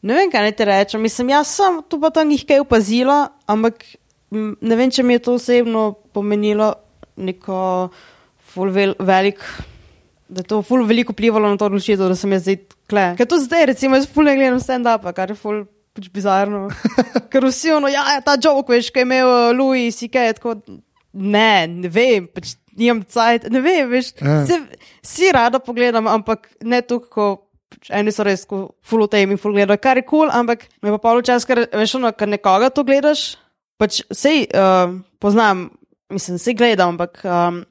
ne 0.02 0.14
vem, 0.14 0.30
kaj 0.30 0.40
naj 0.40 0.52
ti 0.52 0.64
rečem. 0.64 1.02
Mislim, 1.02 1.28
jaz 1.28 1.46
sem 1.48 1.82
tu 1.88 2.00
pa 2.00 2.10
tam 2.10 2.30
jih 2.30 2.44
kaj 2.44 2.60
opazila, 2.60 3.28
ampak 3.46 3.84
ne 4.60 4.76
vem, 4.76 4.90
če 4.90 5.02
mi 5.02 5.12
je 5.12 5.18
to 5.18 5.34
osebno 5.34 5.92
pomenilo 6.12 6.74
neko 7.16 7.88
vel, 8.56 8.94
velik. 8.98 9.38
Da 10.34 10.42
je 10.42 10.48
to 10.50 10.62
ful 10.66 10.82
veliko 10.88 11.14
vplivalo 11.14 11.46
na 11.52 11.60
to 11.60 11.68
odločitev, 11.70 12.08
da 12.10 12.16
sem 12.18 12.32
jaz 12.34 12.42
zdaj 12.46 12.58
kle. 12.90 13.06
Ker 13.18 13.28
to 13.30 13.38
zdaj, 13.38 13.68
recimo, 13.70 13.98
jaz 14.00 14.08
ful 14.10 14.26
ne 14.26 14.34
gledam 14.34 14.58
stand-up, 14.62 15.06
kar 15.14 15.30
je 15.30 15.38
ful 15.38 15.62
pač 15.94 16.10
bizarno. 16.10 16.66
Ker 17.32 17.46
vsi 17.46 17.70
ono, 17.76 17.90
ja, 17.92 18.02
ja 18.16 18.24
ta 18.24 18.34
joke, 18.34 18.74
veš, 18.74 18.90
kaj 18.90 19.04
je 19.04 19.06
imel 19.06 19.30
uh, 19.30 19.52
Louis, 19.54 19.94
si 19.94 20.08
kaj, 20.10 20.32
tako, 20.40 20.56
ne, 21.14 21.66
ne 21.70 21.90
vem, 21.92 22.26
pač 22.26 22.56
nimam 22.74 23.04
cajt, 23.06 23.46
ne 23.54 23.62
vem, 23.62 23.86
veš, 23.92 24.10
Ja. 24.18 24.40
se, 24.48 24.58
si 25.06 25.30
rada 25.34 25.60
pogledam, 25.62 26.08
ampak 26.10 26.50
ne 26.66 26.82
tukaj, 26.82 27.10
ko 27.14 27.28
pač 27.74 27.90
eni 27.94 28.10
so 28.14 28.26
res 28.26 28.42
ful 28.46 29.06
o 29.06 29.08
tem 29.10 29.30
in 29.30 29.38
ful 29.40 29.54
gledajo, 29.54 29.78
kar 29.82 29.98
je 29.98 30.06
kul, 30.06 30.26
cool, 30.26 30.34
ampak 30.34 30.66
me 30.82 30.90
pa 30.96 31.00
pol 31.02 31.22
čas, 31.26 31.46
ker 31.46 31.64
veš, 31.70 31.96
ono, 32.00 32.10
ker 32.14 32.30
nekoga 32.30 32.72
to 32.74 32.82
gledaš, 32.86 33.36
pač 33.78 34.02
sej 34.10 34.48
uh, 34.50 34.98
poznam, 35.22 35.68
mislim, 36.10 36.42
sej 36.42 36.58
gledam, 36.58 36.94
ampak 36.94 37.22
um, 37.22 37.62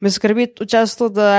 me 0.00 0.10
skrbi 0.10 0.50
včasih 0.58 0.98
to, 0.98 1.08
da 1.14 1.30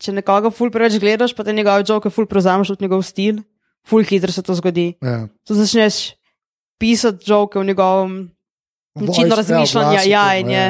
če 0.00 0.16
nekoga 0.16 0.52
ful 0.54 0.72
preveč 0.72 0.98
gledaš, 1.00 1.34
pa 1.36 1.44
te 1.44 1.52
njegove 1.52 1.84
joke 1.88 2.10
ful 2.12 2.28
prevzameš 2.30 2.74
od 2.76 2.84
njegov 2.84 3.04
stil, 3.06 3.42
ful 3.86 4.04
hitro 4.06 4.32
se 4.32 4.42
to 4.42 4.56
zgodi. 4.56 4.94
Ja. 5.04 5.26
Tu 5.44 5.56
začneš 5.58 6.16
pisati 6.80 7.28
joke 7.28 7.60
v 7.60 7.68
njegovem 7.68 8.30
načinu 8.96 9.28
Voice, 9.28 9.36
razmišljanja, 9.36 10.02
ja, 10.08 10.24
in 10.40 10.50
je, 10.50 10.64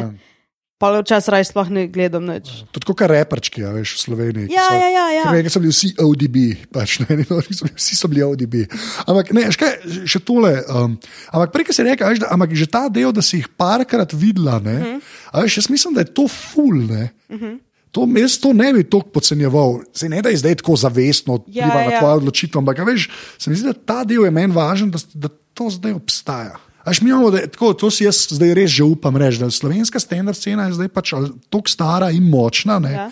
pa 0.81 0.91
včasih 0.97 1.31
raje 1.31 1.45
sploh 1.45 1.71
ne 1.71 1.87
gledam 1.93 2.25
nič. 2.27 2.51
Tudi 2.73 2.89
kot 2.89 3.05
reperčki, 3.05 3.63
a 3.69 3.71
veš, 3.77 3.95
v 3.99 4.01
Sloveniji. 4.01 4.49
Ja, 4.51 4.65
so, 4.67 4.77
ja, 4.81 4.89
ja, 4.89 5.07
ja. 5.13 5.25
Nekaj 5.29 5.53
so 5.53 5.63
bili 5.63 5.75
vsi 5.77 5.93
ODB, 6.01 6.37
pač, 6.73 6.99
ne, 7.05 7.21
ne, 7.21 7.25
niso 7.29 7.69
bili- 7.69 7.77
vsi 7.77 7.99
so 8.01 8.11
bili 8.11 8.25
ODB. 8.27 8.57
Ampak 9.05 9.33
ne, 9.37 9.47
škaj, 9.55 9.77
še 10.09 10.23
tole. 10.25 10.57
Um, 10.67 10.97
ampak 11.31 11.53
prej, 11.55 11.69
ki 11.71 11.77
si 11.77 11.87
rekel, 11.87 12.11
veš, 12.11 12.25
da, 12.25 12.33
ampak 12.35 12.57
že 12.57 12.67
ta 12.67 12.89
del, 12.89 13.13
da 13.13 13.25
si 13.25 13.43
jih 13.43 13.51
parkrat 13.61 14.17
videla, 14.17 14.59
ne. 14.59 14.79
-huh. 14.81 15.11
a 15.31 15.45
veš, 15.45 15.61
jaz 15.63 15.71
mislim, 15.71 15.95
da 15.95 16.03
je 16.03 16.13
to 16.17 16.27
ful. 16.29 16.75
Ne, 16.89 17.13
uh 17.29 17.37
-huh. 17.37 17.59
To, 17.91 18.07
jaz 18.17 18.39
to 18.39 18.53
ne 18.53 18.73
bi 18.73 18.85
tako 18.85 19.09
podcenjeval, 19.11 19.81
se 19.93 20.09
ne 20.09 20.23
da 20.23 20.29
je 20.31 20.37
zdaj 20.37 20.55
tako 20.55 20.77
zavestno 20.77 21.41
Ja, 21.47 21.67
vpliva 21.67 21.85
na 21.85 21.93
ja. 21.93 21.99
tvojo 21.99 22.17
odločitev, 22.17 22.59
ampak 22.59 22.79
a 22.79 22.85
veš, 22.85 23.09
se 23.39 23.51
mi 23.51 23.57
zdi, 23.57 23.67
da 23.67 23.73
ta 23.73 24.05
del 24.05 24.25
je 24.25 24.31
meni 24.31 24.55
važen, 24.55 24.91
da, 24.91 24.99
da 25.15 25.29
to 25.55 25.71
zdaj 25.71 25.93
obstaja. 25.93 26.57
Až 26.85 27.01
mi 27.03 27.11
imamo, 27.11 27.31
da, 27.31 27.43
tako, 27.47 27.73
to 27.75 27.91
si 27.91 28.05
jaz 28.05 28.29
zdaj 28.31 28.55
res 28.55 28.71
že 28.71 28.85
upam 28.85 29.17
reči, 29.17 29.39
da 29.39 29.51
je 29.51 29.59
slovenska 29.59 30.01
standard 30.01 30.39
scena 30.39 30.69
je 30.69 30.79
zdaj 30.79 30.89
pač 30.89 31.13
tako 31.51 31.69
stara 31.69 32.11
in 32.11 32.31
močna, 32.31 32.79
ne, 32.79 32.93
Ja. 32.93 33.11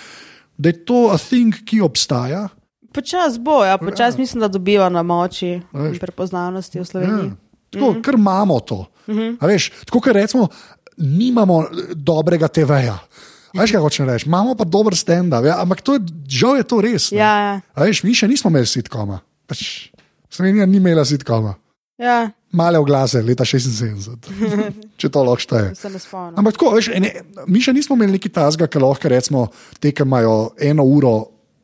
da 0.58 0.68
je 0.68 0.84
to 0.84 1.10
a 1.12 1.18
thing, 1.18 1.54
ki 1.64 1.80
obstaja. 1.80 2.48
Počas 2.92 3.38
bo, 3.38 3.64
ja, 3.64 3.78
počas 3.78 4.18
mislim, 4.18 4.40
da 4.40 4.48
dobiva 4.48 4.88
na 4.88 5.02
moči 5.02 5.60
Veš. 5.72 5.92
in 5.92 5.98
prepoznavnosti 5.98 6.78
v 6.78 6.80
Ja. 6.80 6.84
Sloveniji. 6.84 7.30
Tako, 7.70 7.90
mm 7.90 7.94
-hmm. 7.94 8.02
ker 8.02 8.14
imamo 8.14 8.60
to. 8.60 8.86
Mm 9.06 9.14
-hmm. 9.14 9.46
veš, 9.46 9.70
tako, 9.84 10.00
ker 10.00 10.14
rečemo, 10.14 10.48
nimamo 10.96 11.66
dobrega 11.94 12.48
TV-ja. 12.48 12.98
Veš, 13.58 13.74
kaj 13.74 13.82
hočem 13.82 14.08
reči, 14.08 14.28
imamo 14.30 14.54
pa 14.54 14.64
dober 14.64 14.94
stand-up, 14.96 15.44
ja, 15.46 15.58
ampak 15.62 15.82
to 15.82 15.98
je, 15.98 16.06
žal 16.40 16.56
je 16.60 16.64
to 16.64 16.80
res. 16.84 17.10
ne. 17.12 17.18
Ja, 17.18 17.32
ja. 17.42 17.54
A 17.74 17.86
Veš, 17.88 18.02
mi 18.06 18.14
še 18.14 18.28
nismo 18.30 18.50
imeli 18.52 18.66
sitkoma. 18.70 19.20
Pač, 19.50 19.90
Slovenija 20.30 20.66
ni 20.66 20.78
imela 20.80 21.04
sitkoma. 21.04 21.56
ja, 21.98 22.30
Male 22.48 22.78
oglase, 22.80 23.20
leta 23.20 23.44
76, 23.44 24.30
če 25.00 25.08
to 25.12 25.20
lahko 25.20 25.42
šteje. 25.44 25.74
Ampak 26.32 26.56
tako, 26.56 26.70
veš, 26.78 26.88
ne, 26.96 27.10
mi 27.44 27.60
še 27.60 27.74
nismo 27.76 27.92
imeli 27.98 28.16
neki 28.16 28.30
tasga, 28.32 28.64
ki 28.70 28.80
lahko 28.80 29.10
rečemo, 29.12 29.42
te, 29.80 29.92
ki 29.92 30.06
imajo 30.06 30.54
eno 30.56 30.86
uro 30.88 31.12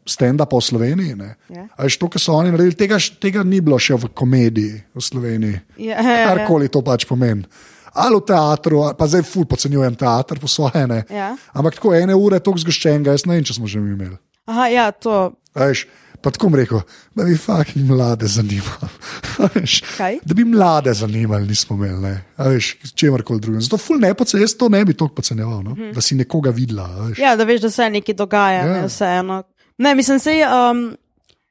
stand-up 0.04 0.52
v 0.52 0.60
Sloveniji. 0.60 1.14
ne. 1.16 1.30
Ja. 1.48 1.64
A 1.72 1.88
veš, 1.88 1.96
to, 1.96 2.10
kar 2.12 2.20
so 2.20 2.36
oni 2.36 2.52
naredili, 2.52 2.76
tega, 2.76 2.98
tega 3.16 3.40
ni 3.48 3.62
bilo 3.64 3.78
še 3.80 3.96
v 3.96 4.10
komediji 4.12 4.82
v 4.92 5.00
Sloveniji. 5.00 5.60
Ja, 5.80 6.02
ja, 6.04 6.18
ja. 6.20 6.26
Karkoli 6.34 6.68
to 6.68 6.84
pač 6.84 7.08
pomeni. 7.08 7.48
Ali 7.94 8.16
v 8.18 8.24
teatru, 8.26 8.80
pa 8.98 9.06
zdaj 9.06 9.22
ful 9.22 9.44
podcenjujem 9.46 9.94
teater, 9.94 10.38
po 10.42 10.48
svoje 10.50 10.86
ne. 10.90 11.04
Ja. 11.10 11.36
Ampak 11.54 11.76
tako 11.78 11.94
ene 11.94 12.14
ure, 12.18 12.40
tako 12.42 12.58
zgoščenega, 12.58 13.14
jaz 13.14 13.26
ne 13.26 13.36
vem, 13.36 13.44
če 13.46 13.54
smo 13.54 13.70
že 13.70 13.78
mi 13.80 13.94
imeli. 13.94 14.16
Aha, 14.50 14.66
ja, 14.68 14.86
to. 14.92 15.32
Veš, 15.54 15.84
pa 16.20 16.32
tako 16.34 16.50
bom 16.50 16.56
rekel, 16.58 16.80
da 17.14 17.24
bi 17.24 17.36
fucking 17.38 17.86
mlade 17.88 18.26
zanimali. 18.28 18.88
Veš, 19.54 19.76
da 20.24 20.34
bi 20.34 20.44
mlade 20.44 20.92
zanimali, 20.94 21.46
nismo 21.48 21.76
imeli, 21.78 22.00
ne. 22.02 22.14
Veš, 22.38 22.72
s 22.82 22.92
čemarkoli 22.98 23.40
drugim. 23.40 23.62
Zato 23.64 23.78
ful 23.78 24.02
ne 24.02 24.10
pocen, 24.14 24.42
jaz 24.42 24.56
to 24.58 24.68
ne 24.68 24.82
bi 24.84 24.96
toliko 24.96 25.20
podcenjeval, 25.22 25.62
no? 25.62 25.76
da 25.94 26.02
si 26.02 26.18
nekoga 26.18 26.50
videla. 26.50 26.88
Veš. 27.06 27.22
Ja, 27.22 27.36
da 27.36 27.46
veš, 27.48 27.62
da 27.64 27.70
se 27.70 27.88
nekaj 27.90 28.14
dogaja, 28.18 28.66
Ja. 28.66 28.72
ne, 28.80 28.88
vseeno. 28.90 29.42
Ne, 29.78 29.94
mislim, 29.94 30.18
se, 30.18 30.34
um, 30.46 30.84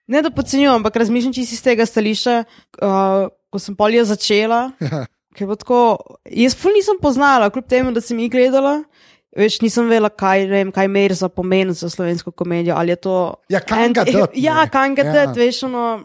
ne 0.07 0.21
da 0.21 0.29
podcenjujem, 0.31 0.75
ampak 0.75 0.95
razmišljam 0.95 1.33
čisto 1.33 1.55
iz 1.55 1.63
tega 1.63 1.85
stališča, 1.85 2.43
uh, 2.83 3.27
ko 3.49 3.59
sem 3.59 3.75
polje 3.75 4.05
začela. 4.05 4.71
Ja. 4.81 5.05
Ker 5.33 5.47
bo 5.47 5.55
tako, 5.55 5.79
jaz 6.29 6.53
ful 6.53 6.71
nisem 6.71 6.99
poznala, 7.01 7.49
kljub 7.49 7.65
temu, 7.65 7.91
da 7.91 8.01
sem 8.01 8.19
jih 8.19 8.31
gledala. 8.31 8.83
Več 9.33 9.55
nisem 9.63 9.87
vedela, 9.89 10.11
kaj, 10.13 10.43
vem, 10.45 10.71
kaj 10.71 10.87
meri 10.87 11.15
za 11.17 11.25
pomen 11.27 11.71
za 11.73 11.89
slovensko 11.89 12.31
komedijo. 12.31 12.75
Ali 12.77 12.89
je 12.89 12.99
to. 13.01 13.13
Ja, 13.49 13.59
kaj 13.59 13.87
ga 13.89 14.03
dati, 14.05 14.41
Ja, 14.41 14.67
kaj 14.69 14.93
ga 14.93 15.03
Ja. 15.03 15.13
dati, 15.15 15.39
veš, 15.39 15.63
ono. 15.63 16.03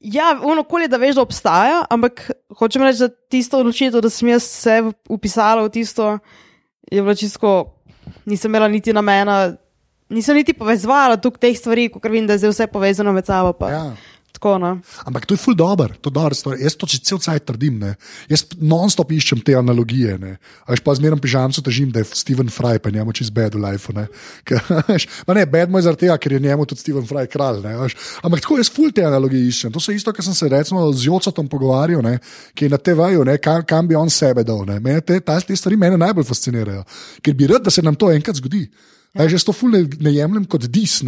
Ja, 0.00 0.38
ono 0.42 0.62
koli, 0.64 0.88
da 0.88 0.96
veš, 0.96 1.14
da 1.14 1.22
obstaja, 1.22 1.80
ampak 1.88 2.30
hočem 2.56 2.82
reči, 2.82 2.98
da 2.98 3.08
tisto 3.08 3.58
odločitev, 3.58 4.00
da 4.00 4.08
sem 4.10 4.28
jaz 4.28 4.44
se 4.44 4.76
upisala 5.08 5.62
v 5.62 5.70
tisto, 5.70 6.18
je 6.90 7.02
bilo 7.02 7.14
čisto, 7.14 7.50
nisem 8.24 8.48
imela 8.50 8.68
niti 8.68 8.92
namena, 8.92 9.52
nisem 10.08 10.36
niti 10.36 10.52
povezovala 10.52 11.16
tukaj 11.16 11.40
teh 11.40 11.58
stvari, 11.58 11.90
ker 11.92 12.10
vem, 12.10 12.24
da 12.24 12.32
je 12.32 12.38
zdaj 12.38 12.50
vse 12.50 12.66
povezano 12.66 13.12
med 13.12 13.28
sabo. 13.28 13.52
Pa. 13.52 13.68
Ja. 13.70 13.82
Tako, 14.40 14.56
no. 14.56 14.80
Ampak 15.04 15.26
to 15.28 15.36
je 15.36 15.38
ful 15.38 15.52
dobro, 15.52 15.92
to 16.00 16.08
je 16.08 16.16
dobra 16.16 16.34
stvar. 16.34 16.56
Jaz 16.56 16.72
to 16.72 16.86
že 16.88 16.98
cel 17.04 17.18
cel 17.20 17.36
trdim. 17.44 17.76
Ne. 17.76 17.90
Jaz 18.24 18.46
non-stop 18.56 19.12
iščem 19.12 19.42
te 19.44 19.52
analogije. 19.52 20.16
Ne. 20.16 20.38
A 20.64 20.72
Veš 20.72 20.80
pa 20.80 20.94
zmeraj 20.96 21.20
pižamcu 21.20 21.60
težim, 21.60 21.90
da 21.92 22.00
je 22.00 22.08
Steven 22.08 22.48
Fry, 22.48 22.78
pa 22.80 22.88
njemu 22.88 23.12
čez 23.12 23.28
bed 23.28 23.52
v 23.52 23.60
life. 23.60 23.92
Ne. 23.92 24.06
Ma 25.28 25.36
ne, 25.36 25.44
bed 25.44 25.68
moj 25.68 25.84
zaradi 25.84 26.06
tega, 26.06 26.16
ker 26.16 26.32
je 26.32 26.40
njemu 26.40 26.64
tudi 26.64 26.80
Steven 26.80 27.04
Fry 27.04 27.26
kralj. 27.28 27.60
Ne, 27.66 27.74
veš. 27.82 27.98
Ampak 28.24 28.40
tako 28.40 28.56
jaz 28.56 28.70
ful 28.72 28.88
te 28.96 29.04
analogije 29.04 29.50
iščem. 29.52 29.74
To 29.76 29.82
so 29.82 29.92
isto, 29.92 30.14
kar 30.16 30.24
sem 30.24 30.38
se 30.38 30.48
recimo 30.48 30.86
z 30.88 31.10
Jocotom 31.10 31.44
pogovarjal, 31.44 32.00
ne, 32.00 32.16
ki 32.56 32.64
je 32.64 32.72
na 32.72 32.80
TV-ju, 32.80 33.26
kam, 33.44 33.66
kam 33.68 33.92
bi 33.92 33.98
on 34.00 34.08
sebe 34.08 34.40
dal. 34.40 34.64
Ne. 34.64 34.78
Mene 34.80 35.04
te, 35.04 35.20
ta, 35.20 35.36
te 35.44 35.52
stvari 35.52 35.76
mene 35.76 36.00
najbolj 36.00 36.24
fascinirajo, 36.24 36.86
ker 37.20 37.36
bi 37.36 37.52
rad, 37.52 37.68
da 37.68 37.76
se 37.76 37.84
nam 37.84 37.92
to 37.92 38.08
enkrat 38.08 38.40
zgodi. 38.40 38.64
Ja. 39.12 39.28
Jaz 39.28 39.44
to 39.44 39.52
ful 39.52 39.76
ne, 39.76 39.84
ne 40.00 40.16
jemljem 40.16 40.48
kot 40.48 40.64
dis. 40.72 41.02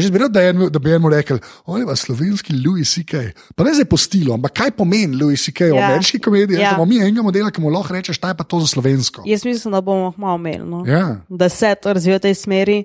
Že 0.00 0.10
rad, 0.18 0.32
da, 0.32 0.42
en, 0.42 0.68
da 0.70 0.78
bi 0.78 0.90
enemu 0.90 1.10
rekel, 1.12 1.38
je 1.78 1.86
pa 1.86 1.96
slovenski 1.96 2.52
Louis 2.66 2.94
C.K. 2.94 3.32
Pa 3.56 3.64
ne 3.64 3.74
zdaj 3.74 3.88
po 3.88 3.96
stilu, 3.96 4.34
ampak 4.34 4.52
kaj 4.52 4.70
pomeni 4.76 5.16
Louis 5.16 5.40
C.K. 5.40 5.70
v 5.72 5.76
Ja. 5.76 5.88
ameriški 5.90 6.20
komediji? 6.20 6.60
Ja. 6.60 6.70
Da 6.70 6.76
bomo 6.76 6.90
mi 6.90 7.00
enega 7.00 7.22
modela, 7.22 7.50
ki 7.50 7.60
mu 7.60 7.72
lahko 7.72 7.94
rečeš, 7.94 8.18
ta 8.18 8.28
je 8.32 8.38
pa 8.38 8.44
to 8.44 8.60
za 8.60 8.66
slovensko. 8.76 9.24
Jaz 9.26 9.44
mislim, 9.44 9.72
da 9.72 9.80
bomo 9.80 10.12
malo 10.16 10.36
imeli. 10.36 10.64
No. 10.64 10.84
Ja. 10.86 11.20
da 11.28 11.48
se 11.48 11.74
to 11.82 11.92
razvija 11.92 12.16
v 12.20 12.26
tej 12.28 12.34
smeri, 12.34 12.78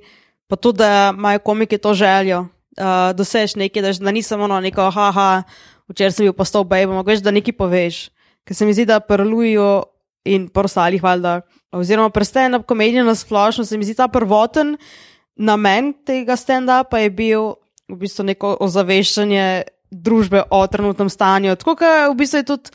pa 0.48 0.56
tudi, 0.56 0.78
da 0.84 1.14
imajo 1.18 1.40
komiki 1.40 1.78
to 1.78 1.94
željo, 1.94 2.48
uh, 2.80 3.12
dosež 3.16 3.56
nekaj, 3.56 3.82
da, 3.82 3.94
da 3.94 4.12
ni 4.12 4.22
samo 4.24 4.44
ono 4.44 4.60
neko, 4.60 4.90
haha, 4.92 5.44
včeraj 5.90 6.12
sem 6.12 6.26
bil 6.26 6.34
postal 6.34 6.64
ampak 6.64 7.08
veš, 7.08 7.20
da 7.20 7.32
nekaj 7.32 7.54
poveš. 7.54 8.10
Ker 8.48 8.56
se 8.56 8.66
mi 8.66 8.74
zdi, 8.74 8.86
da 8.86 9.00
prlujo 9.00 9.84
in 10.26 10.50
pa 10.50 10.62
ostalih, 10.62 11.02
valjda, 11.04 11.42
oziroma 11.72 12.10
prsten 12.10 12.56
up 12.56 12.66
komedije 12.68 13.04
na 13.04 13.16
splošno, 13.16 13.66
se 13.66 13.78
mi 13.78 13.86
zdi 13.86 13.96
ta 13.96 14.08
prvoten 14.08 14.78
namen 15.36 15.94
tega 16.06 16.36
stand-upa 16.38 17.02
je 17.04 17.10
bil 17.10 17.54
v 17.92 18.00
bistvu 18.04 18.26
neko 18.32 18.56
ozaveščanje 18.64 19.46
družbe 19.92 20.46
o 20.50 20.62
trenutnem 20.72 21.10
stanju. 21.12 21.56
Tako 21.60 21.76
kot 21.80 22.14
v 22.14 22.18
bistvu 22.20 22.42
je 22.42 22.48
tudi, 22.48 22.72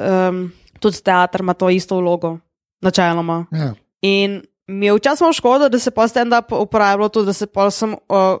um, 0.00 0.46
tudi 0.80 1.02
teater 1.04 1.44
ima 1.44 1.54
to 1.54 1.68
isto 1.70 1.98
vlogo, 2.00 2.38
načeloma. 2.82 3.44
Ja. 3.52 3.74
In 4.02 4.40
mi 4.66 4.88
je 4.88 4.96
včasih 4.96 5.26
malo 5.26 5.36
škoda, 5.36 5.68
da 5.68 5.78
se 5.78 5.90
pa 5.90 6.08
stand-up 6.08 6.54
uporabljalo 6.56 7.08
tudi, 7.12 7.26
da 7.26 7.36
se 7.36 7.46
pa 7.46 7.68
sem 7.70 7.92
uh, 7.92 8.40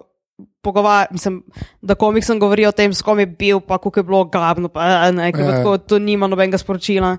pogovarjal, 0.62 1.12
mislim, 1.12 1.42
da 1.82 1.94
komik 1.94 2.24
sem 2.24 2.40
govoril 2.40 2.70
o 2.70 2.76
tem, 2.76 2.94
s 2.94 3.02
kom 3.02 3.20
je 3.20 3.26
bil, 3.26 3.60
pa 3.60 3.78
kako 3.78 4.00
je 4.00 4.04
bilo 4.08 4.24
glavno, 4.24 4.68
pa 4.68 5.10
ne, 5.10 5.30
Ja. 5.30 5.38
ja. 5.38 5.56
tako 5.56 5.78
to 5.78 5.98
nima 5.98 6.26
nobenega 6.26 6.58
sporočila. 6.58 7.16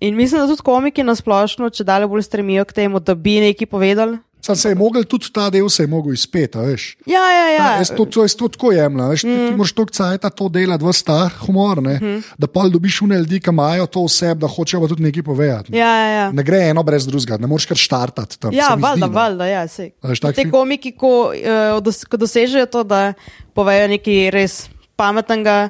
In 0.00 0.16
mislim, 0.16 0.40
da 0.40 0.46
tudi 0.46 0.62
komiki 0.62 1.02
na 1.02 1.14
splošno, 1.14 1.70
če 1.70 1.84
dalje 1.84 2.06
bolj 2.08 2.22
stremijo 2.22 2.64
k 2.64 2.72
temu, 2.72 3.00
da 3.00 3.14
bi 3.14 3.40
nekaj 3.40 3.66
povedali. 3.66 4.18
Sam 4.42 4.56
se 4.56 4.68
je 4.68 4.74
mogel 4.74 5.04
tudi 5.04 5.28
ta 5.32 5.50
del 5.50 5.68
se 5.68 5.82
je 5.82 5.86
mogel 5.86 6.12
izpeti. 6.12 6.58
Ja, 6.58 6.66
ja, 7.06 7.46
ja. 7.50 7.56
Ja, 7.56 7.76
jaz 7.76 7.90
to, 7.96 8.04
to, 8.04 8.24
jaz 8.24 8.34
to 8.36 8.48
tako 8.48 8.72
jemljem. 8.72 9.10
Mm. 9.10 9.48
Ti 9.48 9.56
moraš 9.56 9.72
toliko 9.72 9.92
cajta 9.92 10.30
to 10.30 10.48
delati, 10.48 10.84
v 10.84 10.92
ta 11.04 11.18
humor, 11.46 11.82
ne, 11.82 11.98
mm. 12.02 12.22
da 12.38 12.46
pa 12.46 12.68
dobiš 12.68 13.02
une 13.02 13.18
ljudi, 13.18 13.40
ki 13.40 13.50
imajo 13.50 13.86
to 13.86 14.04
vse, 14.04 14.34
da 14.34 14.48
hočejo 14.48 14.88
tudi 14.88 15.02
nekaj 15.02 15.22
povedati. 15.22 15.76
ja, 15.76 15.92
ja, 15.96 16.08
ja. 16.08 16.30
Ne 16.32 16.42
gre 16.42 16.62
eno 16.70 16.82
brez 16.82 17.06
drugega, 17.06 17.36
ne 17.36 17.46
moreš 17.46 17.66
kar 17.66 17.76
štartati 17.76 18.38
tam. 18.40 18.54
Ja, 18.54 18.74
valjda, 18.78 19.06
valjda, 19.06 19.46
ja, 19.46 19.66
sej. 19.68 19.92
Veš, 20.02 20.20
tak 20.20 20.36
Te 20.36 20.48
komiki, 20.50 20.92
ko, 20.96 21.32
uh, 21.34 21.78
dos, 21.84 22.04
ko 22.04 22.16
dosežejo 22.16 22.66
to, 22.70 22.84
da 22.84 23.12
povejo 23.54 23.88
nekaj 23.92 24.30
res 24.34 24.62
pametnega, 24.96 25.68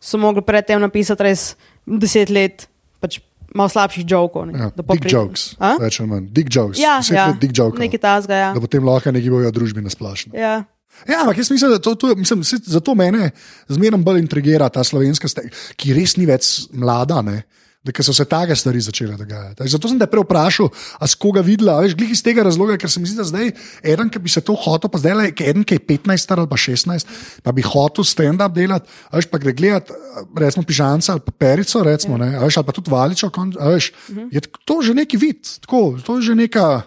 so 0.00 0.20
mogli 0.20 0.42
predtem 0.44 0.80
napisati 0.80 1.24
res 1.24 1.54
deset 1.86 2.30
let, 2.32 2.68
pač 3.00 3.20
malo 3.54 3.68
slabših 3.68 4.04
jokov. 4.06 4.46
ne, 4.46 4.58
Ja, 4.58 4.70
Dick 4.76 5.04
pri- 5.04 5.10
jokes. 5.12 5.54
A? 5.58 5.76
Ali 5.80 6.06
manj. 6.06 6.26
Dick 6.32 6.48
jokes. 6.50 6.78
Ja, 6.78 6.98
Deset 6.98 7.16
ja. 7.16 7.32
Dick 7.32 7.54
jokes. 7.58 7.78
nekaj 7.78 7.98
tasga, 7.98 8.34
ja. 8.34 8.50
Da 8.54 8.60
potem 8.60 8.84
lahko 8.84 9.10
nekaj 9.12 9.30
bojo 9.30 9.50
družbi 9.50 9.80
nasplošno. 9.82 10.32
ja. 10.34 10.64
Ja, 11.08 11.20
ampak 11.22 11.38
jaz 11.38 11.50
mislim, 11.50 11.70
da 11.70 11.78
to, 11.78 11.94
to, 11.94 12.14
mislim, 12.14 12.42
zato 12.44 12.94
mene 12.94 13.30
zmeraj 13.68 14.00
bolj 14.02 14.18
intrigira 14.20 14.68
ta 14.68 14.84
slovenska 14.84 15.28
ki 15.76 15.94
res 15.94 16.16
ni 16.16 16.26
več 16.26 16.66
mlada. 16.72 17.22
Ne? 17.22 17.42
Da 17.80 17.92
so 18.04 18.12
se 18.12 18.24
take 18.28 18.52
stvari 18.52 18.80
začele 18.80 19.14
dogajati. 19.16 19.64
Zato 19.72 19.88
sem 19.88 19.96
te 19.96 20.04
prej 20.04 20.20
vprašal, 20.26 20.68
a 21.00 21.06
s 21.08 21.14
koga 21.16 21.40
videla, 21.40 21.78
veš, 21.80 21.94
glih 21.96 22.10
iz 22.12 22.20
tega 22.20 22.42
razloga, 22.44 22.74
ker 22.76 22.90
se 22.92 23.00
mi 23.00 23.08
zdi, 23.08 23.16
da 23.16 23.24
zdaj 23.24 23.46
eden, 23.80 24.10
ki 24.12 24.20
bi 24.20 24.28
se 24.28 24.42
to 24.44 24.52
hotel, 24.52 24.90
pa 24.92 24.98
zdaj 25.00 25.14
le 25.16 25.28
eden, 25.32 25.64
ki 25.64 25.78
je 25.78 25.84
15 25.88 26.20
star 26.20 26.42
ali 26.42 26.50
pa 26.50 26.58
16, 26.60 27.08
pa 27.40 27.54
bi 27.56 27.64
hotel 27.64 28.04
stand-up 28.04 28.52
delati, 28.52 28.84
a 29.08 29.16
veš, 29.16 29.30
pa 29.32 29.40
gre 29.40 29.54
gledati, 29.56 29.96
recimo 30.36 30.64
pižanca 30.68 31.14
ali 31.16 31.24
pa 31.24 31.32
perico, 31.32 31.80
recimo, 31.82 32.18
ne, 32.20 32.28
veš, 32.44 32.58
ali 32.60 32.66
pa 32.68 32.72
tudi 32.76 32.92
valičo, 32.92 33.30
kon- 33.32 33.56
a 33.56 33.72
veš, 33.72 33.92
je 34.28 34.40
to 34.68 34.76
že 34.84 34.92
neki 35.00 35.16
vid, 35.16 35.40
tako, 35.64 35.96
to 36.04 36.18
je 36.20 36.22
že 36.28 36.34
neka, 36.36 36.82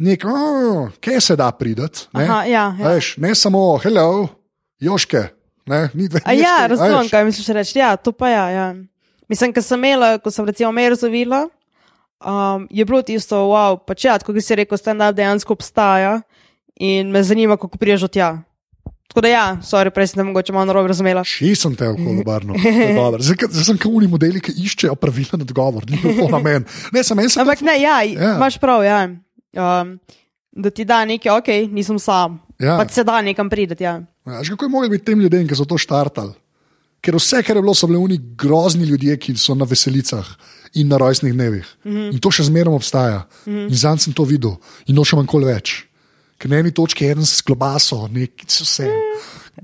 nek, 0.00 0.24
oh, 0.24 0.88
kje 0.96 1.20
se 1.20 1.36
da 1.36 1.50
prideti. 1.52 2.08
ne. 2.16 2.24
Aha, 2.24 2.44
ja, 2.48 2.64
ja. 2.80 2.88
Veš, 2.88 3.18
ne 3.20 3.34
samo, 3.36 3.76
hello, 3.84 4.32
joške. 4.80 5.28
Ne, 5.68 5.90
ni 5.94 6.08
dve, 6.08 6.24
ja, 6.40 6.64
razumem, 6.66 7.04
kaj 7.12 7.24
misliš 7.28 7.52
reči. 7.52 7.78
Ja, 7.78 7.96
to 8.00 8.16
pa 8.16 8.32
ja. 8.32 8.48
ja. 8.50 8.66
Mislim, 9.30 9.52
ker 9.54 9.64
sem 9.64 9.78
imela, 9.80 10.16
ko 10.18 10.30
sem 10.30 10.46
recimo 10.46 10.72
Merzo 10.72 11.10
videla, 11.12 11.46
um, 12.24 12.66
je 12.70 12.84
bilo 12.84 13.02
tisto, 13.06 13.38
wow, 13.52 13.78
pač 13.78 14.06
ja, 14.06 14.16
kot 14.18 14.38
si 14.42 14.56
rekel, 14.58 14.78
stand-up 14.78 15.16
dejansko 15.16 15.54
obstaja 15.54 16.20
in 16.80 17.12
me 17.12 17.22
zanima, 17.22 17.56
kako 17.60 17.78
priješ 17.78 18.08
od 18.08 18.16
tja. 18.16 18.30
Tako 19.12 19.20
da 19.20 19.28
ja, 19.28 19.44
sorry, 19.60 19.90
prej 19.92 20.08
sem 20.08 20.22
te 20.22 20.24
mogoče 20.24 20.54
malo 20.56 20.64
narobe 20.70 20.88
razumela. 20.88 21.20
Še 21.28 21.50
sem 21.60 21.74
te 21.76 21.84
okolo 21.92 22.22
barno. 22.24 22.56
Zdaj 22.56 23.50
zdaj 23.52 23.66
sem 23.66 23.80
kot 23.80 23.92
oni 23.92 24.08
modeli, 24.08 24.40
ki 24.40 24.54
iščejo 24.64 24.94
pravilen 24.96 25.44
odgovor, 25.44 25.84
ni 25.84 26.00
bil 26.00 26.16
to 26.16 26.30
namen. 26.32 26.64
Ne, 26.96 27.02
sem 27.04 27.20
en 27.20 27.28
sem. 27.28 27.42
Ampak 27.44 27.60
ne, 27.60 27.76
ja, 27.82 27.98
Ja. 28.08 28.16
ja. 28.16 28.30
imaš 28.40 28.56
prav, 28.62 28.80
ja. 28.86 29.02
Um, 29.52 29.98
da 30.56 30.72
ti 30.72 30.88
da 30.88 31.02
nekaj, 31.04 31.34
ok, 31.42 31.50
nisem 31.76 32.00
sam. 32.00 32.40
Ja. 32.56 32.78
Pač 32.80 32.96
se 32.96 33.04
da 33.04 33.20
nekam 33.20 33.52
prideti, 33.52 33.84
ja. 33.84 33.98
Veš, 34.24 34.54
kako 34.54 34.64
je 34.64 34.72
mogli 34.72 34.92
biti 34.96 35.04
tem 35.10 35.20
ljudem, 35.20 35.44
ki 35.44 35.60
so 35.60 35.68
to 35.68 35.76
štartali? 35.76 36.32
Ker 37.02 37.16
vse, 37.18 37.42
kar 37.42 37.58
je 37.58 37.62
bilo, 37.62 37.74
so 37.74 37.88
bili 37.90 37.98
oni 37.98 38.18
grozni 38.38 38.84
ljudje, 38.86 39.16
ki 39.18 39.34
so 39.36 39.56
na 39.58 39.66
veselicah 39.66 40.26
in 40.78 40.88
na 40.88 40.96
rojstnih 41.02 41.32
dnevih. 41.34 41.66
Mm 41.84 41.92
-hmm. 41.92 42.12
In 42.14 42.18
to 42.18 42.30
še 42.30 42.42
zmeraj 42.42 42.74
obstaja. 42.74 43.26
Mm 43.46 43.52
-hmm. 43.52 43.68
In 43.70 43.76
zanj 43.76 43.98
sem 43.98 44.12
to 44.12 44.24
videl 44.24 44.56
in 44.86 44.94
nočem 44.94 45.26
kol 45.26 45.44
več. 45.44 45.86
Ker 46.38 46.50
na 46.50 46.56
eni 46.56 46.70
točki 46.70 47.04
je 47.04 47.10
en 47.10 47.26
s 47.26 47.40
klobaso, 47.40 48.08
neki 48.08 48.46
so 48.48 48.64
vse. 48.64 48.88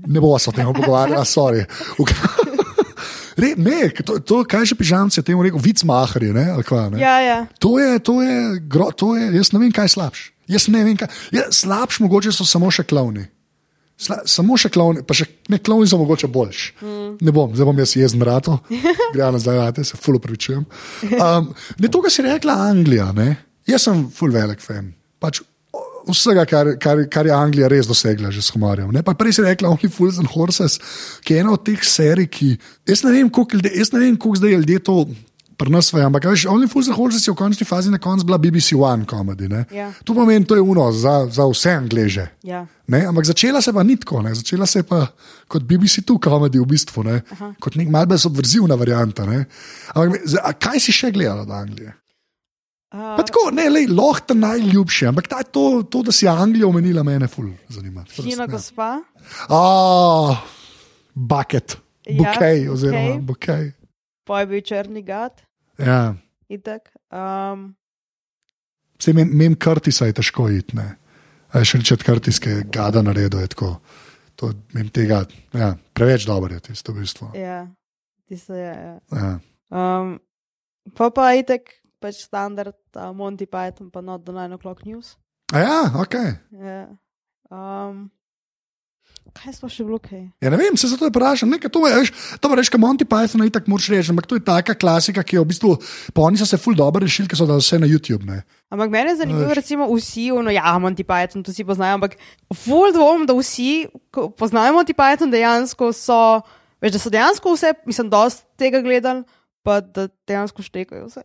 Ne 0.07 0.19
bo 0.19 0.39
se 0.39 0.49
o 0.49 0.53
tem 0.53 0.73
pogovarjala, 0.73 1.25
sorry. 1.25 1.65
Re, 3.39 3.53
ne, 3.57 3.89
to, 4.05 4.19
to, 4.19 4.43
kaj 4.43 4.65
že 4.65 4.75
pižamci 4.75 5.23
temu 5.23 5.43
rekel, 5.43 5.59
vicmaharji, 5.59 6.33
ne, 6.33 6.49
ali 6.51 6.63
kva, 6.63 6.89
ne. 6.89 6.99
Ja, 6.99 7.19
ja. 7.19 7.47
To 7.59 7.79
je, 7.79 7.99
to 7.99 8.21
je, 8.21 8.59
gro, 8.59 8.91
to 8.91 9.15
je, 9.15 9.31
jaz 9.35 9.51
ne 9.51 9.59
vem, 9.59 9.71
kaj 9.71 9.87
slabš. 9.87 10.31
Jaz 10.47 10.67
ne 10.67 10.83
vem, 10.83 10.97
kaj. 10.97 11.07
Ja, 11.31 11.47
slabš 11.51 11.99
mogoče 11.99 12.31
so 12.35 12.45
samo 12.45 12.71
še 12.71 12.83
klovni. 12.83 13.29
Sla, 13.99 14.21
samo 14.29 14.55
še 14.55 14.71
klovni, 14.71 15.03
pa 15.03 15.15
še 15.17 15.27
ne 15.51 15.59
klovni 15.59 15.89
so 15.91 15.99
mogoče 15.99 16.29
boljši. 16.31 16.71
Mm. 16.79 17.11
Ne 17.27 17.33
bom, 17.35 17.51
zdaj 17.51 17.67
bom 17.67 17.81
jaz 17.83 17.97
jezen 17.99 18.23
rato, 18.23 18.61
gre 19.13 19.27
nazaj, 19.35 19.59
rate, 19.59 19.83
se 19.83 19.99
fulo 19.99 20.21
pričujem. 20.23 20.63
Um, 21.19 21.51
ne 21.83 21.91
to, 21.91 22.01
kar 22.05 22.13
si 22.13 22.23
rekla 22.23 22.55
Anglija, 22.69 23.11
ne? 23.17 23.33
jaz 23.69 23.85
sem 23.85 24.05
full 24.15 24.33
velik 24.33 24.63
fan. 24.63 24.93
Pač, 25.21 25.43
Vsega, 26.09 26.45
kar, 26.49 26.71
kar, 26.81 27.01
kar 27.11 27.27
je 27.27 27.33
Anglija 27.35 27.67
res 27.69 27.85
dosegla, 27.85 28.31
že 28.33 28.41
s 28.41 28.53
humorjem. 28.55 28.89
Ne? 28.95 29.03
Pa 29.05 29.13
prej 29.19 29.35
si 29.37 29.43
rekla 29.45 29.69
Only 29.69 29.91
Fools 29.93 30.17
and 30.21 30.31
Horses, 30.31 30.79
ki 31.25 31.35
je 31.35 31.43
ena 31.43 31.53
od 31.53 31.61
teh 31.67 31.83
serij, 31.85 32.29
ki. 32.33 32.49
Jaz 32.89 33.03
ne 33.05 33.13
vem, 33.13 33.29
koliko, 33.29 33.59
ljudje, 33.59 33.85
vem, 33.93 34.17
koliko 34.17 34.49
ljudje 34.55 34.79
to 34.87 34.95
pri 35.59 35.69
nas 35.69 35.91
je, 35.91 35.99
ampak 35.99 36.23
veš, 36.23 36.47
Only 36.47 36.69
Fools 36.71 36.87
and 36.87 36.95
Horses 36.95 37.27
je 37.27 37.33
v 37.33 37.35
končni 37.35 37.67
fazi 37.67 37.91
na 37.91 37.99
koncu 37.99 38.23
bila 38.23 38.39
BBC 38.39 38.79
One 38.79 39.03
komedi. 39.05 39.49
Ja. 39.75 39.91
To 40.07 40.15
pomeni, 40.15 40.47
to 40.47 40.55
je 40.55 40.63
uno 40.63 40.87
za, 40.95 41.27
za 41.27 41.43
vse 41.43 41.75
angleže. 41.75 42.27
Ja. 42.47 42.63
Ne? 42.87 43.03
Ampak 43.05 43.27
začela 43.27 43.61
se 43.61 43.73
pa 43.75 43.83
ni 43.83 43.99
tako, 43.99 44.21
ne? 44.23 44.31
začela 44.33 44.65
se 44.65 44.79
je 44.79 44.83
pa 44.87 45.07
kot 45.47 45.63
BBC 45.67 46.01
tu 46.07 46.15
komedi 46.17 46.59
v 46.59 46.65
bistvu, 46.65 47.03
ne? 47.03 47.21
kot 47.59 47.75
nek 47.75 47.91
malce 47.91 48.17
subverzivna 48.23 48.79
varianta. 48.79 49.25
ne. 49.27 49.45
Ampak 49.93 50.09
me- 50.15 50.53
kaj 50.55 50.79
si 50.79 50.95
še 50.95 51.11
gledala 51.11 51.43
od 51.43 51.51
Anglije? 51.51 51.91
Uh, 52.89 53.19
Pa 53.19 53.21
tako, 53.21 53.51
ne, 53.53 53.67
lej, 53.69 53.85
lahko 53.85 54.33
najljubše, 54.33 55.11
ampak 55.11 55.27
ta, 55.29 55.43
to, 55.43 55.83
to, 55.85 56.01
da 56.01 56.11
si 56.11 56.25
Anglijo 56.25 56.71
omenila, 56.71 57.03
mene 57.03 57.27
ful 57.27 57.51
zanima. 57.69 58.01
Fina 58.09 58.47
gospa. 58.47 59.03
Ah, 59.45 60.39
bucket, 61.13 61.77
Ja, 62.07 62.17
bukej, 62.17 62.65
oziroma 62.69 63.19
bukej. 63.21 63.71
Pa 64.25 64.39
je 64.41 64.47
bil 64.47 64.61
črni 64.65 65.03
gad, 65.05 65.37
Ja. 65.79 66.15
itek. 66.49 66.89
Um, 67.11 67.75
Vse 68.99 69.13
mem, 69.15 69.29
mem 69.31 69.55
Curtisa 69.55 70.05
je 70.09 70.13
težko 70.13 70.49
iti. 70.51 70.75
ne. 70.75 70.97
A 71.53 71.59
je 71.59 71.65
še 71.65 71.79
reči, 71.81 71.97
Curtiske 72.05 72.55
gada 72.69 73.01
naredil 73.01 73.39
je 73.41 73.47
tako. 73.55 73.79
To, 74.39 74.51
mem 74.75 74.89
tega, 74.93 75.23
ja, 75.53 75.73
preveč 75.93 76.25
dobro 76.27 76.53
je 76.53 76.59
tisto 76.59 76.93
v 76.93 77.03
bistvu. 77.03 77.31
ja, 77.35 77.67
tisto 78.27 78.53
je. 78.55 78.71
Ja. 78.71 78.99
Ja. 79.11 79.31
Um, 79.69 80.19
pa 80.95 81.09
pa 81.11 81.33
itek, 81.35 81.71
pač 81.99 82.21
standard 82.23 82.75
uh, 82.95 83.11
Monty 83.15 83.45
Python, 83.45 83.89
pa 83.91 84.01
not 84.01 84.23
the 84.25 84.31
9 84.31 84.55
o'clock 84.55 84.85
news. 84.85 85.17
A 85.53 85.59
ja, 85.59 85.79
ok. 85.95 86.15
Ja. 86.55 86.87
Um, 87.51 88.11
kaj 89.33 89.53
smo 89.57 89.69
še 89.71 89.85
bilo 89.87 89.99
kaj? 90.01 90.21
Ja, 90.43 90.51
ne 90.53 90.57
vem, 90.59 90.77
se 90.77 90.89
zato 90.91 91.07
je 91.07 91.13
vprašal. 91.13 91.49
Nekaj 91.49 91.71
to 91.73 91.81
je, 91.87 91.95
veš, 92.01 92.11
to 92.41 92.51
pa 92.51 92.57
rečeš, 92.59 92.77
Monty 92.81 93.07
Python 93.07 93.43
je 93.45 93.53
tako 93.55 93.73
moč 93.73 93.89
reči, 93.91 94.11
ampak 94.13 94.29
to 94.29 94.39
je 94.39 94.43
taka 94.45 94.75
klasika, 94.77 95.23
ki 95.23 95.37
je 95.37 95.43
v 95.43 95.49
bistvu, 95.49 95.71
pa 96.13 96.25
oni 96.27 96.39
so 96.39 96.47
se 96.49 96.59
ful 96.61 96.77
dobro 96.77 97.03
rešili, 97.03 97.29
ker 97.29 97.39
so 97.39 97.47
dali 97.49 97.63
vse 97.63 97.79
na 97.81 97.89
YouTube. 97.89 98.25
Ne. 98.27 98.43
Ampak 98.69 98.93
meni 98.93 99.13
je 99.13 99.21
zanimivo, 99.23 99.49
Veš. 99.49 99.59
recimo, 99.61 99.89
vsi, 99.89 100.29
no, 100.29 100.53
ja, 100.53 100.75
Monty 100.77 101.05
Python, 101.07 101.43
to 101.43 101.53
vsi 101.53 101.65
poznajo, 101.65 101.97
ampak 101.97 102.19
full 102.53 102.93
dvom, 102.93 103.25
da 103.25 103.33
vsi 103.33 103.89
ko 104.13 104.29
poznajo 104.29 104.77
Monty 104.77 104.93
Python, 104.93 105.33
dejansko 105.33 105.89
so, 105.93 106.41
veš, 106.83 106.95
da 106.95 107.01
so 107.01 107.13
dejansko 107.13 107.55
vse, 107.57 107.73
mislim, 107.89 108.13
dosti 108.13 108.45
tega 108.61 108.83
gledali, 108.85 109.25
pa 109.69 109.77
da 109.79 110.07
dejansko 110.25 110.63
štekajo 110.63 111.05
vse. 111.05 111.21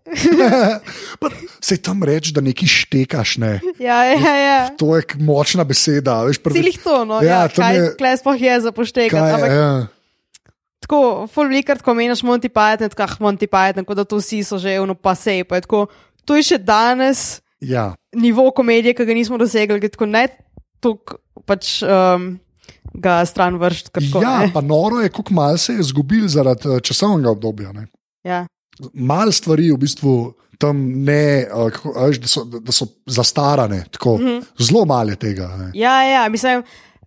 Pa 1.20 1.30
Se 1.58 1.78
tam 1.78 2.02
reči, 2.02 2.28
da 2.30 2.42
nekaj 2.42 2.68
štekaš, 2.68 3.38
ne. 3.38 3.52
ja, 3.78 4.02
ja, 4.06 4.34
ja. 4.36 4.58
To 4.76 4.92
je 4.92 5.16
močna 5.18 5.64
beseda. 5.64 6.20
Veš, 6.22 6.38
prvi- 6.38 6.60
Cilih 6.60 6.76
to, 6.78 7.04
no, 7.04 7.18
Ja, 7.18 7.40
ja, 7.40 7.48
kaj 7.48 7.72
je- 7.72 7.88
je... 7.96 8.16
sploh 8.16 8.36
je 8.38 8.54
za 8.60 8.70
poštekati. 8.70 9.40
kaj, 9.40 9.48
ja. 9.50 9.70
tako, 10.78 11.00
full 11.26 11.48
velikrat, 11.48 11.80
ko 11.80 11.94
meniš 11.94 12.20
Monty 12.20 12.50
Python, 12.50 12.88
tako 12.88 13.02
ah, 13.02 13.16
Monty 13.18 13.48
Python, 13.48 13.82
kot 13.82 13.96
da 13.96 14.04
to 14.04 14.16
vsi 14.16 14.42
so 14.42 14.58
že 14.58 14.74
eno 14.74 14.92
pa 14.94 15.14
sej. 15.14 15.44
Pa 15.44 15.56
je 15.56 15.64
tako, 15.64 15.86
to 16.22 16.36
je 16.36 16.42
še 16.44 16.58
danes 16.60 17.40
ja. 17.58 17.94
nivo 18.12 18.50
komedije, 18.52 18.92
ki 18.92 19.04
ga 19.04 19.14
nismo 19.14 19.36
dosegli, 19.36 19.80
ki 19.80 19.88
tako 19.90 20.06
ne 20.06 20.28
tok 20.78 21.16
pač. 21.42 21.80
Um, 21.82 22.34
Ga 22.94 23.24
stran 23.24 23.56
vršiti, 23.56 23.90
kako 23.90 24.20
Ja, 24.22 24.38
ne. 24.38 24.52
pa 24.52 24.60
noro 24.60 25.00
je, 25.00 25.08
koliko 25.08 25.34
mal 25.34 25.56
se 25.58 25.72
je 25.72 25.82
zgubil 25.82 26.28
zaradi 26.28 26.68
eh, 26.68 26.80
časovnega 26.80 27.26
obdobja. 27.28 27.72
Ne. 27.72 27.88
Ja. 28.24 28.46
Mal 28.92 29.32
stvari 29.32 29.70
v 29.72 29.78
bistvu 29.78 30.14
tam 30.58 30.80
ne, 31.04 31.46
kako, 31.50 31.92
da, 32.20 32.28
so, 32.30 32.44
da 32.44 32.72
so 32.72 32.86
zastarane, 33.06 33.84
tako, 33.90 34.16
mm 34.18 34.26
-hmm. 34.26 34.42
zelo 34.58 34.84
malo 34.84 35.10
je 35.10 35.16
tega. 35.16 35.48
Ne. 35.56 35.70
ja, 35.74 36.02
ja, 36.02 36.28
mislim, 36.28 36.62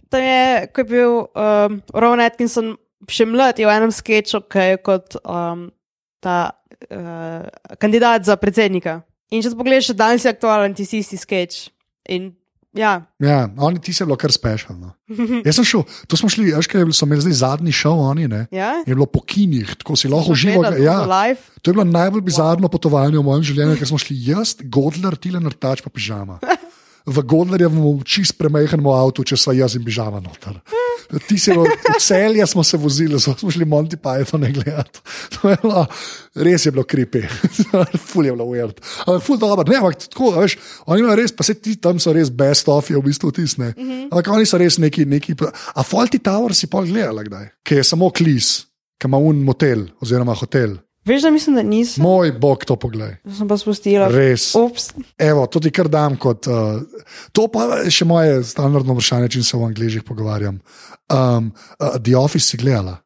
tam 0.09 0.21
je, 0.21 0.67
ko 0.67 0.81
je 0.81 0.85
bil 0.85 1.11
um, 1.17 1.81
Rowan 1.93 2.25
Atkinson 2.25 2.75
še 3.09 3.25
mlad, 3.25 3.59
je 3.59 3.67
v 3.67 3.69
enem 3.69 3.91
sketchu, 3.91 4.41
ki 4.49 4.59
je 4.59 4.77
kot 4.77 5.15
um, 5.23 5.71
ta 6.19 6.51
uh, 6.91 7.75
kandidat 7.77 8.25
za 8.25 8.35
predsednika. 8.35 9.01
In 9.31 9.43
če 9.43 9.51
pogledaš, 9.57 9.91
še 9.91 9.93
danes 9.93 10.25
je 10.25 10.31
aktualen 10.31 10.75
tisti 10.75 11.01
isti 11.03 11.17
sketch. 11.17 11.69
In 12.09 12.31
ja, 12.73 13.05
Ja, 13.19 13.49
oni 13.57 13.79
ti 13.81 13.93
se 13.93 14.05
bilo 14.05 14.17
kar 14.17 14.31
spešalno. 14.31 14.91
Jaz 15.45 15.55
sem 15.55 15.65
šel, 15.65 15.83
to 16.07 16.17
smo 16.17 16.29
šli, 16.29 16.51
veš, 16.51 16.67
kaj 16.67 16.85
so 16.93 17.05
imeli 17.07 17.21
zdaj 17.21 17.33
zadnji 17.33 17.71
šov, 17.71 17.99
oni 18.11 18.27
ne. 18.27 18.47
ja. 18.51 18.83
Je 18.87 18.95
bilo 18.95 19.05
po 19.05 19.21
kinih, 19.21 19.75
tako 19.79 19.95
si 19.95 20.07
lahko 20.11 20.35
živo. 20.35 20.65
Ja, 20.77 20.99
to 21.61 21.71
je 21.71 21.73
bilo 21.73 21.83
najbolj 21.83 22.21
bizarno 22.21 22.69
potovanje 22.69 23.17
v 23.17 23.23
mojem 23.23 23.43
življenju, 23.43 23.77
ker 23.79 23.87
smo 23.87 23.97
šli 24.01 24.17
jaz, 24.29 24.57
Godler, 24.63 25.15
Tile, 25.15 25.39
Nartač 25.39 25.81
pa 25.85 25.89
pižama. 25.89 26.39
V 27.07 27.23
Godlerjevem 27.23 28.01
čist 28.03 28.35
premajhnemu 28.35 28.91
avtu, 28.91 29.23
če 29.23 29.37
sva 29.39 29.53
jaz 29.55 29.77
in 29.79 29.85
pižama 29.87 30.19
noter. 30.19 30.59
Ti 31.27 31.37
si 31.39 31.51
v 31.55 31.63
v 31.63 31.99
celje 31.99 32.47
smo 32.47 32.63
se 32.63 32.77
vozili, 32.77 33.19
so- 33.19 33.37
smo 33.37 33.51
šli 33.51 33.65
Monty 33.65 33.95
Python 33.95 34.43
gledati. 34.53 34.99
Je 35.43 35.57
bilo, 35.61 35.85
res 36.35 36.65
je 36.65 36.71
bilo 36.71 36.83
kripi, 36.83 37.21
ful 38.09 38.25
je 38.25 38.31
bilo 38.31 38.45
weird. 38.45 38.81
Ampak 39.05 39.23
ful 39.23 39.37
dobro, 39.37 39.63
ne, 39.67 39.77
ampak 39.79 40.07
tako, 40.07 40.31
veš, 40.41 40.57
oni 40.85 41.01
imajo 41.01 41.15
res, 41.15 41.31
pa 41.31 41.43
se 41.47 41.53
ti 41.53 41.77
tam 41.79 41.99
so 41.99 42.13
res 42.13 42.29
best 42.29 42.67
of, 42.67 42.89
je 42.89 42.97
v 42.97 43.05
bistvu 43.05 43.31
tisne. 43.31 43.73
Mm 43.77 43.83
-hmm. 43.83 44.03
Ampak 44.11 44.27
oni 44.27 44.45
so 44.45 44.57
res 44.57 44.77
neki, 44.77 45.05
neki 45.05 45.35
a 45.75 45.83
Faulty 45.83 46.19
Tower 46.19 46.55
si 46.55 46.67
pol 46.67 46.85
gledala 46.85 47.23
kdaj, 47.23 47.47
ki 47.63 47.75
je 47.75 47.83
samo 47.83 48.09
klis, 48.09 48.67
ki 48.99 49.07
ima 49.07 49.17
un 49.17 49.43
motel 49.43 49.87
oziroma 50.01 50.33
hotel. 50.33 50.77
Veš, 51.07 51.21
da 51.21 51.31
mislim, 51.31 51.55
da 51.55 51.63
nisem. 51.63 52.03
Moj 52.03 52.31
bog, 52.31 52.65
to 52.65 52.75
poglej. 52.75 53.15
Sem 53.37 53.47
pa 53.47 53.57
spustila. 53.57 54.09
Res. 54.11 54.49
Ups. 54.55 54.89
Evo, 55.17 55.45
to 55.47 55.59
ti 55.63 55.71
kar 55.71 55.87
dam 55.87 56.17
kot. 56.19 56.47
Uh, 56.47 56.81
to 57.31 57.47
pa 57.47 57.63
je 57.85 57.93
še 57.95 58.07
moje 58.07 58.41
standardno 58.43 58.97
vprašanje, 58.97 59.29
če 59.37 59.43
se 59.47 59.57
v 59.57 59.69
angližih 59.69 60.03
pogovarjam. 60.03 60.59
Um, 61.13 61.53
uh, 61.79 61.97
The 61.99 62.15
Office 62.15 62.51
si 62.51 62.57
gledala, 62.57 62.97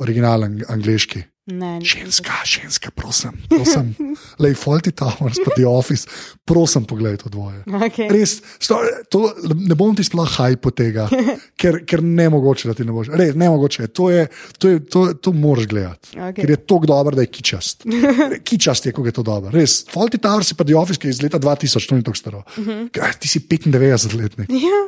originalen 0.00 0.60
angliški. 0.68 1.22
Ne. 1.50 1.80
Ženska, 1.80 2.32
ženska, 2.44 2.90
prosim, 2.90 3.30
prosim. 3.46 3.94
Lej, 4.38 4.54
Faulty 4.54 4.90
Towers, 4.90 5.38
pa 5.38 5.50
The 5.50 5.66
Office, 5.66 6.06
prosim, 6.44 6.84
poglej 6.84 7.16
to 7.16 7.28
dvoje. 7.28 7.62
Okay. 7.66 8.06
Res, 8.08 8.38
sto, 8.56 8.78
to, 9.06 9.20
ne 9.56 9.74
bom 9.74 9.90
ti 9.90 10.02
sploh 10.02 10.28
hajpo 10.28 10.70
tega, 10.70 11.08
ker, 11.60 11.84
ker 11.84 12.00
ne 12.00 12.28
mogoče, 12.28 12.68
da 12.68 12.74
ti 12.74 12.82
ne 12.82 12.92
boš. 12.92 13.10
Res, 13.10 13.34
ne 13.34 13.48
mogoče, 13.48 13.88
to, 13.88 14.10
je, 14.10 14.26
to, 14.56 14.68
je, 14.68 14.78
to, 14.82 15.00
to 15.16 15.32
moraš 15.32 15.66
gledati. 15.66 16.14
Okej. 16.14 16.32
Ker 16.36 16.50
je 16.50 16.58
tako 16.58 16.86
dobro, 16.86 17.12
da 17.12 17.22
je 17.22 17.30
kičast. 17.30 17.82
Kičast 18.46 18.86
je, 18.86 18.92
kako 18.92 19.06
je 19.06 19.12
to 19.12 19.22
dobro. 19.24 19.50
Res, 19.50 19.82
Faulty 19.84 20.18
Towers 20.18 20.52
pa 20.52 20.62
The 20.62 20.74
Office, 20.74 20.96
ki 20.96 21.08
je 21.08 21.10
iz 21.10 21.20
leta 21.20 21.38
2000, 21.38 21.58
to 21.84 21.94
ni 21.94 22.02
tako 22.02 22.16
staro. 22.16 22.42
Uh 22.48 22.58
Mhm. 22.60 22.70
-huh. 22.86 23.18
Ti 23.18 23.28
si 23.28 23.40
95 23.40 23.70
letnik. 24.14 24.50
Ja, 24.50 24.80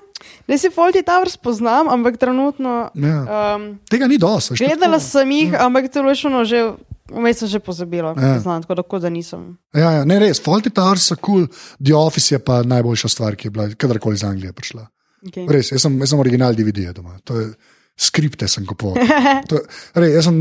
ne 0.46 0.58
si 0.58 0.68
Faulty 0.68 1.02
Towers 1.02 1.36
poznam, 1.36 1.88
ampak 1.88 2.16
trenutno. 2.16 2.90
Ja. 2.94 3.18
Um, 3.56 3.78
Tega 3.86 4.06
ni 4.06 4.18
dosti. 4.18 4.54
gledala 4.56 4.98
tako- 4.98 5.10
sem 5.10 5.30
jih, 5.30 5.54
ampak 5.54 5.88
to 5.88 6.08
je 6.08 6.14
še 6.14 6.26
ono, 6.28 6.44
že 6.52 6.62
vmes 7.12 7.42
sem 7.42 7.50
že 7.50 7.60
pozabila. 7.64 8.14
Ja. 8.16 8.36
Ja. 8.36 8.40
Znam, 8.44 8.64
tako 8.64 8.78
da, 8.78 8.86
kot 8.94 9.04
da 9.04 9.10
nisem. 9.12 9.52
Ja, 9.74 9.98
ja, 9.98 10.06
ne, 10.08 10.18
res, 10.22 10.40
Faulty 10.42 10.72
Towers 10.74 11.10
so 11.12 11.18
kul, 11.18 11.46
cool, 11.46 11.76
The 11.80 11.94
Office 11.96 12.34
je 12.34 12.40
pa 12.44 12.62
najboljša 12.66 13.12
stvar, 13.12 13.36
ki 13.36 13.48
je 13.48 13.54
bila 13.54 13.68
kadarkoli 13.74 14.20
iz 14.20 14.24
Anglije 14.28 14.52
prišla. 14.56 14.86
Okay. 15.28 15.46
Res, 15.50 15.70
jaz 15.74 15.84
sem, 15.84 16.00
jaz 16.02 16.12
sem 16.12 16.20
original 16.22 16.56
DVD 16.58 16.90
doma. 16.96 17.14
To 17.28 17.38
je, 17.38 17.52
skripte 17.98 18.48
sem 18.50 18.66
kupoval. 18.66 18.98
To 19.50 19.60
Res, 20.00 20.16
jaz 20.18 20.28
sem 20.28 20.38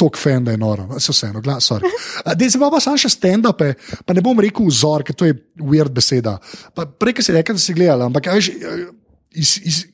tok 0.00 0.18
fan, 0.18 0.46
da 0.46 0.54
je 0.54 0.60
noro. 0.60 0.88
Se 0.98 1.14
vseeno, 1.14 1.42
glas, 1.44 1.70
Dej 2.34 2.54
se 2.54 2.60
pa 2.62 2.70
pa 2.72 2.80
sam 2.82 2.98
še 2.98 3.12
stand-upe, 3.12 3.74
pa 4.06 4.16
ne 4.16 4.24
bom 4.24 4.40
rekel 4.42 4.66
vzor, 4.70 5.04
ker 5.06 5.16
to 5.18 5.28
je 5.28 5.36
weird 5.62 5.94
beseda. 5.94 6.38
Pa 6.74 6.86
Prej, 6.88 7.18
ki 7.18 7.26
si 7.26 7.36
rekel, 7.36 7.58
da 7.58 7.62
si 7.62 7.76
gledal, 7.76 8.08
ampak 8.08 8.32
veš, 8.34 8.50
iz, 9.38 9.54
iz, 9.62 9.84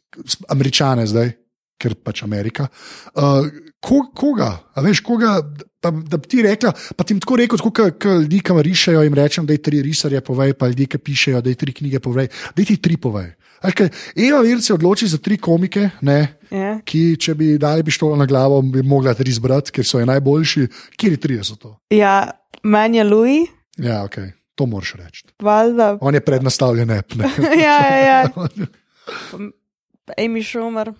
američane 0.48 1.04
zdaj, 1.10 1.34
ker 1.80 1.96
pač 2.00 2.24
Amerika. 2.24 2.68
Uh, 3.12 3.48
ko, 3.80 4.02
koga, 4.12 4.50
a 4.70 4.80
veš, 4.80 5.00
koga, 5.00 5.38
pa, 5.80 5.90
da 5.90 6.16
bi 6.16 6.28
ti 6.28 6.42
rekla, 6.42 6.72
pa 6.96 7.04
ti 7.04 7.16
tako 7.18 7.36
rekel, 7.36 7.58
kot 7.58 7.78
ljudi, 8.04 8.40
ki 8.40 8.62
rišejo, 8.62 9.02
jim 9.02 9.14
rečem, 9.14 9.46
da 9.46 9.52
je 9.52 9.62
tri 9.62 9.82
risarje 9.82 10.20
povej, 10.20 10.52
pa 10.52 10.68
ljudi, 10.68 10.86
ki 10.86 10.98
pišejo, 11.00 11.40
da 11.40 11.48
je 11.48 11.56
tri 11.56 11.72
knjige 11.72 12.00
povej, 12.00 12.28
da 12.54 12.62
ti 12.62 12.76
tri 12.76 12.96
povej. 12.96 13.30
Veš, 13.60 13.74
kaj, 13.74 13.88
Eva 14.18 14.40
Virc 14.40 14.64
se 14.64 14.74
odloči 14.74 15.08
za 15.08 15.18
tri 15.18 15.36
komike, 15.38 15.90
ne, 16.00 16.36
Ja. 16.50 16.80
ki, 16.82 17.16
če 17.16 17.34
bi 17.34 17.58
dali 17.58 17.84
pištolo 17.84 18.16
na 18.16 18.26
glavo, 18.26 18.62
bi 18.62 18.82
mogla 18.82 19.14
tri 19.14 19.30
zbrati, 19.30 19.70
ker 19.70 19.84
so 19.84 19.98
je 19.98 20.06
najboljši. 20.06 20.64
Kjer 20.96 21.12
je 21.12 21.18
tri 21.18 21.38
so 21.44 21.54
to? 21.56 21.76
ja, 21.90 22.30
meni 22.62 22.98
je 22.98 23.04
Louis, 23.04 23.48
Ja, 23.78 24.04
ok, 24.04 24.16
to 24.54 24.66
moraš 24.66 24.94
reči. 24.94 25.24
valjda. 25.38 25.98
On 26.00 26.14
je 26.14 26.20
prednastavljen, 26.20 26.88
ne. 26.88 27.02
ne. 27.14 27.30
ja, 27.62 27.76
ja, 27.86 27.98
ja. 27.98 28.28
Amy 30.18 30.42
Schumer, 30.42 30.92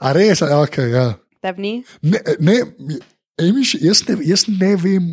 A 0.00 0.12
res, 0.12 0.40
ok, 0.40 0.76
ja. 0.78 1.14
Tebi 1.44 1.62
ni. 1.62 1.72
Ne, 2.02 2.18
ne, 2.40 2.56
Amy, 3.38 3.64
še- 3.66 3.82
jaz, 3.82 4.00
ne, 4.08 4.16
jaz 4.24 4.46
ne 4.48 4.72
vem, 4.78 5.06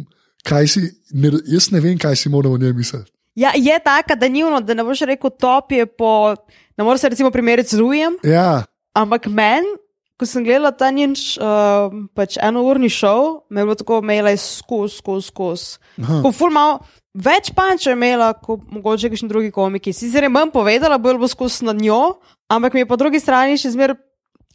kaj 0.45 0.67
si, 0.69 0.81
ne, 1.11 1.31
jaz 1.49 1.71
ne 1.73 1.81
vem, 1.81 1.97
kaj 1.97 2.15
si 2.15 2.29
moram 2.29 2.53
o 2.53 2.61
njej 2.61 2.73
misliti. 2.73 3.11
Ja, 3.35 3.53
je 3.55 3.77
taka, 3.79 4.15
da 4.15 4.27
ni 4.27 4.43
ono, 4.43 4.59
da 4.59 4.73
ne 4.73 4.83
boš 4.83 5.05
rekel 5.07 5.31
top 5.31 5.71
je 5.71 5.85
po. 5.87 6.35
Ne 6.77 6.83
moreš 6.83 7.01
se 7.01 7.09
recimo 7.09 7.31
primerjati 7.31 7.71
z 7.71 7.79
Louisom, 7.79 8.17
Ja, 8.23 8.63
ampak 8.93 9.25
meni, 9.27 9.69
ko 10.17 10.27
sem 10.27 10.43
gledala 10.43 10.69
ta 10.71 10.91
njen 10.91 11.15
uh, 11.39 11.87
pač 12.13 12.35
enourni 12.37 12.89
šov, 12.89 13.47
me 13.49 13.61
je 13.61 13.65
bilo 13.65 13.75
tako, 13.75 14.01
imela 14.03 14.29
je 14.29 14.37
skozi, 14.37 14.97
skozi, 14.97 15.27
skozi. 15.27 15.79
Ko 16.21 16.31
ful 16.31 16.51
malo. 16.51 16.81
Več 17.11 17.49
pančev 17.51 17.91
je 17.91 17.97
imela, 17.97 18.29
kot 18.35 18.61
mogoče 18.69 19.09
kakšni 19.09 19.27
drugi 19.27 19.49
komiki. 19.51 19.91
Sicer 19.91 20.23
je 20.23 20.29
manj 20.29 20.51
povedala, 20.53 20.95
bolj 20.97 21.17
bo 21.17 21.27
skozi 21.27 21.65
nad 21.65 21.75
njo, 21.75 22.19
ampak 22.47 22.73
mi 22.73 22.83
je 22.83 22.87
po 22.87 22.95
drugi 22.95 23.19
strani 23.19 23.57
še 23.57 23.71
zmeraj. 23.71 23.97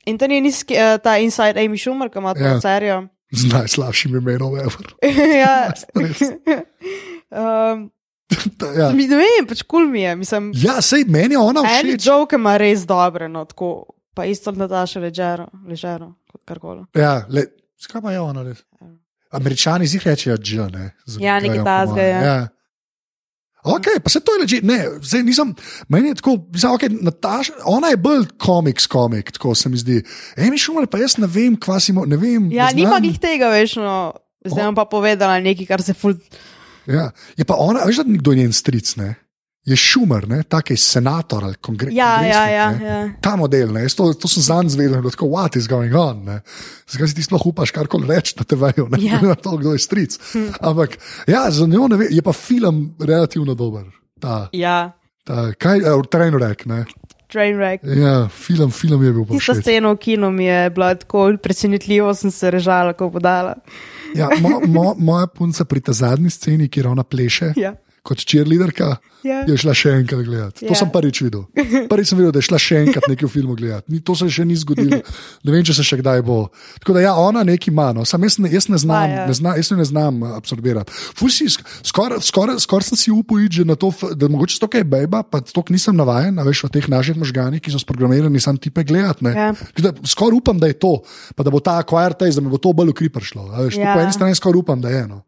In 0.07 0.19
to 0.19 0.27
ni 0.27 0.41
nizki, 0.41 0.75
uh, 0.75 0.99
ta 0.99 1.17
Inside 1.19 1.59
Amy 1.59 1.77
Schumer, 1.77 2.09
ki 2.09 2.19
ima 2.19 2.35
to 2.35 2.41
Ja. 2.41 2.61
serijo. 2.61 3.09
z 3.33 3.45
najslabšim 3.51 4.17
imenom, 4.17 4.55
ever. 4.57 4.87
ja. 5.35 5.73
Res. 5.97 6.21
um, 7.31 7.91
ja. 8.79 8.91
mi- 8.93 9.07
ne 9.09 9.17
vem, 9.17 9.47
pač 9.47 9.63
kul 9.63 9.81
cool 9.81 9.89
mi 9.89 10.01
je. 10.01 10.17
Mislim, 10.17 10.53
ja, 10.55 10.81
sej 10.81 11.05
meni 11.07 11.35
je 11.35 11.39
ona 11.41 11.61
Eni 11.63 11.95
všeč. 11.95 12.07
joke 12.07 12.37
ima 12.37 12.57
res 12.57 12.87
dobre, 12.87 13.29
no 13.29 13.45
tako. 13.45 13.87
Pa 14.15 14.25
isto 14.25 14.49
Nataša 14.51 15.01
ležero, 15.01 15.49
ležero, 15.69 16.15
karkoli. 16.45 16.87
Ja, 16.95 17.27
le, 17.29 17.43
skaj 17.77 18.01
pa 18.01 18.13
je 18.13 18.21
ona 18.21 18.43
res? 18.43 18.63
Američani 19.31 19.85
zjih 19.87 20.07
rečejo, 20.07 20.37
že 20.41 20.71
ne. 20.71 20.95
z- 21.05 21.21
Ja, 21.21 21.37
nekaj 21.37 21.61
takega, 21.61 21.93
moje. 21.93 22.09
ja. 22.09 22.49
Ja. 23.67 23.75
Ok, 23.75 23.91
pa 24.05 24.13
se 24.13 24.21
to 24.21 24.35
je 24.37 24.43
leži. 24.45 24.61
Ne, 24.67 24.79
zdaj 25.03 25.25
nisem, 25.27 25.55
meni 25.89 26.13
je 26.13 26.21
tako, 26.21 26.37
mislim, 26.53 26.73
okay, 26.73 26.99
Nataša, 27.11 27.59
ona 27.65 27.91
je 27.93 28.01
bolj 28.01 28.29
komiks, 28.39 28.87
komik, 28.87 29.33
tako 29.35 29.55
se 29.59 29.69
mi 29.69 29.81
zdi. 29.83 30.01
Emi 30.37 30.59
šumar, 30.59 30.87
pa 30.87 31.03
jaz 31.03 31.19
ne 31.19 31.27
vem, 31.27 31.59
kva 31.59 31.81
si 31.83 31.95
mo, 31.97 32.07
ne 32.07 32.17
vem. 32.21 32.51
Ja, 32.55 32.71
ne 32.71 32.81
ni 32.81 32.87
pa 32.87 33.03
jih 33.03 33.19
tega 33.23 33.51
več, 33.51 33.77
no. 33.81 34.15
Zdaj 34.47 34.71
bom 34.71 34.79
pa 34.79 34.87
povedala 34.87 35.41
nekaj, 35.43 35.67
kar 35.67 35.83
se 35.83 35.95
ful. 35.99 36.15
Ja. 36.87 37.11
Je 37.35 37.45
pa 37.45 37.59
ona, 37.59 37.83
veš, 37.89 38.05
da 38.05 38.11
ni 38.11 38.21
kdo 38.23 38.37
njen 38.39 38.55
stric, 38.55 38.95
ne? 39.01 39.17
Je 39.67 39.75
šumer, 39.77 40.29
ne, 40.31 40.43
taki 40.47 40.77
senator 40.79 41.43
ali 41.45 41.57
kongre 41.59 41.91
Ja, 41.91 42.23
ja, 42.23 42.45
ja, 42.51 42.67
ne. 42.71 42.85
ja. 42.87 42.99
Ta 43.21 43.33
model, 43.37 43.73
ne, 43.75 43.83
to, 43.91 44.13
to 44.15 44.29
sem 44.31 44.43
zanj 44.47 44.69
zvedel, 44.77 45.01
da 45.03 45.11
tako, 45.11 45.27
what 45.33 45.57
is 45.59 45.67
going 45.67 45.91
on, 45.99 46.21
ne. 46.25 46.37
Zakaj 46.87 47.09
si 47.11 47.17
ti 47.19 47.25
sploh 47.27 47.43
upaš 47.51 47.73
karkoli 47.75 48.07
reči 48.07 48.37
na 48.39 48.45
TV-ju, 48.47 48.87
ne, 48.95 49.01
Ja. 49.03 49.19
ja. 49.19 49.21
na 49.33 49.35
to, 49.35 49.57
kdo 49.59 49.73
je 49.75 49.83
stric. 49.83 50.15
Ampak, 50.61 50.95
ja, 51.27 51.49
za 51.51 51.67
njo 51.67 51.89
ne 51.91 51.97
vem, 51.99 52.09
je 52.15 52.23
pa 52.23 52.33
film 52.33 52.95
relativno 53.01 53.55
dober. 53.59 53.91
Ta, 54.23 54.47
Ja, 54.55 54.93
ta, 55.27 55.51
kaj, 55.59 55.83
uh, 55.83 56.05
Trainwreck, 56.07 56.63
ne. 56.71 56.85
Trainwreck. 57.27 57.83
Ja, 57.83 58.29
film, 58.31 58.71
film 58.71 59.03
je 59.03 59.11
bil 59.13 59.25
pa 59.27 59.35
Tista 59.35 59.55
scena 59.59 59.91
v 59.91 59.99
kinu 59.99 60.31
mi 60.31 60.47
je 60.47 60.71
bila 60.71 60.93
tako 60.95 61.33
presenetljiva, 61.43 62.15
sem 62.15 62.31
se 62.31 62.51
režala, 62.55 62.93
ko 62.95 63.11
podala. 63.11 63.57
Ja, 64.15 64.29
mo, 64.41 64.61
mo, 64.63 64.95
moja 64.95 65.27
punca 65.27 65.67
pri 65.67 65.83
ta 65.83 65.93
zadnji 65.93 66.31
sceni, 66.31 66.69
kjer 66.71 66.87
ona 66.95 67.03
pleše 67.03 67.51
Ja. 67.59 67.75
Kot 68.07 68.23
cheerleaderka, 68.23 68.97
Ja. 69.27 69.41
je 69.43 69.57
šla 69.59 69.73
še 69.75 69.91
enkrat 69.99 70.23
gledati. 70.23 70.63
To 70.63 70.71
Ja. 70.71 70.79
sem 70.79 70.87
prvič 70.87 71.19
videl. 71.21 71.49
Prvič 71.91 72.07
sem 72.07 72.15
videl, 72.15 72.31
da 72.31 72.39
je 72.39 72.47
šla 72.47 72.59
še 72.63 72.77
enkrat 72.79 73.09
nekaj 73.11 73.27
v 73.27 73.33
filmu 73.33 73.57
gledati. 73.59 73.91
Ni, 73.91 73.99
to 73.99 74.15
se 74.15 74.29
še 74.31 74.45
ni 74.47 74.55
zgodilo. 74.55 75.01
Ne 75.43 75.51
vem, 75.51 75.65
če 75.67 75.75
se 75.75 75.83
še 75.83 75.99
kdaj 75.99 76.23
bo. 76.23 76.37
Tako 76.79 76.95
da 76.95 77.03
ja, 77.03 77.13
ona 77.17 77.43
nekaj 77.43 77.67
ima, 77.67 77.89
no. 77.91 78.05
sam 78.05 78.23
jaz 78.23 78.39
ne, 78.39 78.47
jaz 78.49 78.69
ne 78.71 78.79
znam, 78.79 78.95
Pa, 78.95 79.11
ja. 79.11 79.25
ne 79.27 79.35
zna, 79.35 79.57
jaz 79.59 79.73
ne 79.75 79.83
znam 79.83 80.23
absorbirati. 80.31 80.95
Ful 81.13 81.27
si, 81.29 81.51
Skoraj 81.83 82.23
skor, 82.23 82.55
skor 82.57 82.87
sem 82.87 82.95
si 82.95 83.11
upal 83.11 83.43
iti 83.43 83.59
že 83.59 83.65
na 83.65 83.75
to, 83.75 83.91
da 84.15 84.31
mogoče 84.31 84.63
to, 84.63 84.69
kaj 84.69 84.87
je 84.87 84.87
bejba, 84.87 85.27
pa 85.27 85.43
to 85.43 85.65
nisem 85.75 85.99
navajen, 85.99 86.39
a 86.39 86.47
veš, 86.47 86.63
v 86.63 86.79
teh 86.79 86.87
naših 86.87 87.19
možganih, 87.19 87.59
ki 87.59 87.75
so 87.75 87.83
sprogramirani, 87.83 88.39
sam 88.39 88.55
tipe 88.55 88.87
gledati. 88.87 89.27
ne. 89.27 89.35
Ja. 89.35 89.51
Skoraj 90.07 90.39
upam, 90.39 90.63
da 90.63 90.71
je 90.71 90.79
to, 90.79 91.03
pa 91.35 91.43
da 91.43 91.51
bo 91.51 91.59
ta 91.59 91.83
acquired 91.83 92.15
taste, 92.15 92.39
da 92.39 92.47
mi 92.47 92.53
bo 92.53 92.63
to 92.63 92.71
bolj 92.71 92.95
v 92.95 92.95
kri 92.95 93.09
prišlo. 93.11 93.51
a 93.51 93.67
Veš. 93.67 93.75
Ja. 93.75 93.99
Po 93.99 94.07
eni 94.07 94.15
strani 94.15 94.39
skoraj 94.39 94.63
upam, 94.63 94.79
da 94.79 94.87
je 94.89 95.03
eno. 95.03 95.27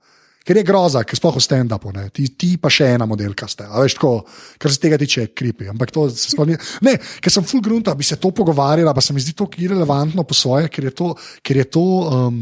Ker 0.49 0.57
je 0.57 0.65
groza, 0.65 1.03
ker 1.05 1.19
sploh 1.19 1.37
v 1.37 1.43
stand-upu, 1.45 1.93
ti, 2.17 2.31
ti 2.33 2.55
pa 2.57 2.71
še 2.73 2.95
ena 2.97 3.05
modelka 3.09 3.45
ste. 3.51 3.67
a 3.69 3.83
Veš, 3.85 3.99
tako, 3.99 4.13
kar 4.57 4.73
se 4.73 4.81
tega 4.81 4.97
tiče, 5.01 5.27
kripi. 5.37 5.69
Ampak 5.69 5.93
to 5.93 6.07
se 6.09 6.33
sploh 6.33 6.49
ni. 6.49 6.57
Ne, 6.89 6.97
ker 6.97 7.35
sem 7.35 7.45
full 7.45 7.61
grunta, 7.65 7.93
bi 7.99 8.07
se 8.09 8.17
to 8.17 8.33
pogovarjala, 8.33 8.95
pa 8.97 9.05
se 9.05 9.13
mi 9.13 9.21
zdi 9.21 9.37
to 9.37 9.45
irrelevantno 9.61 10.25
po 10.25 10.37
svoje, 10.37 10.73
ker 10.73 10.89
je 10.89 10.95
to. 10.97 11.13
Ker 11.45 11.61
je 11.61 11.69
to 11.77 11.85
um, 12.09 12.41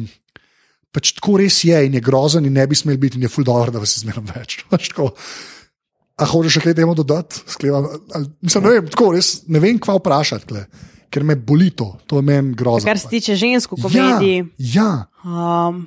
Pač 0.96 1.10
tako 1.12 1.34
res 1.36 1.58
je 1.60 1.76
in 1.84 1.98
je 1.98 2.00
grozen, 2.00 2.46
in 2.48 2.54
ne 2.56 2.62
bi 2.64 2.76
smel 2.78 2.96
biti, 2.96 3.18
in 3.18 3.26
je 3.26 3.28
full 3.28 3.44
dobro, 3.44 3.68
da 3.68 3.82
vas 3.82 3.90
je 3.92 4.00
zmeraj 4.00 4.30
več. 4.30 4.54
Pač 4.72 4.88
tako, 4.94 5.10
A 6.16 6.24
hočeš 6.24 6.56
še 6.56 6.60
kaj 6.64 6.74
temu 6.78 6.94
dodati? 6.96 7.42
Sklevam, 7.52 7.90
ali, 8.16 8.30
mislim, 8.40 8.64
ne 8.64 8.70
vem, 8.78 8.86
tako 8.88 9.10
res 9.12 9.28
ne 9.52 9.60
vem, 9.60 9.76
kva 9.76 9.98
vprašati, 9.98 10.48
tle, 10.48 10.62
ker 11.12 11.26
me 11.28 11.36
boli 11.36 11.68
to, 11.76 11.90
to 12.08 12.22
je 12.22 12.24
meni 12.24 12.54
grozno. 12.56 12.88
Kar 12.88 12.96
se 12.96 13.10
tiče 13.12 13.36
žensk 13.36 13.74
v 13.76 13.82
ja, 13.82 13.84
komediji. 13.84 14.46
ja, 14.72 14.90
Um, 15.26 15.82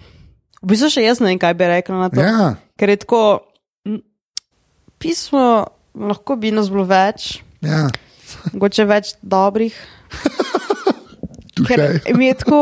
v 0.61 0.71
bistvu 0.73 0.91
še 0.93 1.05
jaz 1.05 1.21
ne 1.23 1.31
vem, 1.31 1.39
kaj 1.41 1.55
bi 1.57 1.69
rekla 1.69 2.01
na 2.03 2.09
to. 2.13 2.23
ja, 2.23 2.55
Ker 2.79 2.93
je 2.93 2.99
tako, 3.03 3.23
pismo 4.99 5.43
lahko 5.95 6.35
bi 6.39 6.51
nas 6.55 6.69
bilo 6.71 6.85
več, 6.87 7.39
ja. 7.65 7.87
mogoče 8.53 8.85
več 8.87 9.13
dobrih. 9.21 9.75
Ker 11.67 12.15
mi 12.15 12.29
je 12.29 12.37
tako, 12.39 12.61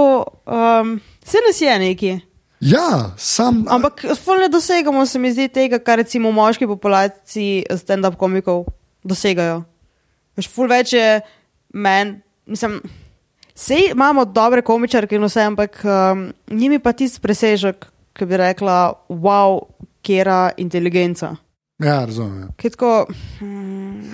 um, 0.50 0.98
vse 1.26 1.44
nas 1.46 1.62
je 1.62 1.78
neki. 1.84 2.14
Ja, 2.66 3.14
sam. 3.22 3.66
Ampak 3.70 4.02
ful 4.18 4.42
ne 4.42 4.50
dosegamo, 4.50 5.06
se 5.06 5.20
mi 5.22 5.30
zdi, 5.30 5.46
tega, 5.54 5.78
kar 5.78 6.02
recimo 6.02 6.32
v 6.32 6.38
moški 6.40 6.70
populaciji 6.70 7.68
stand-up 7.78 8.18
komikov 8.18 8.66
dosegajo. 9.06 9.62
Veš, 10.38 10.50
ful 10.54 10.70
več 10.70 10.96
je 10.98 11.20
men, 11.78 12.18
mislim, 12.50 12.80
sej 13.58 13.92
imamo 13.92 14.26
dobre 14.26 14.62
komičarke 14.62 15.18
in 15.18 15.26
vse, 15.26 15.48
ampak 15.50 15.82
um, 15.84 16.28
njimi 16.54 16.80
pa 16.80 16.94
tisti 16.94 17.22
presežek, 17.24 17.90
ki 18.18 18.26
bi 18.26 18.38
rekla, 18.38 18.94
wow, 19.10 19.60
kera 20.06 20.52
inteligenca. 20.58 21.36
Ja, 21.84 22.06
razumem. 22.06 22.50
Je 22.64 22.70
tako, 22.74 23.06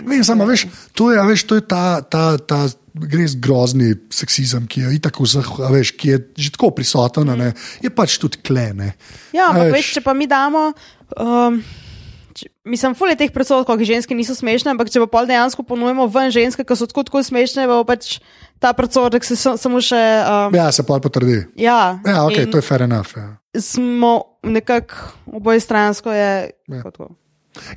Vem, 0.04 0.24
samo, 0.24 0.46
veš, 0.46 0.66
to 0.92 1.12
je, 1.14 1.22
veš, 1.24 1.44
to 1.48 1.56
je 1.56 1.64
ta, 1.64 2.02
ta, 2.02 2.38
ta 2.38 2.66
res 3.14 3.38
grozni 3.40 3.94
seksizem, 4.12 4.66
ki 4.68 4.84
je 4.84 4.92
itak 4.98 5.20
vseh, 5.24 5.48
veš, 5.72 5.94
ki 5.96 6.12
je 6.12 6.18
že 6.48 6.52
tako 6.58 6.74
prisoten, 6.76 7.32
ne, 7.40 7.54
je 7.82 7.92
pač 7.94 8.18
tudi 8.20 8.42
klene. 8.44 8.94
ja, 9.32 9.48
ampak 9.50 9.72
veš. 9.72 9.78
veš, 9.78 9.94
če 9.98 10.04
pa 10.04 10.14
mi 10.18 10.28
damo. 10.28 10.72
Um, 11.16 11.62
če- 12.34 12.50
Mislim, 12.66 12.94
fulje 12.94 13.16
teh 13.16 13.30
predsotkov, 13.30 13.78
ki 13.78 13.86
ženske 13.86 14.12
niso 14.12 14.34
smešne, 14.34 14.72
ampak 14.72 14.88
če 14.88 15.00
pa 15.00 15.08
pol 15.10 15.26
dejansko 15.26 15.64
ponujemo 15.64 16.08
ven 16.08 16.30
ženske, 16.30 16.62
ki 16.62 16.74
so 16.74 16.86
tako, 16.86 17.04
tako 17.04 17.22
smešne, 17.22 17.66
bo 17.66 17.84
pač 17.84 18.20
ta 18.58 18.72
predsodek 18.72 19.22
se 19.22 19.36
sa- 19.36 19.56
samo 19.56 19.78
še. 19.78 20.00
Um, 20.24 20.54
Ja, 20.54 20.68
se 20.70 20.82
pa 20.82 20.98
potrdi. 20.98 21.46
ja, 21.56 22.00
Ja, 22.02 22.26
ok, 22.26 22.48
to 22.48 22.58
je 22.58 22.62
fair 22.64 22.82
enough. 22.82 23.14
Ja. 23.16 23.38
Smo 23.54 24.14
nekako 24.42 24.96
oboje 25.32 25.60
stransko, 25.60 26.10
je 26.10 26.52
Ja. 26.68 26.82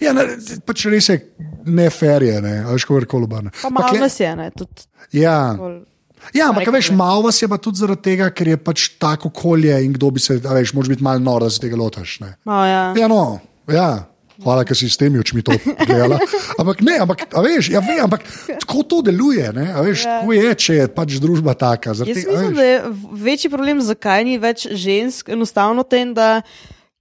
ja. 0.00 0.12
ne, 0.12 0.22
pač 0.62 0.86
res 0.86 1.08
je 1.08 1.16
ne 1.64 1.90
fair, 1.90 2.22
je, 2.22 2.40
ne, 2.40 2.54
a 2.60 2.70
veš, 2.70 2.84
kako 2.84 3.04
koli 3.06 3.24
obrne. 3.24 3.50
Pa 3.62 3.68
malo 3.68 3.92
nas 3.94 4.16
je, 4.16 4.30
ne, 4.32 4.50
tudi. 4.50 4.88
Ja, 5.12 5.52
bolj- 5.52 5.84
ja 6.32 6.48
ampak 6.48 6.66
veš, 6.66 6.90
malo 6.92 7.22
vas 7.22 7.36
je 7.36 7.46
pa 7.46 7.58
tudi 7.58 7.76
zaradi 7.76 8.02
tega, 8.02 8.30
ker 8.30 8.48
je 8.48 8.56
pač 8.58 8.88
tako 8.96 9.28
okolje 9.28 9.76
in 9.78 9.92
kdo 9.92 10.10
bi 10.10 10.18
se, 10.18 10.38
veš, 10.38 10.72
moraš 10.72 10.88
biti 10.88 11.02
malo 11.02 11.18
nor, 11.20 11.42
da 11.42 11.50
se 11.50 11.60
tega 11.60 11.76
lotaš. 11.76 12.20
Ne. 12.20 12.36
Malo, 12.42 12.64
ja. 12.64 12.82
Ja, 12.96 13.06
no, 13.06 13.38
ja. 13.68 14.06
Hvala, 14.42 14.64
ker 14.68 14.76
si 14.76 14.88
s 14.92 14.98
temi 15.00 15.18
očmi 15.18 15.40
to 15.42 15.54
gledala. 15.86 16.18
Ampak 16.60 16.80
ne, 16.84 16.98
ampak, 17.00 17.24
a 17.32 17.40
veš, 17.40 17.70
ja, 17.72 17.80
vem, 17.80 18.02
ampak 18.04 18.26
tako 18.60 18.82
to 18.84 18.98
deluje. 19.06 19.48
Ne, 19.56 19.70
veš, 19.86 20.04
Ja. 20.04 20.20
tako 20.20 20.32
je, 20.36 20.50
če 20.54 20.74
je 20.74 20.88
pač 20.92 21.16
družba 21.22 21.54
taka. 21.56 21.94
zaradi 21.96 22.20
Jaz 22.20 22.28
mislim, 22.28 22.54
da 22.54 22.66
je 22.66 22.76
večji 23.26 23.50
problem, 23.50 23.80
zakaj 23.80 24.24
ni 24.24 24.36
več 24.38 24.66
žensk, 24.68 25.28
enostavno 25.32 25.82
tem, 25.88 26.12
da 26.14 26.42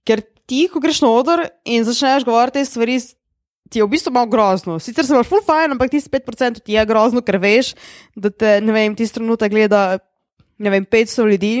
ker 0.06 0.24
ti, 0.46 0.64
ko 0.72 0.80
greš 0.80 1.02
na 1.04 1.10
oder 1.12 1.44
in 1.64 1.84
začneš 1.84 2.24
govoriti 2.24 2.60
te 2.60 2.64
stvari, 2.64 2.96
ti 3.66 3.80
je 3.80 3.84
v 3.84 3.90
bistvu 3.90 4.12
malo 4.14 4.30
grozno. 4.30 4.78
Sicer 4.78 5.02
se 5.04 5.12
imaš 5.12 5.26
full 5.26 5.42
fajn, 5.42 5.74
ampak 5.74 5.90
ti 5.90 5.98
5% 6.00 6.62
ti 6.62 6.76
je 6.76 6.84
grozno, 6.86 7.20
ker 7.20 7.36
veš, 7.42 7.74
da 8.14 8.30
te, 8.30 8.60
ne 8.62 8.72
vem, 8.72 8.94
ti 8.94 9.08
trenutek 9.10 9.50
gleda, 9.50 9.98
ne 10.62 10.70
vem, 10.70 10.86
500 10.86 11.26
ljudi. 11.32 11.54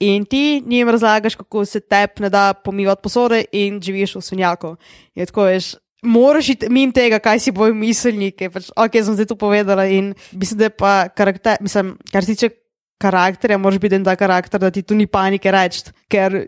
In 0.00 0.24
ti 0.24 0.62
njim 0.66 0.88
razlagaš, 0.88 1.34
kako 1.34 1.64
se 1.64 1.80
tep 1.80 2.18
ne 2.18 2.30
da 2.30 2.52
pomivati 2.54 3.02
posode, 3.02 3.44
in 3.52 3.80
živiš 3.82 4.14
v 4.14 4.20
svinjaku. 4.20 4.76
Je 5.14 5.26
tako, 5.26 5.44
veš, 5.44 5.74
moraš 6.02 6.48
iti 6.48 6.68
mimo 6.68 6.92
tega, 6.92 7.18
kaj 7.18 7.38
si 7.38 7.52
bojo 7.54 7.74
mislili, 7.74 8.32
ki 8.34 8.48
je 8.48 8.50
pač, 8.50 8.70
ok, 8.76 8.98
sem 8.98 9.14
zdaj 9.14 9.30
to 9.30 9.36
povedala. 9.38 9.86
In 9.86 10.14
mislim, 10.32 10.58
da 10.58 10.70
je 10.70 10.76
pa 10.76 11.08
karakter, 11.08 11.56
mislim, 11.60 11.96
kar 12.12 12.24
se 12.24 12.34
tiče 12.34 12.50
karakterja, 13.02 13.58
moraš 13.58 13.78
biti 13.78 13.98
en 13.98 14.04
ta 14.04 14.16
karakter, 14.16 14.60
da 14.60 14.70
ti 14.70 14.82
tu 14.82 14.94
ni 14.94 15.06
panike 15.06 15.50
reči, 15.50 15.90
ker 16.10 16.46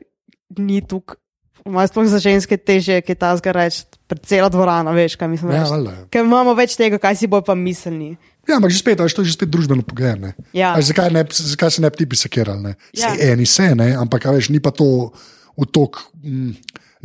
ni 0.59 0.83
tukaj. 0.83 1.21
Moje 1.65 1.89
sploh 1.89 2.05
za 2.05 2.19
ženske 2.21 2.59
teže, 2.61 2.99
ki 3.01 3.15
je 3.15 3.17
ta 3.17 3.31
zgor 3.39 3.57
reči, 3.57 3.87
pred 4.11 4.21
celo 4.29 4.51
dvorano, 4.53 4.93
veš, 4.93 5.15
kaj 5.17 5.31
mislim. 5.33 5.55
Ja, 5.55 5.63
ja. 5.65 5.95
Ker 6.13 6.27
imamo 6.27 6.53
več 6.59 6.75
tega, 6.77 6.99
kaj 7.01 7.23
si 7.23 7.29
bojo 7.31 7.47
pa 7.47 7.55
mislili. 7.57 8.19
Ja, 8.49 8.57
ampak 8.61 8.71
že 8.71 8.79
spet, 8.79 9.01
a 9.01 9.07
veš, 9.09 9.15
to 9.17 9.23
je 9.25 9.33
že 9.33 9.37
spet 9.39 9.49
družbeno 9.49 9.83
pogledane. 9.87 10.35
Ja. 10.53 10.75
Zakaj, 10.81 11.11
ne, 11.15 11.25
zakaj 11.29 11.71
se 11.71 11.83
ne 11.83 11.91
bi 11.91 12.03
ti 12.03 12.07
pisekirali? 12.07 12.75
Ja. 12.93 13.15
Ja. 13.15 13.33
Eni 13.33 13.47
se, 13.47 13.75
ne, 13.75 13.95
ampak 13.97 14.27
a 14.27 14.35
veš, 14.37 14.51
ni 14.53 14.61
pa 14.61 14.71
to 14.71 15.13
v 15.57 15.65
tok, 15.71 16.01
mm, 16.21 16.53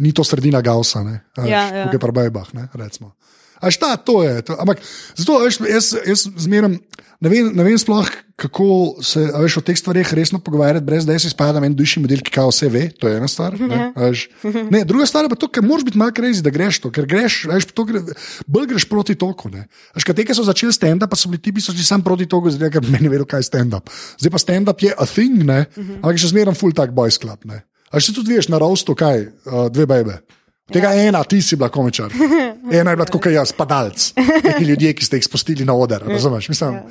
ni 0.03 0.11
to 0.15 0.23
sredina 0.23 0.61
Gausa, 0.65 1.03
ne, 1.03 1.21
a 1.37 1.41
veš, 1.43 1.51
Ja, 1.51 1.63
ja. 1.71 1.85
tukaj 1.87 1.99
pa 1.99 2.11
bajbah, 2.23 2.53
ne, 2.53 2.67
recimo. 2.73 3.13
A 3.60 3.72
šta, 3.72 3.95
to 3.97 4.24
je. 4.24 4.41
To, 4.47 4.55
ampak 4.60 4.80
zato, 5.16 5.39
veš, 5.43 5.60
jaz, 5.68 5.93
jaz 6.07 6.26
zmeram, 6.39 6.78
ne 7.20 7.30
vem, 7.30 7.49
ne 7.51 7.64
vem 7.68 7.76
sploh, 7.80 8.07
kako 8.39 8.95
se 9.03 9.20
veš, 9.36 9.57
o 9.60 9.64
teh 9.68 9.76
stvareh 9.76 10.07
resno 10.16 10.39
pogovarjati, 10.39 10.86
brez 10.88 11.03
da 11.03 11.12
jaz 11.12 11.26
izpadam 11.28 11.64
en 11.68 11.76
dušni 11.76 11.99
model, 12.05 12.22
ki 12.24 12.32
kao 12.32 12.53
vse 12.53 12.70
ve, 12.72 12.86
to 12.95 13.12
je 13.12 13.18
ena 13.20 13.28
stvar. 13.28 13.57
Ne, 13.60 13.76
Ja. 13.76 13.88
veš. 13.95 14.30
ne, 14.72 14.86
druga 14.88 15.03
stvar 15.05 15.28
je 15.28 15.34
pa 15.34 15.36
to, 15.36 15.49
ker 15.51 15.60
moraš 15.68 15.84
biti 15.89 15.99
malo 15.99 16.16
crazy, 16.16 16.39
da 16.45 16.53
greš 16.55 16.80
to, 16.80 16.91
ker 16.95 17.03
greš, 17.03 17.41
veš, 17.51 17.68
to 17.76 17.84
gre, 17.84 17.99
bolj 18.47 18.70
greš 18.72 18.88
proti 18.88 19.16
toku. 19.20 19.51
ne. 19.51 19.68
Veš, 19.91 20.07
kaj 20.07 20.16
te, 20.16 20.24
ki 20.24 20.38
so 20.39 20.47
začeli 20.47 20.72
stand-up, 20.72 21.12
pa 21.12 21.20
so 21.20 21.28
bili 21.28 21.43
ti, 21.43 21.51
ki 21.51 21.60
so 21.62 21.76
že 21.76 21.84
sam 21.84 21.99
proti 21.99 22.30
toku, 22.32 22.47
zdaj 22.55 22.72
ker 22.80 22.88
meni 22.88 23.12
vedo, 23.12 23.28
kaj 23.28 23.43
je 23.43 23.51
stand-up. 23.51 23.91
Zdaj 24.16 24.32
pa 24.32 24.39
stand-up 24.39 24.80
je 24.80 24.95
a 24.95 25.03
thing, 25.03 25.43
ne, 25.43 25.66
ampak 25.99 26.16
je 26.16 26.24
še 26.24 26.32
zmeraj 26.32 26.55
full 26.55 26.72
tak 26.72 26.95
boys 26.95 27.20
club. 27.20 27.43
Ne. 27.43 27.66
A 27.91 27.99
še 27.99 28.16
tudi 28.16 28.38
veš 28.39 28.47
na 28.47 28.55
rostu, 28.62 28.95
kaj, 28.95 29.28
uh, 29.51 29.68
dve 29.68 29.84
bebe. 29.89 30.22
Tega 30.70 30.91
ja. 30.91 31.07
ena, 31.07 31.24
ti 31.24 31.41
si 31.41 31.55
bila 31.55 31.70
komičar. 31.70 32.11
Ena 32.72 32.91
je 32.91 32.95
bila 32.95 33.05
kot 33.05 33.26
jaz, 33.26 33.51
padalec. 33.51 34.13
Neki 34.43 34.63
ljudje, 34.65 34.93
ki 34.93 35.05
ste 35.05 35.17
jih 35.17 35.26
spustili 35.26 35.65
na 35.65 35.74
oder. 35.74 36.03
Razumeš? 36.05 36.49
Mislim, 36.49 36.74
Ja. 36.74 36.84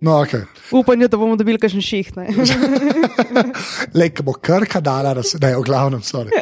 no, 0.00 0.16
okay. 0.18 0.44
Upanje, 0.72 1.08
da 1.08 1.16
bomo 1.16 1.36
dobili 1.36 1.58
kakšen 1.58 1.80
ših. 1.82 2.16
ne. 2.16 2.28
Lej, 3.98 4.10
ko 4.10 4.22
bo 4.22 4.32
krka 4.32 4.80
dala, 4.80 5.14
da 5.14 5.22
se 5.22 5.38
ne, 5.38 5.52
v 5.56 5.62
glavnem, 5.62 6.00
sorry. 6.00 6.32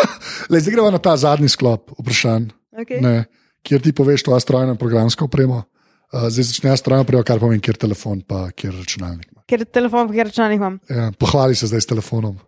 Lej, 0.50 0.60
zdaj 0.60 0.72
gremo 0.72 0.90
na 0.90 0.98
ta 0.98 1.16
zadnji 1.16 1.48
sklop 1.48 1.90
vprašanj, 1.98 2.50
Okay. 2.74 2.98
ne, 2.98 3.24
kjer 3.62 3.78
ti 3.80 3.92
poveš 3.92 4.22
to 4.22 4.34
strojno 4.40 4.72
in 4.74 4.78
programsko 4.78 5.24
opremo. 5.24 5.62
Uh, 6.10 6.26
zdaj 6.26 6.44
začne 6.44 6.76
strojno 6.76 7.02
opremo, 7.02 7.22
kar 7.22 7.38
pomeni, 7.38 7.62
kjer 7.62 7.76
telefon, 7.78 8.20
pa 8.20 8.48
kjer 8.50 8.74
računalnik. 8.74 9.30
Ker 9.46 9.62
telefon, 9.64 10.10
ker 10.10 10.26
računalnik 10.26 10.58
imam. 10.58 10.78
Ja, 10.90 11.12
pohvali 11.14 11.54
se 11.54 11.66
zdaj 11.66 11.80
s 11.80 11.86
telefonom. 11.86 12.38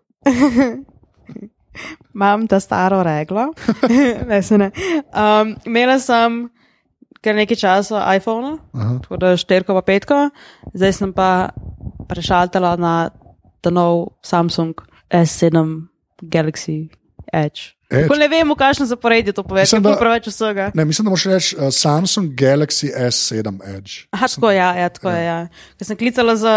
Imam 2.15 2.47
ta 2.47 2.61
staro 2.61 3.03
reglo. 3.03 3.53
ne, 4.29 4.43
se 4.43 4.59
ne. 4.59 4.71
Um, 5.13 5.57
imela 5.67 5.99
sem 5.99 6.49
kar 7.25 7.35
nekaj 7.35 7.57
časa 7.59 8.03
iPhone, 8.17 8.59
tako 9.03 9.17
da 9.19 9.37
šterko 9.37 9.75
pa 9.75 9.83
petko, 9.83 10.19
zdaj 10.75 10.93
sem 10.93 11.13
pa 11.13 11.51
prešaltala 12.09 12.77
na 12.79 13.11
ta 13.61 13.71
nov 13.71 14.19
Samsung 14.23 14.79
S7 15.11 15.87
Galaxy 16.23 16.87
Edge. 17.33 17.75
Edge? 17.91 18.09
Ko 18.11 18.19
ne 18.19 18.27
vem, 18.27 18.47
v 18.51 18.55
kakšnem 18.59 18.89
zaporedju 18.91 19.31
to 19.35 19.43
poveš, 19.47 19.75
da- 19.79 19.95
je 19.95 19.99
preveč 19.99 20.27
vsega. 20.27 20.71
Ne, 20.75 20.85
mislim, 20.85 21.07
da 21.07 21.11
moraš 21.11 21.27
reči 21.31 21.57
uh, 21.57 21.71
Samsung 21.71 22.35
Galaxy 22.35 22.91
S7 22.91 23.63
Edge. 23.77 24.07
Aha, 24.11 24.27
tako 24.27 24.51
je, 24.51 24.57
ja, 24.57 24.71
ja, 24.75 24.89
tako 24.91 25.11
je. 25.11 25.23
Ja. 25.25 25.39
Ker 25.79 25.87
sem 25.87 25.99
klicala 25.99 26.35
za 26.37 26.55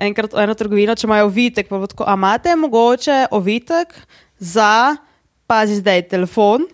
enkrat 0.00 0.32
eno 0.36 0.54
trgovino, 0.56 0.96
če 0.96 1.06
imajo 1.08 1.28
ovitek. 1.28 1.68
Pa 1.68 1.80
bo 1.80 1.88
tako, 1.88 2.08
a 2.08 2.16
imate 2.16 2.56
mogoče 2.56 3.26
ovitek 3.36 3.92
za, 4.38 4.96
pazi 5.46 5.76
zdaj, 5.76 6.08
telefon. 6.08 6.66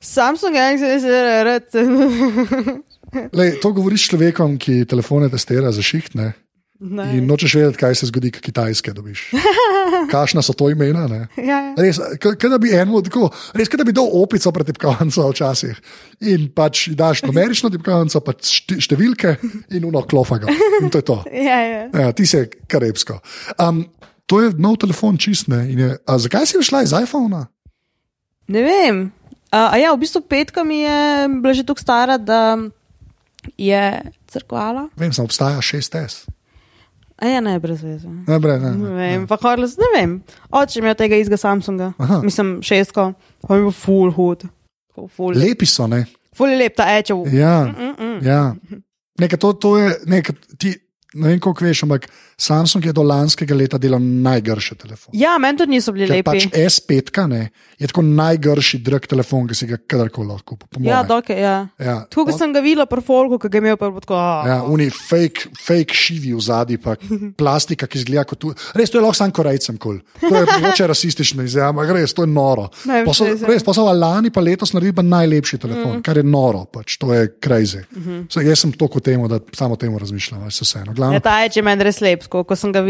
Samsung 0.00 0.54
Galaxy 0.54 0.86
S7. 0.96 2.80
Lej, 3.32 3.58
to 3.60 3.72
govoriš 3.72 4.08
človekom, 4.08 4.54
ki 4.56 4.84
telefone 4.86 5.28
testira 5.28 5.72
za 5.72 5.82
šiht, 5.82 6.14
ne? 6.14 6.32
In 6.80 7.26
nočeš 7.28 7.58
vedeti, 7.58 7.76
kaj 7.76 7.94
se 7.94 8.06
zgodi, 8.08 8.30
ko 8.32 8.40
kitajske 8.40 8.94
dobiš. 8.96 9.26
Kakšna 10.14 10.40
so 10.40 10.54
to 10.56 10.70
imena? 10.72 11.02
Ne? 11.04 11.26
Ja, 11.36 11.58
ja. 11.60 11.74
Res, 11.76 11.98
k- 12.16 12.32
kot 12.32 12.48
da 12.48 12.56
bi 12.56 12.70
eno, 12.72 13.02
tako, 13.04 13.28
res, 13.52 13.68
kot 13.68 13.76
da 13.76 13.84
bi 13.84 13.92
dal 13.92 14.08
opico 14.16 14.48
pred 14.50 14.70
tipkovnico 14.70 15.26
včasih. 15.28 15.76
In 16.32 16.48
pač 16.56 16.86
daš 16.96 17.20
numerično 17.26 17.68
tipkovnico, 17.68 18.22
pa 18.24 18.32
šti- 18.32 18.80
številke 18.80 19.34
in 19.76 19.84
uno 19.84 20.00
klofaga. 20.08 20.48
In 20.80 20.88
to 20.88 21.02
je 21.02 21.08
to. 21.10 21.18
Ja, 21.50 21.58
ja. 21.60 21.82
Ja, 21.92 22.12
ti 22.16 22.24
si 22.24 22.40
karibsko. 22.64 23.18
Um, 23.60 23.84
to 24.30 24.38
je 24.40 24.54
nov 24.54 24.78
telefon 24.78 25.18
čistne. 25.18 25.66
Je, 25.66 25.96
a 26.06 26.12
zakaj 26.22 26.46
si 26.46 26.62
šla 26.62 26.84
iz 26.86 26.94
iPhona? 26.94 27.48
Ne 28.46 28.62
vem. 28.62 29.10
A, 29.50 29.74
a 29.74 29.76
ja, 29.82 29.90
v 29.90 30.06
bistvu 30.06 30.22
petka 30.22 30.62
mi 30.62 30.86
je 30.86 31.26
bila 31.42 31.50
že 31.54 31.66
tako 31.66 31.82
stara, 31.82 32.14
da 32.14 32.54
je 33.58 33.82
crkvala. 34.30 34.86
Vem, 34.94 35.10
samo 35.12 35.26
obstaja 35.26 35.58
6S. 35.58 36.30
A 37.20 37.26
ja, 37.26 37.40
ne, 37.42 37.58
brez 37.60 37.82
veze. 37.82 38.08
Ne, 38.08 38.38
bre, 38.38 38.54
ne, 38.62 38.70
Ne 38.70 38.88
ne. 38.88 38.94
vem, 38.96 39.26
pa 39.28 39.36
Horles, 39.42 39.74
ne 39.76 39.88
vem. 39.92 40.14
Oče 40.50 40.80
mi 40.80 40.88
je 40.88 40.94
tega 40.94 41.18
izga 41.20 41.36
Samsunga. 41.36 41.92
Aha. 41.98 42.20
Mislim, 42.24 42.60
šestko, 42.62 43.12
pa 43.48 43.58
mi 43.58 43.66
bo 43.66 43.74
full 43.74 44.14
hood. 44.14 44.46
Full, 44.94 45.08
full, 45.08 45.34
Lepi 45.36 45.66
so, 45.66 45.90
ne? 45.90 46.04
full 46.36 46.54
je 46.54 46.56
lep 46.56 46.76
ta 46.78 46.86
ečev. 46.96 47.26
Ja, 47.34 47.66
Mm 47.66 47.94
-mm. 47.98 48.24
ja. 48.26 48.54
Nekaj, 49.18 49.38
to, 49.38 49.52
to 49.52 49.78
je, 49.78 49.98
nekaj, 50.06 50.34
ti, 50.58 50.78
ne 51.14 51.28
vem, 51.28 51.40
koliko 51.40 51.64
veš, 51.64 51.82
ampak 51.82 52.06
Samsung 52.40 52.84
je 52.86 52.92
do 52.96 53.02
lanskega 53.02 53.54
leta 53.54 53.78
delal 53.78 54.00
najgrše 54.00 54.74
telefon. 54.80 55.12
Ja, 55.12 55.34
meni 55.38 55.58
tudi 55.58 55.74
niso 55.74 55.92
bili 55.92 56.06
Ker 56.06 56.16
lepi. 56.16 56.24
pač 56.30 56.46
S5 56.56 57.26
ne, 57.28 57.40
je 57.78 57.88
tako 57.90 58.02
najgrši 58.06 58.78
drag 58.84 59.06
telefon, 59.10 59.48
ki 59.48 59.54
si 59.54 59.66
ga 59.68 59.76
kadarkoli 59.76 60.28
lahko 60.28 60.54
kupil. 60.56 60.68
po 60.78 60.84
Ja, 60.88 61.02
doke, 61.02 61.36
ja. 61.36 61.68
ja. 61.78 61.96
Tako 62.08 62.30
kot 62.30 62.38
sem 62.38 62.54
ga 62.54 62.62
videla 62.64 62.86
pri 62.86 63.02
Folku, 63.04 63.38
ki 63.38 63.50
ga 63.50 63.58
je 63.58 63.64
imel 63.64 63.76
pa 63.76 63.90
bo 63.90 64.00
tako. 64.00 64.16
a, 64.16 64.44
Ja, 64.46 64.58
oni 64.64 64.88
fake, 64.90 65.50
fake 65.58 65.94
šivi 65.94 66.32
v 66.32 66.40
zadnji, 66.40 66.78
pa 66.78 66.96
plastika, 67.40 67.86
ki 67.90 68.00
izgleda 68.00 68.24
kot 68.24 68.40
tu. 68.40 68.54
Res, 68.74 68.90
to 68.90 68.98
je 68.98 69.04
lahko 69.04 69.18
sam 69.18 69.34
korejcem 69.34 69.76
kul. 69.80 70.00
To 70.20 70.32
je 70.32 70.46
mogoče 70.46 70.86
rasistično 70.86 71.44
izjava, 71.44 71.74
ampak 71.74 71.92
res, 71.98 72.14
to 72.16 72.24
je 72.24 72.30
noro. 72.30 72.68
Ne, 72.88 73.02
Pa 73.04 73.12
so, 73.16 73.26
res 73.28 73.42
res, 73.42 73.66
pa 73.66 73.74
so 73.76 73.84
lani, 73.84 74.30
pa 74.32 74.40
letos 74.40 74.72
naredili 74.72 74.96
pa 74.96 75.02
najlepši 75.02 75.58
telefon, 75.58 75.98
mm. 75.98 76.02
kar 76.06 76.16
je 76.16 76.24
noro, 76.24 76.64
pač, 76.70 76.96
to 77.00 77.12
je 77.14 77.28
crazy. 77.42 77.84
Mm. 77.90 78.26
-hmm. 78.26 78.48
Jaz 78.48 78.58
sem 78.64 78.72
toliko 78.72 79.00
temu, 79.00 79.28
da 79.28 79.40
samo 79.52 79.74
o 79.74 79.76
tem 79.76 79.98
razmišljam, 79.98 80.44
veš, 80.44 80.60
vseeno. 80.60 80.92
Glavno, 81.00 81.16
Ja, 81.16 81.20
ta 81.20 81.40
je 81.42 81.62
meni 81.64 81.84
res 81.84 82.00
lep, 82.00 82.26
ko 82.44 82.44
sem 82.56 82.72
ga 82.72 82.82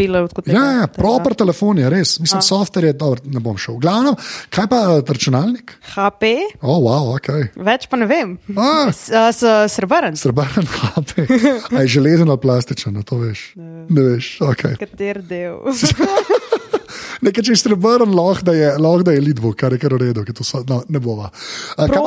tega- 0.42 0.58
Ja, 0.58 0.64
ja, 0.80 0.86
proper 0.86 1.34
telefon 1.34 1.78
je 1.78 1.90
res, 1.90 2.18
mislim, 2.18 2.42
software 2.42 2.90
je 2.90 2.92
dobro, 2.92 3.22
ne 3.24 3.40
bom 3.40 3.56
šel. 3.56 3.78
Glavno, 3.78 4.16
kaj 4.50 4.66
pa 4.66 4.80
eh, 4.98 5.02
računalnik? 5.06 5.76
HP, 5.94 6.24
oh, 6.62 6.80
wow, 6.82 7.14
ok. 7.14 7.54
več 7.56 7.86
pa 7.86 7.96
ne 7.96 8.06
vem. 8.06 8.34
Ah, 8.56 8.90
S, 8.90 9.10
a, 9.10 9.28
s 9.30 9.44
srebrn. 9.70 10.16
Srebrn 10.18 10.66
HP. 10.76 11.26
A 11.76 11.82
je 11.82 11.94
železen 11.94 12.28
ali 12.28 12.38
plastičen, 12.38 12.94
no, 12.94 13.02
to 13.02 13.18
veš. 13.18 13.52
Ne 13.88 14.02
veš, 14.02 14.40
ok. 14.42 14.74
Kater 14.80 15.22
del? 15.22 15.60
Nekaj, 17.24 17.44
če 17.44 17.52
je 17.52 17.60
srebrn, 17.60 18.14
lahko 18.16 18.46
da 18.48 18.52
je, 18.56 18.68
lahko 18.80 19.04
da 19.04 19.12
je 19.12 19.20
lidbo, 19.20 19.52
kar 19.52 19.72
je 19.72 19.78
kar 19.78 19.92
v 19.92 20.02
redu, 20.02 20.24
to 20.32 20.44
so, 20.44 20.62
no, 20.66 20.80
ne 20.88 20.98
bova. 20.98 21.28
Kaj 21.76 21.86
Pro, 21.86 22.04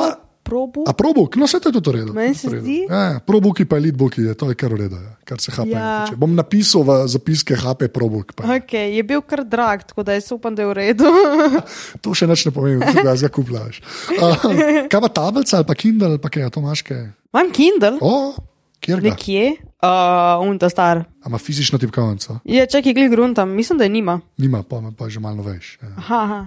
probu? 0.54 0.84
a 0.84 0.94
probuk, 0.94 1.34
no 1.34 1.44
vse 1.44 1.58
to 1.58 1.68
je 1.68 1.74
tudi 1.74 1.90
v 1.90 1.94
redu. 1.96 2.12
Meni 2.12 2.30
se 2.32 2.46
v 2.46 2.52
redu. 2.52 2.62
zdi. 2.62 2.78
Ja, 2.86 3.02
ja, 3.08 3.18
probuki 3.20 3.64
pa 3.64 3.76
je 3.76 3.84
lidbuki, 3.84 4.22
je, 4.22 4.34
to 4.34 4.48
je 4.48 4.54
kar 4.54 4.70
v 4.70 4.80
redu, 4.80 4.96
ja, 4.96 5.12
kar 5.24 5.38
se 5.38 5.50
HP 5.50 5.66
Ja. 5.68 6.04
tiče. 6.04 6.16
Bom 6.16 6.32
napisal 6.32 6.82
v 6.82 7.08
zapiske 7.08 7.56
HP 7.56 7.90
probuk. 7.90 8.32
Pa. 8.32 8.46
Okay, 8.54 8.94
je 8.94 9.02
bil 9.02 9.18
kar 9.20 9.42
drag, 9.44 9.82
tako 9.84 10.02
da 10.02 10.14
jaz 10.14 10.30
upam, 10.30 10.54
da 10.54 10.62
je 10.62 10.68
v 10.68 10.74
redu. 10.76 11.10
To 12.02 12.12
še 12.12 12.24
nič 12.24 12.44
ne 12.44 12.52
pomeni, 12.52 12.78
da 12.78 13.12
se 13.12 13.22
ga 13.22 13.30
kuplaš. 13.30 13.82
Uh, 14.10 14.38
kaj 14.86 15.00
pa 15.00 15.10
tablica 15.10 15.56
ali 15.56 15.64
pa 15.64 15.74
Kindle, 15.74 16.06
ali 16.08 16.18
pa 16.18 16.28
kaj, 16.28 16.46
to 16.48 16.60
imaš 16.60 16.82
kaj? 16.82 17.02
Imam 17.28 17.48
Kindle, 17.50 17.96
O, 17.98 18.34
kjer 18.78 19.00
ga? 19.00 19.10
nekje, 19.10 19.46
uh, 19.80 20.38
unta 20.40 20.68
star. 20.68 21.02
A 21.18 21.26
ima 21.26 21.36
fizično 21.36 21.76
tipkovnico? 21.76 22.38
Je 22.44 22.62
čakaj, 22.62 22.92
glej 22.92 23.08
gruntam, 23.08 23.50
mislim, 23.50 23.74
da 23.74 23.84
je 23.84 23.92
nima. 23.92 24.20
Nima, 24.36 24.62
pa, 24.62 24.78
pa 24.92 25.08
že 25.08 25.18
malo 25.18 25.42
veš. 25.42 25.78
Ja. 25.80 25.90
Aha, 25.98 26.18
aha. 26.20 26.40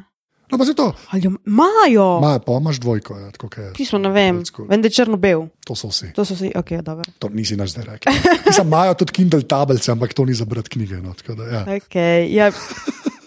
No, 0.52 0.58
pa 0.58 0.66
se 0.66 0.74
to, 0.74 0.94
Ali 1.12 1.26
jo 1.26 1.32
imajo? 1.46 2.20
Ma, 2.22 2.40
pa 2.40 2.58
imaš 2.62 2.80
dvojko, 2.80 3.18
ja, 3.20 3.32
je. 3.58 3.74
Pismo 3.76 4.00
ne 4.00 4.10
vem, 4.10 4.44
vem, 4.70 4.82
da 4.82 4.88
je 4.88 4.94
črno-bel. 4.96 5.48
To 5.68 5.76
so 5.76 5.90
vsi. 5.92 6.14
To 6.16 6.26
so 6.26 6.38
vsi, 6.38 6.54
ok, 6.56 6.72
dobro. 6.82 7.04
To 7.20 7.30
nisi 7.30 7.58
naš 7.60 7.76
zdaj 7.76 7.86
rekel. 7.86 8.14
Mislim, 8.48 8.68
imajo 8.68 8.94
tudi 8.94 9.12
Kindle 9.12 9.44
tablice, 9.44 9.92
ampak 9.92 10.14
to 10.14 10.26
ni 10.26 10.34
za 10.34 10.46
brati 10.46 10.70
knjige. 10.70 11.02
No, 11.04 11.14
da, 11.28 11.44
ja. 11.44 11.66
Okay, 11.66 12.32
ja. 12.32 12.52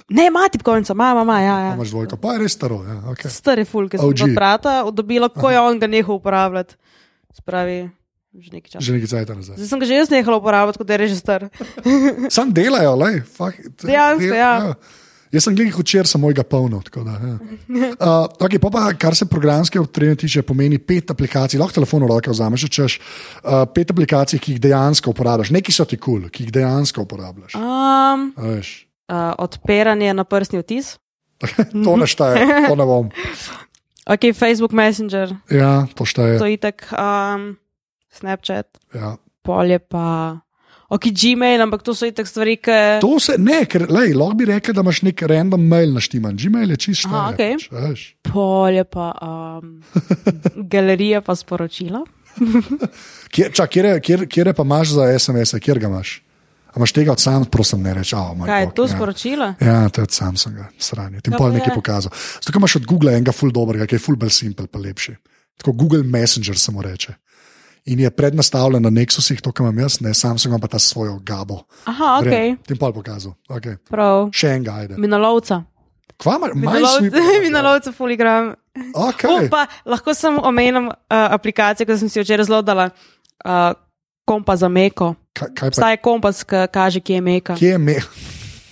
Ne, 0.08 0.26
ima 0.26 0.48
tipkovnica, 0.52 0.92
ima, 0.92 1.12
ima, 1.22 1.40
ja, 1.40 1.58
ja. 1.60 1.74
Imaš 1.74 1.88
dvojko, 1.88 2.16
pa 2.16 2.32
je 2.32 2.38
res 2.38 2.56
staro. 2.56 2.80
Ja, 2.88 2.96
okay. 3.12 3.30
Stari 3.30 3.64
ful, 3.64 3.86
ki 3.88 4.00
sem 4.00 4.08
od 4.08 4.34
brata 4.34 4.80
dobila, 4.90 5.28
ko 5.28 5.52
je 5.52 5.60
on 5.60 5.78
ga 5.78 5.86
nehal 5.86 6.16
uporabljati. 6.16 6.74
Spravi, 7.36 7.76
že 8.34 8.50
nekaj 8.56 8.72
časa. 8.72 8.82
Že 8.86 8.96
nekaj 8.96 9.12
cajt 9.12 9.30
nazaj. 9.36 9.60
Zdaj 9.60 9.68
sem 9.70 9.82
ga 9.84 9.86
že 9.86 10.00
jaz 10.00 10.10
nehala 10.10 10.40
uporabljati, 10.40 10.80
kot 10.82 10.88
da 10.88 10.98
je 10.98 11.12
že 11.12 11.20
star. 11.20 11.46
Sam 12.34 12.50
delajo. 12.56 12.96
Fak, 13.36 13.60
Dejansko, 13.84 14.34
ja. 14.34 14.74
Jaz 15.30 15.46
sem 15.46 15.54
gledal 15.54 15.78
včeraj, 15.78 16.08
sem 16.10 16.20
mojega 16.20 16.42
polno. 16.42 16.80
Da, 16.82 17.14
ja. 17.14 17.36
uh, 18.02 18.26
okay, 18.42 18.58
pa 18.58 18.70
pa, 18.74 18.82
kar 18.98 19.14
se 19.14 19.28
programske 19.30 19.78
opreme 19.80 20.16
tiče, 20.18 20.42
pomeni 20.42 20.78
pet 20.82 21.12
aplikacij, 21.14 21.60
lahko 21.60 21.78
telefon 21.78 22.02
v 22.02 22.10
roke 22.10 22.32
vzameš, 22.34 22.66
če 22.66 22.70
češ 22.74 22.96
uh, 22.98 23.62
pet 23.70 23.94
aplikacij, 23.94 24.42
ki 24.42 24.56
jih 24.56 24.62
dejansko 24.66 25.14
uporabljaš. 25.14 25.52
Neki 25.54 25.74
so 25.74 25.86
ti 25.86 26.00
kul, 26.00 26.24
cool, 26.24 26.32
ki 26.34 26.48
jih 26.48 26.52
dejansko 26.58 27.06
uporabljaš. 27.06 27.54
Um, 27.54 28.32
Veš, 28.42 28.72
uh, 29.06 29.30
odpiranje 29.38 30.10
na 30.18 30.26
prstni 30.26 30.58
odtis. 30.64 30.96
to 31.86 31.96
ne 31.96 32.10
šteje, 32.10 32.66
to 32.66 32.74
ne 32.76 32.86
bom. 32.86 33.10
Ok, 34.10 34.32
Facebook 34.34 34.72
Messenger, 34.74 35.30
Ja, 35.54 35.86
to 35.94 36.02
šteje. 36.08 36.40
to 36.40 36.48
je 36.48 36.56
itak, 36.56 36.88
um, 36.90 37.54
Snapchat, 38.10 38.66
Ja. 38.96 39.14
polje 39.46 39.78
pa. 39.78 40.40
Ok, 40.90 41.06
Gmail, 41.14 41.62
ampak 41.62 41.84
to 41.86 41.94
so 41.94 42.08
itak 42.08 42.26
stvari, 42.26 42.56
ki. 42.58 42.98
To 43.00 43.14
se 43.22 43.36
ne, 43.38 43.62
ker 43.70 43.86
lej, 43.86 44.10
lahko 44.18 44.34
bi 44.40 44.48
rekel, 44.50 44.74
da 44.74 44.82
imaš 44.82 45.02
nek 45.06 45.22
random 45.22 45.62
mail 45.70 45.92
naštiman. 45.94 46.34
Gmail 46.34 46.74
je 46.74 46.76
čisto. 46.76 47.08
Aha, 47.08 47.30
okej. 47.30 47.68
Polje 48.26 48.82
pa. 48.90 49.12
Um, 49.22 49.76
galerija 50.72 51.20
pa 51.22 51.36
sporočila. 51.38 52.02
Kjer, 53.32 53.52
čak, 53.54 53.70
kjer, 53.70 53.84
je- 53.84 54.00
kjer, 54.00 54.26
kjer 54.28 54.50
je 54.50 54.54
pa 54.54 54.66
imaš 54.66 54.88
za 54.98 55.06
SMS, 55.18 55.54
-e, 55.54 55.60
kjer 55.60 55.78
ga 55.78 55.86
imaš? 55.86 56.22
A 56.70 56.72
imaš 56.76 56.92
tega 56.92 57.12
od 57.12 57.20
sam, 57.20 57.44
prosim, 57.44 57.82
ne 57.82 57.94
reči. 57.94 58.14
Oh, 58.14 58.34
Kaj 58.46 58.62
je 58.62 58.74
to 58.74 58.88
sporočila? 58.88 59.54
Ja, 59.60 59.88
to 59.88 60.00
je 60.00 60.02
od 60.02 60.10
Samsunga, 60.10 60.68
sranje. 60.78 61.20
Ti 61.20 61.30
pol 61.30 61.50
pa 61.50 61.54
nekaj 61.54 61.74
pokazal. 61.74 62.12
Zato 62.42 62.58
imaš 62.58 62.76
od 62.76 62.86
Google 62.86 63.12
enega 63.12 63.32
ful 63.32 63.50
dobrega, 63.50 63.86
ki 63.86 63.94
je 63.94 63.98
ful 63.98 64.16
bolj 64.16 64.30
simpel, 64.30 64.66
pa 64.66 64.78
lepši. 64.78 65.14
Tako 65.56 65.72
Google 65.72 66.02
Messenger 66.02 66.58
se 66.58 66.72
mu 66.72 66.82
reče. 66.82 67.14
In 67.84 68.00
je 68.00 68.10
prednastavljen 68.10 68.82
na 68.82 68.90
Nexusih, 68.90 69.40
to, 69.40 69.52
kar 69.52 69.64
imam 69.64 69.78
jaz, 69.78 70.00
ne 70.04 70.12
ima 70.46 70.58
pa 70.58 70.68
ta 70.68 70.78
svojo 70.78 71.18
gabo. 71.24 71.62
Aha, 71.84 72.18
ok, 72.20 72.26
Vem, 72.26 72.56
Ti 72.66 72.74
pol 72.74 72.92
pokazal. 72.92 73.32
Okay. 73.48 73.76
prav. 73.90 74.28
Še 74.32 74.56
enega, 74.56 74.74
ajde. 74.84 74.98
Minolovca. 75.00 75.62
Kva 76.20 76.36
imaš? 76.36 76.52
MySweep? 76.54 77.16
Minolovca, 77.46 77.92
fuligram. 77.92 78.54
Okay. 78.94 79.48
Pa, 79.50 79.64
lahko 79.88 80.14
sem 80.14 80.36
omenil 80.36 80.90
uh, 80.90 80.94
aplikacijo, 81.32 81.88
ki 81.88 81.96
sem 82.02 82.12
si 82.12 82.20
jo 82.20 82.26
včeraj 82.26 82.50
zlodala. 82.50 82.90
Uh, 83.40 83.72
kompas 84.28 84.60
za 84.60 84.68
meko. 84.68 85.14
Pa 85.34 85.70
Vsaj 85.72 85.96
kompas, 86.04 86.44
ki 86.44 86.66
kaže, 86.72 87.00
kje 87.00 87.18
je 87.18 87.24
meka. 87.24 87.56
Kje 87.56 87.72
je 87.74 87.78
me? 87.78 87.96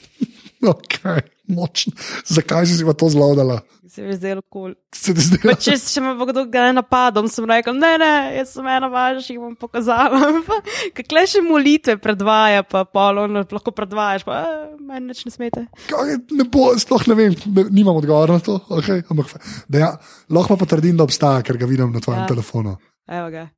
okay, 0.73 1.25
močno. 1.49 1.97
Zakaj 2.29 2.69
si 2.69 2.79
si 2.79 2.85
pa 2.87 2.93
to 2.93 3.09
zlodala? 3.09 3.63
Se 3.99 4.05
mi 4.05 4.13
je 4.13 4.17
zdelo 4.17 4.43
kul. 4.47 4.77
Se? 4.95 5.11
Pa 5.43 5.57
če 5.59 5.73
če 5.75 6.03
me 6.05 6.13
bo 6.15 6.29
kdo 6.29 6.45
kdaj 6.47 6.71
napadal, 6.77 7.27
sem 7.33 7.43
rekel, 7.51 7.75
ne, 7.75 7.89
ne, 7.99 8.11
jaz 8.37 8.53
sem 8.55 8.67
ena 8.71 8.87
vaših, 8.93 9.41
bom 9.43 9.57
pokazala. 9.59 10.21
Kakle 10.97 11.25
še 11.27 11.43
molitve 11.43 11.97
predvaja, 11.99 12.63
pa 12.63 12.85
polno 12.87 13.43
lahko 13.43 13.75
predvajaš, 13.75 14.23
pa 14.29 14.37
eh, 14.45 14.61
meni 14.79 15.11
nič 15.11 15.25
ne 15.27 15.35
smete. 15.35 15.65
Kaj, 15.91 16.15
ne 16.39 16.47
bo, 16.47 16.69
sploh 16.79 17.09
ne 17.11 17.19
vem, 17.19 17.35
ne, 17.51 17.67
nimam 17.75 17.99
odgovora 17.99 18.39
na 18.39 18.45
to. 18.45 18.61
Okay, 18.79 19.03
ampak, 19.11 19.35
da 19.67 19.83
ja, 19.83 19.91
lahko 20.31 20.55
pa 20.55 20.63
potrdim, 20.63 20.95
da 20.95 21.09
obstaja, 21.09 21.43
ker 21.43 21.59
ga 21.59 21.67
vidim 21.67 21.91
na 21.91 21.99
tvojem 22.05 22.23
Ja. 22.23 22.31
telefonu. 22.31 22.79
Evo 23.11 23.35
ga. 23.35 23.49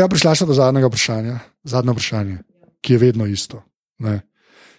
Ja, 0.00 0.08
prišla 0.08 0.32
sem 0.40 0.48
do 0.48 0.56
zadnjega 0.56 0.88
vprašanja, 0.88 1.38
zadnje 1.68 1.92
vprašanje, 1.98 2.42
ki 2.80 2.96
je 2.96 3.04
vedno 3.04 3.28
isto. 3.28 3.60
Ne. 4.00 4.22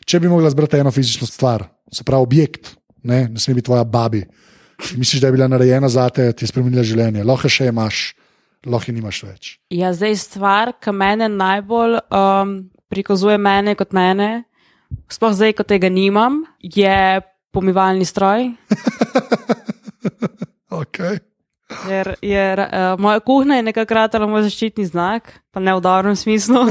Če 0.02 0.18
bi 0.18 0.34
mogla 0.34 0.50
zbrati 0.50 0.82
eno 0.82 0.90
fizično 0.90 1.30
stvar, 1.30 1.70
se 1.94 2.02
pravi 2.10 2.26
objekt, 2.26 2.74
ne, 3.06 3.28
ne 3.30 3.38
sme 3.38 3.60
biti 3.62 3.70
tvoja 3.70 3.86
babi, 3.86 4.26
misliš, 4.98 5.22
da 5.22 5.30
je 5.30 5.36
bila 5.36 5.48
narejena 5.48 5.90
za 5.90 6.10
te, 6.10 6.32
ti 6.34 6.46
je 6.46 6.52
spremenila 6.52 6.84
življenje, 6.84 7.26
lahko 7.28 7.50
še 7.52 7.70
imaš, 7.72 8.04
lahko 8.66 8.94
nimaš 8.96 9.24
več. 9.28 9.52
Ja, 9.74 9.94
zdaj 9.94 10.18
stvar, 10.22 10.74
ki 10.82 10.94
mene 10.96 11.30
najbolj 11.32 12.00
um, 12.08 12.56
prikazuje 12.92 13.38
mene 13.42 13.76
kot 13.80 13.94
mene, 13.96 14.44
sploh 15.12 15.36
zdaj, 15.38 15.56
ko 15.60 15.68
tega 15.68 15.92
nimam, 15.92 16.44
je 16.62 17.22
pomivalni 17.52 18.08
stroj. 18.08 18.52
Okay. 20.72 21.20
Ker 21.68 22.16
je 22.24 22.46
uh, 22.56 22.96
moja 23.00 23.20
kuhinja 23.20 23.56
je 23.60 23.64
nekako 23.68 23.96
ratala 23.96 24.28
moj 24.28 24.46
zaščitni 24.48 24.86
znak, 24.88 25.28
pa 25.52 25.60
ne 25.60 25.76
v 25.76 25.84
dobrem 25.84 26.16
smislu. 26.16 26.64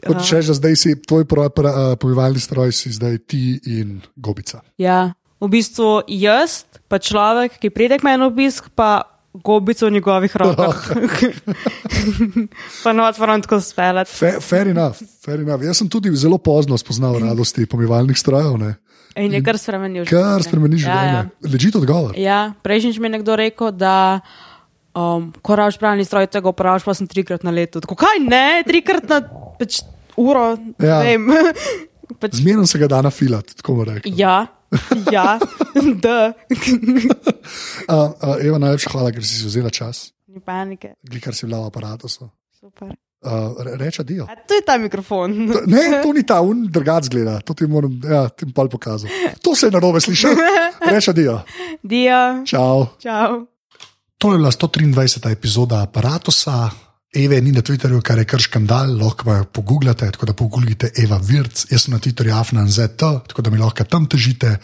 Kot 0.00 0.22
če 0.24 0.40
že 0.46 0.56
zdaj 0.56 0.74
si 0.78 0.94
tvoj 0.96 1.26
pro, 1.28 1.48
pra, 1.52 1.70
uh, 1.70 1.96
pomivalni 2.00 2.40
stroj, 2.40 2.72
si 2.72 2.94
zdaj 2.94 3.18
ti 3.28 3.58
in 3.66 4.00
gobica. 4.16 4.62
ja, 4.78 5.12
v 5.40 5.48
bistvu 5.48 6.02
jaz, 6.08 6.64
pa 6.88 6.98
človek, 6.98 7.56
ki 7.60 7.70
pride 7.72 7.98
k 7.98 8.04
meni 8.04 8.20
na 8.20 8.28
obisk, 8.28 8.68
pa 8.74 9.06
gobico 9.32 9.86
v 9.86 9.94
njegovih 9.94 10.32
rokah. 10.36 10.78
pa 12.84 12.92
not 12.92 13.18
moram 13.18 13.42
tako 13.42 13.60
speljati. 13.60 14.10
Fair, 14.10 14.40
fair, 14.40 14.68
enough, 14.68 14.98
fair 15.24 15.40
enough. 15.40 15.62
Jaz 15.64 15.78
sem 15.80 15.88
tudi 15.88 16.10
zelo 16.16 16.38
pozno 16.38 16.78
spoznal 16.78 17.18
radosti 17.18 17.66
pomivalnih 17.66 18.18
strojev, 18.18 18.58
ne. 18.58 18.74
In 19.18 19.32
je 19.34 19.40
kar 19.42 19.58
spremenil 19.58 20.04
kar 20.06 20.42
spremeni 20.46 20.78
Ja, 20.78 20.82
življenje. 20.86 21.16
ja. 21.18 21.50
Ležite 21.50 21.78
odgovor. 21.80 22.14
Ja, 22.18 22.52
prejšnjič 22.62 23.00
mi 23.02 23.08
je 23.10 23.14
nekdo 23.18 23.34
rekel, 23.36 23.72
da 23.74 24.20
um, 24.94 25.32
ko 25.42 25.56
rabiš 25.58 25.80
pravni 25.82 26.06
stroj, 26.06 26.28
tega 26.30 26.46
uporabiš 26.52 26.86
pa 26.86 26.94
sem 26.94 27.08
trikrat 27.10 27.42
na 27.46 27.50
leto. 27.50 27.82
Tako 27.82 27.98
kaj 27.98 28.22
ne, 28.22 28.62
trikrat 28.66 29.10
na 29.10 29.18
pač, 29.58 29.80
uro. 30.14 30.54
Ja. 30.78 31.02
Ja. 31.02 31.18
pač, 32.22 32.38
Zmerno 32.38 32.66
se 32.70 32.78
ga 32.78 32.86
da 32.90 33.02
nafilati, 33.02 33.58
tako 33.58 33.80
bomo 33.80 33.90
rekli. 33.90 34.14
ja, 34.18 34.46
ja, 35.16 35.38
da, 36.02 36.32
Uh, 37.90 38.12
uh, 38.22 38.36
Eva, 38.44 38.58
najlepša 38.58 38.90
hvala, 38.92 39.10
ker 39.10 39.24
si 39.26 39.34
si 39.40 39.46
vzela 39.46 39.70
čas, 39.70 40.12
ni 40.30 40.38
panike. 40.40 40.94
kar 41.20 41.34
si 41.34 41.46
bila 41.46 41.64
v 41.66 41.70
aparatu. 41.72 42.06
Super. 42.08 42.94
Uh, 43.20 43.52
re, 43.60 43.76
reče 43.76 44.04
dio. 44.04 44.24
A 44.24 44.36
to 44.46 44.54
je 44.54 44.62
ta 44.64 44.78
mikrofon. 44.78 45.34
Ne, 45.66 46.00
to 46.02 46.12
ni 46.12 46.22
ta, 46.22 46.40
un 46.40 46.68
drugac 46.70 47.08
gleda, 47.08 47.40
to 47.40 47.54
ti 47.54 47.66
moram, 47.66 48.00
ja, 48.04 48.28
ti 48.28 48.46
bom 48.46 48.68
pokazal. 48.68 49.10
To 49.42 49.54
se 49.54 49.66
je 49.66 49.70
narobe 49.74 50.00
slišal. 50.00 50.32
Reče 50.92 51.12
dio. 51.12 51.40
Dio, 51.82 52.44
Čau. 52.46 52.86
čau. 53.02 53.44
To 54.18 54.32
je 54.32 54.38
bila 54.38 54.50
123. 54.50 55.32
epizoda 55.32 55.82
aparata. 55.82 56.30
Eve 57.10 57.40
ni 57.42 57.50
na 57.50 57.62
Twitterju, 57.62 57.98
kar 58.06 58.18
je 58.22 58.24
kar 58.24 58.38
škandal, 58.38 58.92
lahko 59.00 59.26
pa 59.26 59.36
jo 59.40 59.44
pogooglate, 59.50 60.06
tako 60.14 60.26
da 60.30 60.34
pogooglite 60.38 60.92
Eva 61.02 61.18
Virc, 61.18 61.64
jaz 61.70 61.84
sem 61.84 61.94
na 61.94 61.98
Twitterju 61.98 62.36
afnanzet, 62.38 62.96
tako 62.96 63.42
da 63.42 63.50
mi 63.50 63.58
lahko 63.58 63.84
tam 63.84 64.06
težite. 64.06 64.58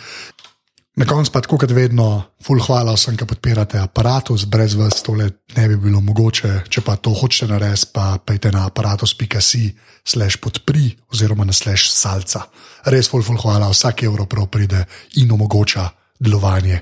Na 0.97 1.05
koncu 1.05 1.33
pa 1.33 1.43
tako 1.45 1.59
kot 1.61 1.75
vedno, 1.77 2.07
full 2.41 2.63
hvala 2.63 2.95
vsem, 2.95 3.19
ki 3.19 3.27
podpirate 3.29 3.81
aparatus, 3.83 4.47
brez 4.49 4.77
vas 4.79 5.03
tole 5.05 5.27
ne 5.57 5.65
bi 5.69 5.77
bilo 5.77 6.01
mogoče. 6.01 6.53
Če 6.73 6.81
pa 6.87 6.95
to 6.97 7.13
hočete 7.13 7.51
narediti, 7.51 7.91
pa 7.93 8.15
pejte 8.17 8.53
na 8.55 8.65
aparatus.si 8.71 9.67
slash 10.07 10.39
podpri 10.41 10.95
oziroma 11.13 11.45
na 11.45 11.53
slash 11.53 11.91
salca. 11.93 12.47
Res 12.87 13.11
full, 13.13 13.27
full 13.27 13.43
hvala, 13.43 13.69
vsak 13.75 14.07
evro 14.07 14.25
prav 14.31 14.47
pride 14.49 14.87
in 15.21 15.35
omogoča 15.35 15.91
delovanje 16.23 16.79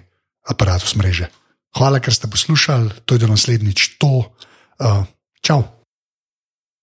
aparatus 0.47 0.95
mreže. 1.01 1.33
Hvala, 1.75 1.99
ker 1.99 2.15
ste 2.15 2.31
poslušali, 2.31 3.03
to 3.09 3.17
je 3.17 3.25
do 3.25 3.33
naslednjič 3.33 3.97
to. 3.99 4.29
Uh, 4.79 5.03
čau! 5.45 5.74